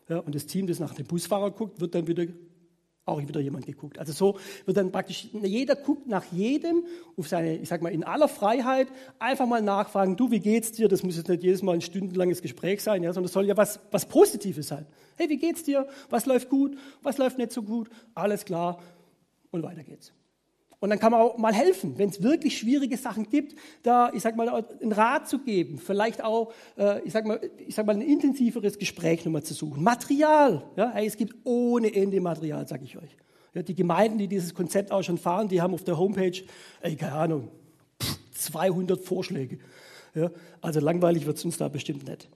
Ja, 0.08 0.19
und 0.19 0.36
das 0.36 0.45
Team, 0.45 0.67
das 0.67 0.80
nach 0.80 0.93
dem 0.93 1.08
Busfahrer 1.08 1.49
guckt, 1.51 1.82
wird 1.82 1.95
dann 1.95 2.08
wieder 2.08 2.27
auch 3.06 3.25
wieder 3.25 3.39
jemand 3.39 3.65
geguckt. 3.65 3.97
Also 3.99 4.12
so 4.12 4.38
wird 4.65 4.77
dann 4.77 4.91
praktisch, 4.91 5.30
jeder 5.41 5.75
guckt 5.75 6.08
nach 6.08 6.25
jedem 6.25 6.84
auf 7.15 7.27
seine, 7.27 7.56
ich 7.56 7.69
sag 7.69 7.82
mal, 7.82 7.91
in 7.91 8.03
aller 8.03 8.27
Freiheit 8.27 8.89
einfach 9.17 9.47
mal 9.47 9.62
nachfragen, 9.62 10.17
du, 10.17 10.30
wie 10.30 10.41
geht's 10.41 10.73
dir? 10.73 10.89
Das 10.89 11.03
muss 11.03 11.15
jetzt 11.15 11.30
nicht 11.30 11.41
jedes 11.41 11.63
Mal 11.63 11.75
ein 11.75 11.82
stundenlanges 11.82 12.41
Gespräch 12.41 12.84
sein, 12.84 13.03
ja, 13.03 13.13
sondern 13.13 13.27
es 13.27 13.34
soll 13.34 13.45
ja 13.45 13.56
was, 13.56 13.80
was 13.91 14.06
Positives 14.06 14.67
sein. 14.67 14.86
Hey, 15.15 15.30
wie 15.30 15.38
geht's 15.38 15.63
dir? 15.63 15.88
Was 16.10 16.25
läuft 16.25 16.49
gut? 16.49 16.77
Was 17.01 17.17
läuft 17.17 17.38
nicht 17.38 17.53
so 17.53 17.63
gut? 17.63 17.89
Alles 18.13 18.45
klar. 18.45 18.84
Und 19.51 19.63
weiter 19.63 19.84
geht's. 19.84 20.12
Und 20.80 20.92
dann 20.92 21.00
kann 21.00 21.12
man 21.12 21.22
auch 21.22 21.38
mal 21.38 21.54
helfen, 21.54 21.98
wenn 21.98 22.10
es 22.10 22.22
wirklich 22.22 22.58
schwierige 22.60 22.98
Sachen 22.98 23.30
gibt, 23.30 23.56
da, 23.82 24.12
ich 24.13 24.22
sag 24.22 24.36
mal, 24.36 24.48
einen 24.50 24.92
Rat 24.92 25.28
zu 25.28 25.40
geben, 25.40 25.80
vielleicht 25.80 26.24
auch, 26.24 26.54
äh, 26.78 27.02
ich 27.02 27.13
sag 27.13 27.26
mal, 27.26 27.40
ich 27.58 27.74
sag 27.74 27.88
mal, 27.88 27.96
ein 27.96 28.02
intensiveres 28.02 28.78
Gespräch 28.78 29.26
nochmal 29.26 29.44
zu 29.44 29.56
suchen. 29.56 29.82
Material, 29.84 30.63
ja, 30.76 30.92
hey, 30.94 31.08
es 31.08 31.18
gibt 31.18 31.36
ohne 31.46 31.94
Ende 31.94 32.22
Material, 32.22 32.68
sage 32.68 32.84
ich 32.86 32.96
euch. 32.98 33.18
Ja, 33.56 33.63
die 33.63 33.74
Gemeinden, 33.74 34.20
die 34.20 34.28
dieses 34.28 34.54
Konzept 34.54 34.92
auch 34.92 35.02
schon 35.02 35.18
fahren, 35.18 35.48
die 35.48 35.62
haben 35.62 35.74
auf 35.74 35.84
der 35.84 35.98
Homepage, 35.98 36.44
ey, 36.82 36.96
keine 36.96 37.13
Ahnung, 37.13 37.48
200 38.34 39.04
Vorschläge. 39.04 39.58
Ja, 40.13 40.30
also 40.62 40.80
langweilig 40.80 41.26
wird 41.26 41.38
es 41.38 41.46
uns 41.46 41.58
da 41.58 41.68
bestimmt 41.70 42.08
nicht. 42.08 42.30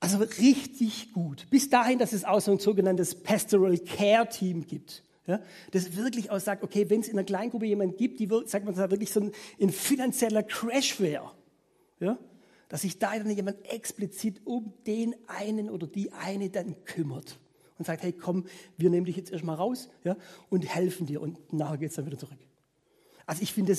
Also 0.00 0.18
richtig 0.18 1.12
gut. 1.12 1.46
Bis 1.50 1.70
dahin, 1.70 1.98
dass 1.98 2.12
es 2.12 2.24
auch 2.24 2.40
so 2.40 2.52
ein 2.52 2.58
sogenanntes 2.58 3.14
Pastoral 3.14 3.78
Care 3.78 4.28
Team 4.28 4.66
gibt. 4.66 5.02
Ja, 5.28 5.42
das 5.72 5.94
wirklich 5.94 6.30
auch 6.30 6.40
sagt, 6.40 6.62
okay, 6.62 6.88
wenn 6.88 7.00
es 7.00 7.08
in 7.08 7.18
einer 7.18 7.24
Kleingruppe 7.24 7.66
jemanden 7.66 7.98
gibt, 7.98 8.18
die 8.18 8.26
sagt 8.46 8.64
man 8.64 8.74
da 8.74 8.90
wirklich 8.90 9.12
so 9.12 9.20
ein, 9.20 9.32
ein 9.60 9.68
finanzieller 9.68 10.42
Crash 10.42 10.98
wäre, 11.00 11.30
ja, 12.00 12.18
dass 12.70 12.80
sich 12.80 12.98
da 12.98 13.14
dann 13.14 13.30
jemand 13.30 13.62
explizit 13.70 14.40
um 14.46 14.72
den 14.86 15.14
einen 15.26 15.68
oder 15.68 15.86
die 15.86 16.10
eine 16.12 16.48
dann 16.48 16.82
kümmert 16.86 17.38
und 17.76 17.84
sagt, 17.84 18.04
hey, 18.04 18.12
komm, 18.12 18.46
wir 18.78 18.88
nehmen 18.88 19.04
dich 19.04 19.16
jetzt 19.16 19.30
erstmal 19.30 19.56
raus 19.56 19.90
ja, 20.02 20.16
und 20.48 20.62
helfen 20.62 21.06
dir 21.06 21.20
und 21.20 21.52
nachher 21.52 21.76
geht 21.76 21.90
es 21.90 21.96
dann 21.96 22.06
wieder 22.06 22.18
zurück. 22.18 22.38
Also 23.26 23.42
ich 23.42 23.52
finde, 23.52 23.76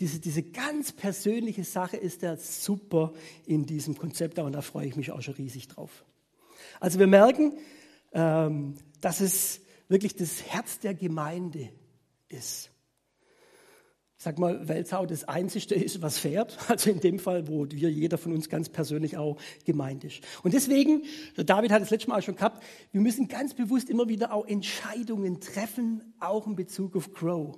diese, 0.00 0.18
diese 0.18 0.42
ganz 0.42 0.90
persönliche 0.90 1.62
Sache 1.62 1.96
ist 1.96 2.24
da 2.24 2.36
super 2.36 3.12
in 3.46 3.66
diesem 3.66 3.96
Konzept 3.96 4.40
und 4.40 4.52
da 4.52 4.62
freue 4.62 4.88
ich 4.88 4.96
mich 4.96 5.12
auch 5.12 5.22
schon 5.22 5.34
riesig 5.34 5.68
drauf. 5.68 6.04
Also 6.80 6.98
wir 6.98 7.06
merken, 7.06 7.52
ähm, 8.12 8.74
dass 9.00 9.20
es 9.20 9.60
wirklich 9.88 10.14
das 10.14 10.42
Herz 10.44 10.78
der 10.78 10.94
Gemeinde 10.94 11.70
ist. 12.28 12.70
Ich 14.18 14.24
sag 14.24 14.38
mal, 14.40 14.66
Weltau 14.66 15.06
das 15.06 15.22
Einzige 15.28 15.76
ist, 15.76 16.02
was 16.02 16.18
fährt. 16.18 16.58
Also 16.68 16.90
in 16.90 16.98
dem 16.98 17.20
Fall, 17.20 17.46
wo 17.46 17.66
wir, 17.70 17.90
jeder 17.90 18.18
von 18.18 18.32
uns 18.32 18.48
ganz 18.48 18.68
persönlich 18.68 19.16
auch 19.16 19.36
gemeint 19.64 20.02
ist. 20.02 20.22
Und 20.42 20.54
deswegen, 20.54 21.04
David 21.36 21.70
hat 21.70 21.82
es 21.82 21.90
letztes 21.90 22.08
Mal 22.08 22.20
schon 22.22 22.34
gehabt, 22.34 22.62
wir 22.90 23.00
müssen 23.00 23.28
ganz 23.28 23.54
bewusst 23.54 23.88
immer 23.88 24.08
wieder 24.08 24.32
auch 24.32 24.44
Entscheidungen 24.44 25.40
treffen, 25.40 26.14
auch 26.18 26.48
in 26.48 26.56
Bezug 26.56 26.96
auf 26.96 27.12
Grow. 27.12 27.56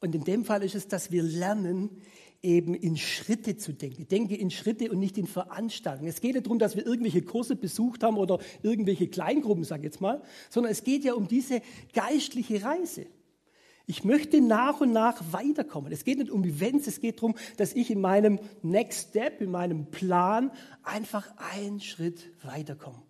Und 0.00 0.14
in 0.14 0.22
dem 0.22 0.44
Fall 0.44 0.62
ist 0.62 0.76
es, 0.76 0.86
dass 0.86 1.10
wir 1.10 1.24
lernen, 1.24 2.02
eben 2.42 2.74
in 2.74 2.96
Schritte 2.96 3.56
zu 3.56 3.72
denken. 3.72 4.08
Denke 4.08 4.36
in 4.36 4.50
Schritte 4.50 4.90
und 4.90 4.98
nicht 4.98 5.18
in 5.18 5.26
Veranstaltungen. 5.26 6.08
Es 6.08 6.20
geht 6.20 6.34
nicht 6.34 6.46
darum, 6.46 6.58
dass 6.58 6.76
wir 6.76 6.86
irgendwelche 6.86 7.22
Kurse 7.22 7.56
besucht 7.56 8.02
haben 8.02 8.16
oder 8.16 8.38
irgendwelche 8.62 9.08
Kleingruppen, 9.08 9.64
sage 9.64 9.80
ich 9.80 9.84
jetzt 9.84 10.00
mal, 10.00 10.22
sondern 10.50 10.72
es 10.72 10.84
geht 10.84 11.04
ja 11.04 11.14
um 11.14 11.28
diese 11.28 11.62
geistliche 11.92 12.62
Reise. 12.62 13.06
Ich 13.88 14.02
möchte 14.02 14.40
nach 14.40 14.80
und 14.80 14.92
nach 14.92 15.32
weiterkommen. 15.32 15.92
Es 15.92 16.04
geht 16.04 16.18
nicht 16.18 16.30
um 16.30 16.42
Events, 16.42 16.88
es 16.88 17.00
geht 17.00 17.18
darum, 17.18 17.36
dass 17.56 17.72
ich 17.72 17.90
in 17.90 18.00
meinem 18.00 18.40
Next 18.62 19.10
Step, 19.10 19.40
in 19.40 19.50
meinem 19.50 19.90
Plan 19.90 20.50
einfach 20.82 21.32
einen 21.54 21.80
Schritt 21.80 22.32
weiterkomme. 22.42 23.02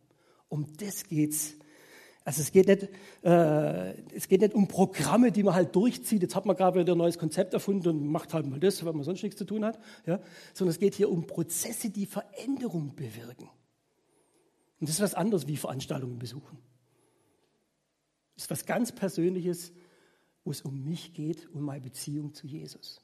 Um 0.49 0.67
das 0.77 1.05
geht's 1.09 1.57
also 2.27 2.43
es 2.43 2.51
geht, 2.51 2.67
nicht, 2.67 2.89
äh, 3.23 3.93
es 4.13 4.27
geht 4.27 4.41
nicht 4.41 4.53
um 4.53 4.67
Programme, 4.67 5.31
die 5.31 5.45
man 5.45 5.55
halt 5.55 5.77
durchzieht. 5.77 6.23
Jetzt 6.23 6.35
hat 6.35 6.45
man 6.45 6.57
gerade 6.57 6.81
wieder 6.81 6.97
ein 6.97 6.99
neues 6.99 7.19
Konzept 7.19 7.55
erfunden 7.55 7.87
und 7.87 8.09
macht 8.09 8.35
halt 8.35 8.47
mal 8.47 8.59
das, 8.59 8.85
weil 8.85 8.95
man 8.95 9.05
sonst 9.05 9.23
nichts 9.23 9.39
zu 9.39 9.45
tun 9.45 9.65
hat. 9.65 9.79
Ja? 10.07 10.19
Sondern 10.53 10.73
es 10.73 10.81
geht 10.81 10.97
hier 10.97 11.09
um 11.09 11.29
Prozesse, 11.29 11.89
die 11.89 12.05
Veränderung 12.05 12.97
bewirken. 12.97 13.49
Und 14.81 14.89
das 14.89 14.97
ist 14.97 15.03
was 15.03 15.15
anderes 15.15 15.47
wie 15.47 15.57
Veranstaltungen 15.57 16.19
besuchen. 16.19 16.59
Das 18.35 18.47
ist 18.47 18.51
was 18.51 18.67
ganz 18.67 18.91
Persönliches, 18.91 19.73
wo 20.43 20.51
es 20.51 20.63
um 20.63 20.83
mich 20.83 21.15
geht, 21.15 21.49
um 21.55 21.63
meine 21.63 21.83
Beziehung 21.83 22.35
zu 22.35 22.49
Jesus. 22.49 23.01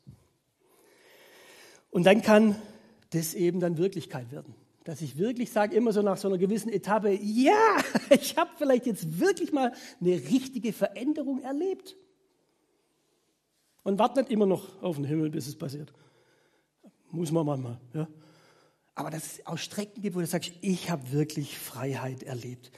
Und 1.91 2.07
dann 2.07 2.23
kann 2.23 2.57
das 3.11 3.35
eben 3.35 3.61
dann 3.61 3.79
Wirklichkeit 3.79 4.33
werden 4.33 4.57
dass 4.85 5.01
ich 5.01 5.17
wirklich 5.17 5.51
sage, 5.51 5.77
immer 5.77 5.93
so 5.93 6.03
nach 6.03 6.17
so 6.17 6.29
einer 6.29 6.39
gewissen 6.39 6.71
Etappe, 6.73 7.13
ja, 7.13 7.77
ich 8.11 8.37
habe 8.37 8.51
vielleicht 8.57 8.87
jetzt 8.87 9.21
wirklich 9.21 9.53
mal 9.53 9.73
eine 10.01 10.13
richtige 10.13 10.73
Veränderung 10.73 11.43
erlebt. 11.43 11.97
Und 13.85 13.99
warte 13.99 14.21
nicht 14.21 14.31
immer 14.31 14.47
noch 14.47 14.83
auf 14.83 14.97
den 14.97 15.05
Himmel, 15.05 15.31
bis 15.31 15.47
es 15.47 15.57
passiert. 15.57 15.93
Muss 17.11 17.33
man 17.33 17.45
manchmal. 17.45 17.81
Ja. 17.93 18.09
Aber 18.95 19.11
dass 19.11 19.25
es 19.25 19.47
auch 19.47 19.59
Strecken 19.59 20.03
gibt, 20.03 20.17
wo 20.17 20.21
du 20.21 20.27
sagst, 20.27 20.53
ich 20.61 20.91
habe 20.91 21.13
wirklich 21.13 21.59
Freiheit 21.59 22.23
erlebt. 22.23 22.71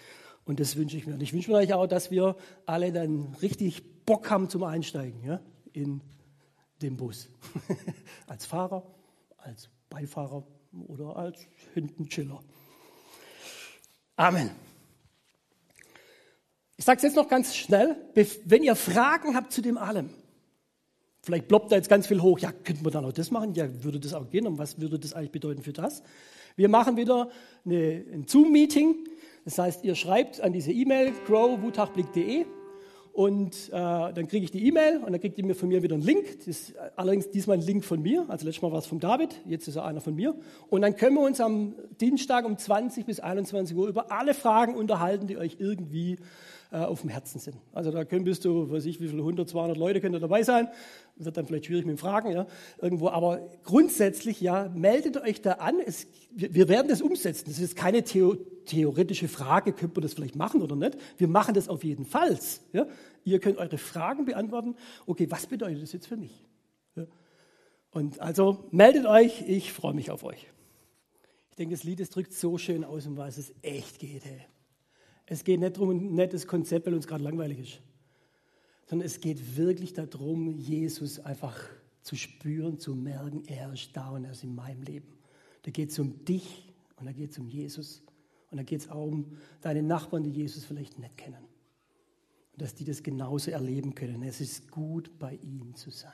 Und 0.45 0.61
das 0.61 0.77
wünsche 0.77 0.97
ich 0.97 1.07
mir. 1.07 1.15
Und 1.15 1.23
ich 1.23 1.33
wünsche 1.33 1.51
mir 1.51 1.57
euch 1.57 1.73
auch, 1.73 1.87
dass 1.87 2.11
wir 2.11 2.37
alle 2.67 2.93
dann 2.93 3.35
richtig 3.43 4.05
Bock 4.05 4.31
haben 4.31 4.49
zum 4.49 4.63
Einsteigen 4.63 5.25
ja, 5.25 5.41
in 5.73 6.01
den 6.83 6.97
Bus. 6.97 7.29
als 8.27 8.47
Fahrer, 8.47 8.87
als 9.39 9.71
Beifahrer, 9.89 10.47
oder 10.89 11.17
als 11.17 11.47
Hintenchiller. 11.75 12.43
Amen. 14.17 14.51
Ich 16.77 16.85
sage 16.85 16.99
es 16.99 17.03
jetzt 17.05 17.17
noch 17.17 17.29
ganz 17.29 17.55
schnell, 17.55 17.97
wenn 18.45 18.63
ihr 18.63 18.77
Fragen 18.77 19.37
habt 19.37 19.53
zu 19.53 19.63
dem 19.63 19.79
allem, 19.79 20.11
vielleicht 21.23 21.49
ploppt 21.49 21.73
da 21.73 21.77
jetzt 21.77 21.89
ganz 21.89 22.07
viel 22.07 22.21
hoch, 22.21 22.39
ja, 22.39 22.53
könnten 22.53 22.85
wir 22.85 22.91
dann 22.91 23.05
auch 23.05 23.13
das 23.13 23.31
machen? 23.31 23.55
Ja, 23.55 23.69
würde 23.83 24.01
das 24.01 24.13
auch 24.13 24.29
gehen? 24.29 24.47
Und 24.47 24.59
was 24.59 24.81
würde 24.81 24.99
das 24.99 25.15
eigentlich 25.15 25.31
bedeuten 25.31 25.63
für 25.63 25.73
das? 25.73 26.03
Wir 26.57 26.69
machen 26.69 26.97
wieder 26.97 27.31
eine, 27.65 28.05
ein 28.13 28.27
Zoom-Meeting. 28.27 28.97
Das 29.45 29.59
heißt, 29.59 29.85
ihr 29.85 29.95
schreibt 29.95 30.41
an 30.41 30.53
diese 30.53 30.73
E-Mail 30.73 31.13
growwutachblick.de 31.27 32.47
und 33.15 33.69
äh, 33.69 33.71
dann 33.73 34.27
kriege 34.27 34.45
ich 34.45 34.51
die 34.51 34.67
E-Mail 34.67 34.97
und 34.97 35.13
dann 35.13 35.21
kriegt 35.21 35.39
ihr 35.39 35.45
mir 35.47 35.55
von 35.55 35.69
mir 35.69 35.85
wieder 35.85 35.95
einen 35.95 36.03
Link. 36.03 36.37
Das 36.39 36.49
ist 36.49 36.75
allerdings 36.97 37.31
diesmal 37.31 37.59
ein 37.59 37.63
Link 37.63 37.85
von 37.85 38.03
mir. 38.03 38.25
Also 38.27 38.45
letztes 38.45 38.61
Mal 38.61 38.73
war 38.73 38.81
es 38.81 38.87
von 38.87 38.99
David, 38.99 39.41
jetzt 39.47 39.69
ist 39.69 39.77
er 39.77 39.85
einer 39.85 40.01
von 40.01 40.17
mir. 40.17 40.35
Und 40.69 40.83
dann 40.83 40.97
können 40.97 41.15
wir 41.15 41.23
uns 41.23 41.41
am 41.41 41.77
Dienstag 42.01 42.45
um 42.45 42.59
20 42.59 43.07
bis 43.07 43.21
21 43.21 43.77
Uhr 43.77 43.87
über 43.87 44.11
alle 44.11 44.35
Fragen 44.35 44.75
unterhalten, 44.75 45.29
die 45.29 45.39
euch 45.39 45.59
irgendwie 45.61 46.17
äh, 46.75 46.79
auf 46.79 47.03
dem 47.03 47.11
Herzen 47.11 47.39
sind. 47.39 47.57
Also 47.73 47.93
da 47.93 48.05
können 48.05 48.25
bis 48.25 48.41
du, 48.41 48.69
weiß 48.69 48.85
ich, 48.87 49.01
wie 49.01 49.07
viele 49.07 49.21
100, 49.21 49.49
200 49.49 49.77
Leute 49.77 50.01
können 50.01 50.15
da 50.15 50.19
dabei 50.19 50.43
sein. 50.43 50.67
Wird 51.15 51.37
dann 51.37 51.47
vielleicht 51.47 51.67
schwierig 51.67 51.87
mit 51.87 51.97
den 51.97 51.99
Fragen, 51.99 52.33
ja, 52.33 52.49
irgendwo. 52.83 53.11
Aber 53.11 53.49
grundsätzlich, 53.63 54.41
ja, 54.41 54.69
meldet 54.75 55.17
euch 55.19 55.41
da 55.41 55.53
an. 55.53 55.77
Es, 55.79 56.09
wir, 56.33 56.53
wir, 56.53 56.69
werden 56.69 56.89
das 56.89 57.01
umsetzen. 57.01 57.45
Das 57.47 57.61
ist 57.61 57.77
keine 57.77 58.03
Theo, 58.03 58.35
theoretische 58.67 59.29
Frage, 59.29 59.73
könnte 59.73 59.95
man 59.95 60.03
das 60.03 60.15
vielleicht 60.15 60.35
machen 60.35 60.63
oder 60.63 60.75
nicht. 60.75 60.99
Wir 61.17 61.29
machen 61.29 61.55
das 61.55 61.69
auf 61.69 61.85
jeden 61.85 62.07
Fall. 62.07 62.37
Ja. 62.73 62.89
Ihr 63.23 63.39
könnt 63.39 63.59
eure 63.59 63.79
Fragen 63.79 64.25
beantworten. 64.25 64.75
Okay, 65.07 65.31
was 65.31 65.47
bedeutet 65.47 65.81
das 65.81 65.93
jetzt 65.93 66.09
für 66.09 66.17
mich? 66.17 66.45
Ja. 66.97 67.07
Und 67.93 68.21
also 68.21 68.65
meldet 68.73 69.07
euch, 69.07 69.45
ich 69.47 69.73
freue 69.73 69.95
mich 69.95 70.11
auf 70.11 70.25
euch. 70.25 70.49
Ich 71.51 71.57
denke, 71.57 71.77
das 71.77 71.85
Lied 71.85 72.01
das 72.01 72.11
drückt 72.11 72.33
so 72.33 72.59
schön 72.59 72.83
aus, 72.83 73.07
um 73.07 73.17
was 73.17 73.39
es 73.39 73.55
echt 73.63 74.01
geht. 74.01 74.25
Hey. 74.25 74.41
Es 75.27 75.45
geht 75.45 75.61
nicht 75.61 75.77
darum, 75.77 75.91
ein 75.91 76.15
nettes 76.15 76.47
Konzept, 76.47 76.87
weil 76.87 76.95
uns 76.95 77.07
gerade 77.07 77.25
langweilig 77.25 77.59
ist, 77.59 77.81
sondern 78.87 79.07
es 79.07 79.21
geht 79.21 79.57
wirklich 79.57 79.95
darum, 79.95 80.51
Jesus 80.51 81.19
einfach 81.21 81.59
zu 82.03 82.17
spüren, 82.17 82.79
zu 82.79 82.95
merken, 82.95 83.43
er 83.47 83.73
ist 83.73 83.97
da 83.97 84.11
und 84.11 84.25
er 84.25 84.33
ist 84.33 84.45
in 84.45 84.55
meinem 84.55 84.83
Leben. 84.83 85.09
Da 85.63 85.71
geht 85.71 85.91
es 85.91 85.99
um 85.99 86.25
dich 86.25 86.73
und 86.97 87.07
da 87.07 87.13
geht 87.13 87.31
es 87.31 87.39
um 87.39 87.49
Jesus. 87.49 88.03
Und 88.51 88.59
da 88.59 88.63
geht 88.63 88.83
es 88.83 88.91
auch 88.91 89.07
um 89.07 89.37
deine 89.63 89.83
Nachbarn, 89.83 90.23
die 90.23 90.31
Jesus 90.31 90.65
vielleicht 90.65 90.99
nicht 90.99 91.17
kennen. 91.17 91.43
Und 92.53 92.63
dass 92.63 92.75
die 92.75 92.85
das 92.85 93.03
genauso 93.03 93.51
erleben 93.51 93.95
können. 93.95 94.23
Es 94.23 94.41
ist 94.41 94.71
gut, 94.71 95.19
bei 95.19 95.35
ihm 95.37 95.75
zu 95.75 95.91
sein. 95.91 96.13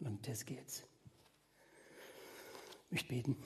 Und 0.00 0.06
um 0.08 0.18
das 0.22 0.44
geht's. 0.44 0.82
Ich 2.86 2.90
möchte 2.90 3.08
beten. 3.08 3.36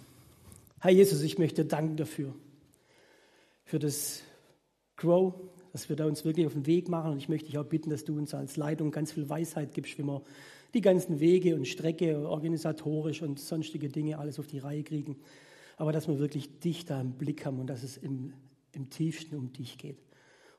Herr 0.81 0.93
Jesus, 0.93 1.21
ich 1.23 1.39
möchte 1.39 1.65
danken 1.65 1.97
dafür, 1.97 2.35
für 3.69 3.79
das 3.79 4.23
Grow, 4.97 5.35
dass 5.73 5.91
wir 5.91 5.97
da 5.97 6.07
uns 6.07 6.25
wirklich 6.25 6.47
auf 6.47 6.55
den 6.55 6.67
Weg 6.67 6.89
machen. 6.89 7.13
Und 7.13 7.19
ich 7.19 7.29
möchte 7.29 7.49
dich 7.49 7.59
auch 7.59 7.67
bitten, 7.67 7.91
dass 7.91 8.03
du 8.03 8.17
uns 8.17 8.33
als 8.33 8.57
Leitung 8.57 8.91
ganz 8.91 9.13
viel 9.13 9.29
Weisheit 9.29 9.75
gibst, 9.75 9.99
wie 9.99 10.05
wir 10.05 10.23
die 10.73 10.81
ganzen 10.81 11.21
Wege 11.21 11.55
und 11.55 11.69
Strecke, 11.69 12.27
organisatorisch 12.27 13.21
und 13.21 13.39
sonstige 13.39 13.91
Dinge 13.91 14.19
alles 14.19 14.39
auf 14.39 14.47
die 14.47 14.59
Reihe 14.59 14.83
kriegen. 14.85 15.17
Aber 15.77 15.93
dass 15.93 16.09
wir 16.09 16.19
wirklich 16.19 16.61
dich 16.61 16.87
da 16.87 16.99
im 16.99 17.13
Blick 17.13 17.45
haben 17.45 17.61
und 17.61 17.67
dass 17.67 17.83
es 17.83 17.99
im, 17.99 18.33
im 18.73 18.89
tiefsten 18.89 19.37
um 19.37 19.53
dich 19.53 19.77
geht. 19.77 19.99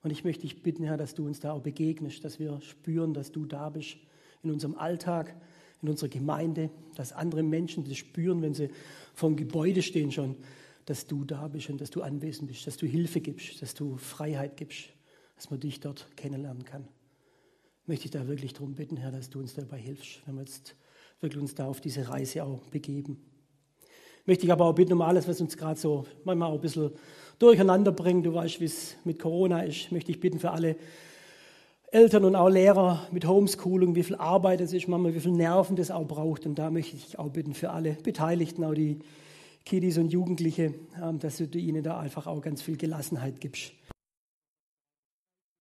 Und 0.03 0.11
ich 0.11 0.23
möchte 0.23 0.43
dich 0.43 0.61
bitten, 0.61 0.83
Herr, 0.83 0.97
dass 0.97 1.15
du 1.15 1.25
uns 1.25 1.39
da 1.39 1.53
auch 1.53 1.63
begegnest, 1.63 2.23
dass 2.23 2.39
wir 2.39 2.61
spüren, 2.61 3.15
dass 3.15 3.31
du 3.31 3.47
da 3.47 3.69
bist 3.69 3.97
in 4.43 4.51
unserem 4.51 4.75
Alltag, 4.75 5.35
in 5.81 5.89
unserer 5.89 6.09
Gemeinde, 6.09 6.69
dass 6.95 7.11
andere 7.11 7.41
Menschen 7.41 7.85
das 7.85 7.97
spüren, 7.97 8.43
wenn 8.43 8.53
sie 8.53 8.69
vom 9.15 9.35
Gebäude 9.35 9.81
stehen 9.81 10.11
schon, 10.11 10.35
dass 10.89 11.05
du 11.05 11.23
da 11.23 11.47
bist 11.47 11.69
und 11.69 11.79
dass 11.79 11.91
du 11.91 12.01
anwesend 12.01 12.47
bist, 12.47 12.65
dass 12.65 12.75
du 12.75 12.87
Hilfe 12.87 13.21
gibst, 13.21 13.61
dass 13.61 13.75
du 13.75 13.97
Freiheit 13.97 14.57
gibst, 14.57 14.85
dass 15.35 15.51
man 15.51 15.59
dich 15.59 15.79
dort 15.79 16.07
kennenlernen 16.17 16.65
kann. 16.65 16.87
Möchte 17.85 18.05
ich 18.05 18.11
da 18.11 18.27
wirklich 18.27 18.53
darum 18.53 18.73
bitten, 18.73 18.97
Herr, 18.97 19.11
dass 19.11 19.29
du 19.29 19.37
uns 19.37 19.53
dabei 19.53 19.77
hilfst, 19.77 20.23
wenn 20.25 20.33
wir 20.33 20.41
jetzt 20.41 20.75
wirklich 21.21 21.39
uns 21.39 21.53
da 21.53 21.67
auf 21.67 21.79
diese 21.79 22.09
Reise 22.09 22.43
auch 22.43 22.65
begeben. 22.69 23.21
Möchte 24.25 24.47
ich 24.47 24.51
aber 24.51 24.65
auch 24.65 24.73
bitten 24.73 24.93
um 24.93 25.03
alles, 25.03 25.27
was 25.27 25.39
uns 25.39 25.57
gerade 25.57 25.79
so 25.79 26.07
manchmal 26.23 26.49
auch 26.49 26.55
ein 26.55 26.61
bisschen 26.61 26.89
durcheinander 27.37 27.91
bringt. 27.91 28.25
Du 28.25 28.33
weißt, 28.33 28.59
wie 28.59 28.65
es 28.65 28.95
mit 29.03 29.19
Corona 29.19 29.61
ist. 29.61 29.91
Möchte 29.91 30.11
ich 30.11 30.19
bitten 30.19 30.39
für 30.39 30.49
alle 30.49 30.75
Eltern 31.91 32.25
und 32.25 32.35
auch 32.35 32.49
Lehrer 32.49 33.07
mit 33.11 33.27
Homeschooling, 33.27 33.93
wie 33.93 34.03
viel 34.03 34.15
Arbeit 34.15 34.61
es 34.61 34.73
ist, 34.73 34.87
manchmal 34.87 35.13
wie 35.13 35.19
viel 35.19 35.33
Nerven 35.33 35.75
das 35.75 35.91
auch 35.91 36.07
braucht. 36.07 36.47
Und 36.47 36.55
da 36.55 36.71
möchte 36.71 36.95
ich 36.95 37.19
auch 37.19 37.29
bitten 37.29 37.53
für 37.53 37.69
alle 37.69 37.93
Beteiligten, 37.93 38.63
auch 38.63 38.73
die 38.73 38.99
Kiddies 39.69 39.99
und 39.99 40.11
Jugendliche, 40.11 40.73
ähm, 40.99 41.19
dass 41.19 41.37
du 41.37 41.45
ihnen 41.59 41.83
da 41.83 41.99
einfach 41.99 42.25
auch 42.25 42.41
ganz 42.41 42.59
viel 42.59 42.75
Gelassenheit 42.75 43.39
gibst. 43.39 43.71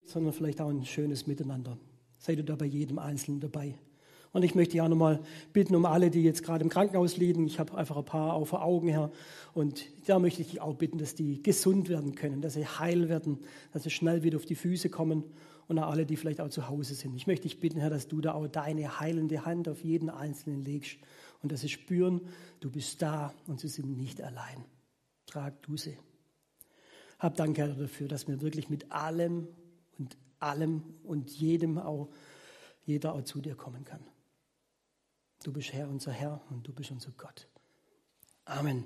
Sondern 0.07 0.33
vielleicht 0.33 0.63
auch 0.63 0.71
ein 0.71 0.87
schönes 0.87 1.27
Miteinander. 1.27 1.77
Sei 2.17 2.35
du 2.35 2.43
da 2.43 2.57
bei 2.57 2.65
jedem 2.65 2.99
Einzelnen 2.99 3.39
dabei. 3.39 3.75
Und 4.33 4.45
ich 4.45 4.55
möchte 4.55 4.79
ja 4.79 4.89
nochmal 4.89 5.21
bitten 5.53 5.75
um 5.77 5.85
alle, 5.85 6.11
die 6.11 6.23
jetzt 6.23 6.43
gerade 6.43 6.65
im 6.65 6.71
Krankenhaus 6.71 7.19
liegen. 7.19 7.47
Ich 7.47 7.59
habe 7.59 7.77
einfach 7.77 7.99
ein 7.99 8.05
paar 8.07 8.33
auch 8.33 8.47
vor 8.47 8.65
Augen 8.65 8.89
her. 8.89 9.11
Und 9.53 9.85
da 10.07 10.19
möchte 10.19 10.41
ich 10.41 10.53
dich 10.53 10.63
auch 10.63 10.77
bitten, 10.77 10.97
dass 10.97 11.15
die 11.15 11.43
gesund 11.43 11.91
werden 11.91 12.15
können, 12.15 12.41
dass 12.41 12.55
sie 12.55 12.65
heil 12.65 13.11
werden, 13.11 13.41
dass 13.75 13.83
sie 13.83 13.91
schnell 13.91 14.23
wieder 14.23 14.39
auf 14.39 14.47
die 14.47 14.55
Füße 14.55 14.89
kommen. 14.89 15.23
Und 15.67 15.79
auch 15.79 15.91
alle, 15.91 16.07
die 16.07 16.17
vielleicht 16.17 16.41
auch 16.41 16.49
zu 16.49 16.71
Hause 16.71 16.95
sind. 16.95 17.15
Ich 17.15 17.27
möchte 17.27 17.43
dich 17.43 17.61
bitten, 17.61 17.79
Herr, 17.79 17.91
dass 17.91 18.09
du 18.09 18.23
da 18.23 18.33
auch 18.33 18.47
deine 18.49 19.01
heilende 19.01 19.45
Hand 19.45 19.69
auf 19.69 19.85
jeden 19.85 20.09
Einzelnen 20.09 20.63
legst. 20.63 20.97
Und 21.43 21.53
dass 21.53 21.61
sie 21.61 21.69
spüren, 21.69 22.29
du 22.61 22.71
bist 22.71 23.01
da 23.01 23.33
und 23.47 23.61
sie 23.61 23.69
sind 23.69 23.97
nicht 23.97 24.21
allein. 24.21 24.65
Trag 25.27 25.63
du 25.63 25.77
sie. 25.77 25.99
Hab 27.19 27.37
Dank, 27.37 27.59
Herr, 27.59 27.69
dafür, 27.69 28.09
dass 28.09 28.29
wir 28.29 28.41
wirklich 28.41 28.69
mit 28.69 28.91
allem 28.93 29.49
und 29.99 30.17
allem 30.41 30.83
und 31.05 31.31
jedem 31.31 31.79
auch, 31.79 32.09
jeder 32.85 33.15
auch 33.15 33.23
zu 33.23 33.41
dir 33.41 33.55
kommen 33.55 33.85
kann. 33.85 34.05
Du 35.43 35.53
bist 35.53 35.73
Herr, 35.73 35.89
unser 35.89 36.13
Herr 36.13 36.41
und 36.51 36.67
du 36.67 36.73
bist 36.73 36.91
unser 36.91 37.13
Gott. 37.13 37.49
Amen. 38.45 38.85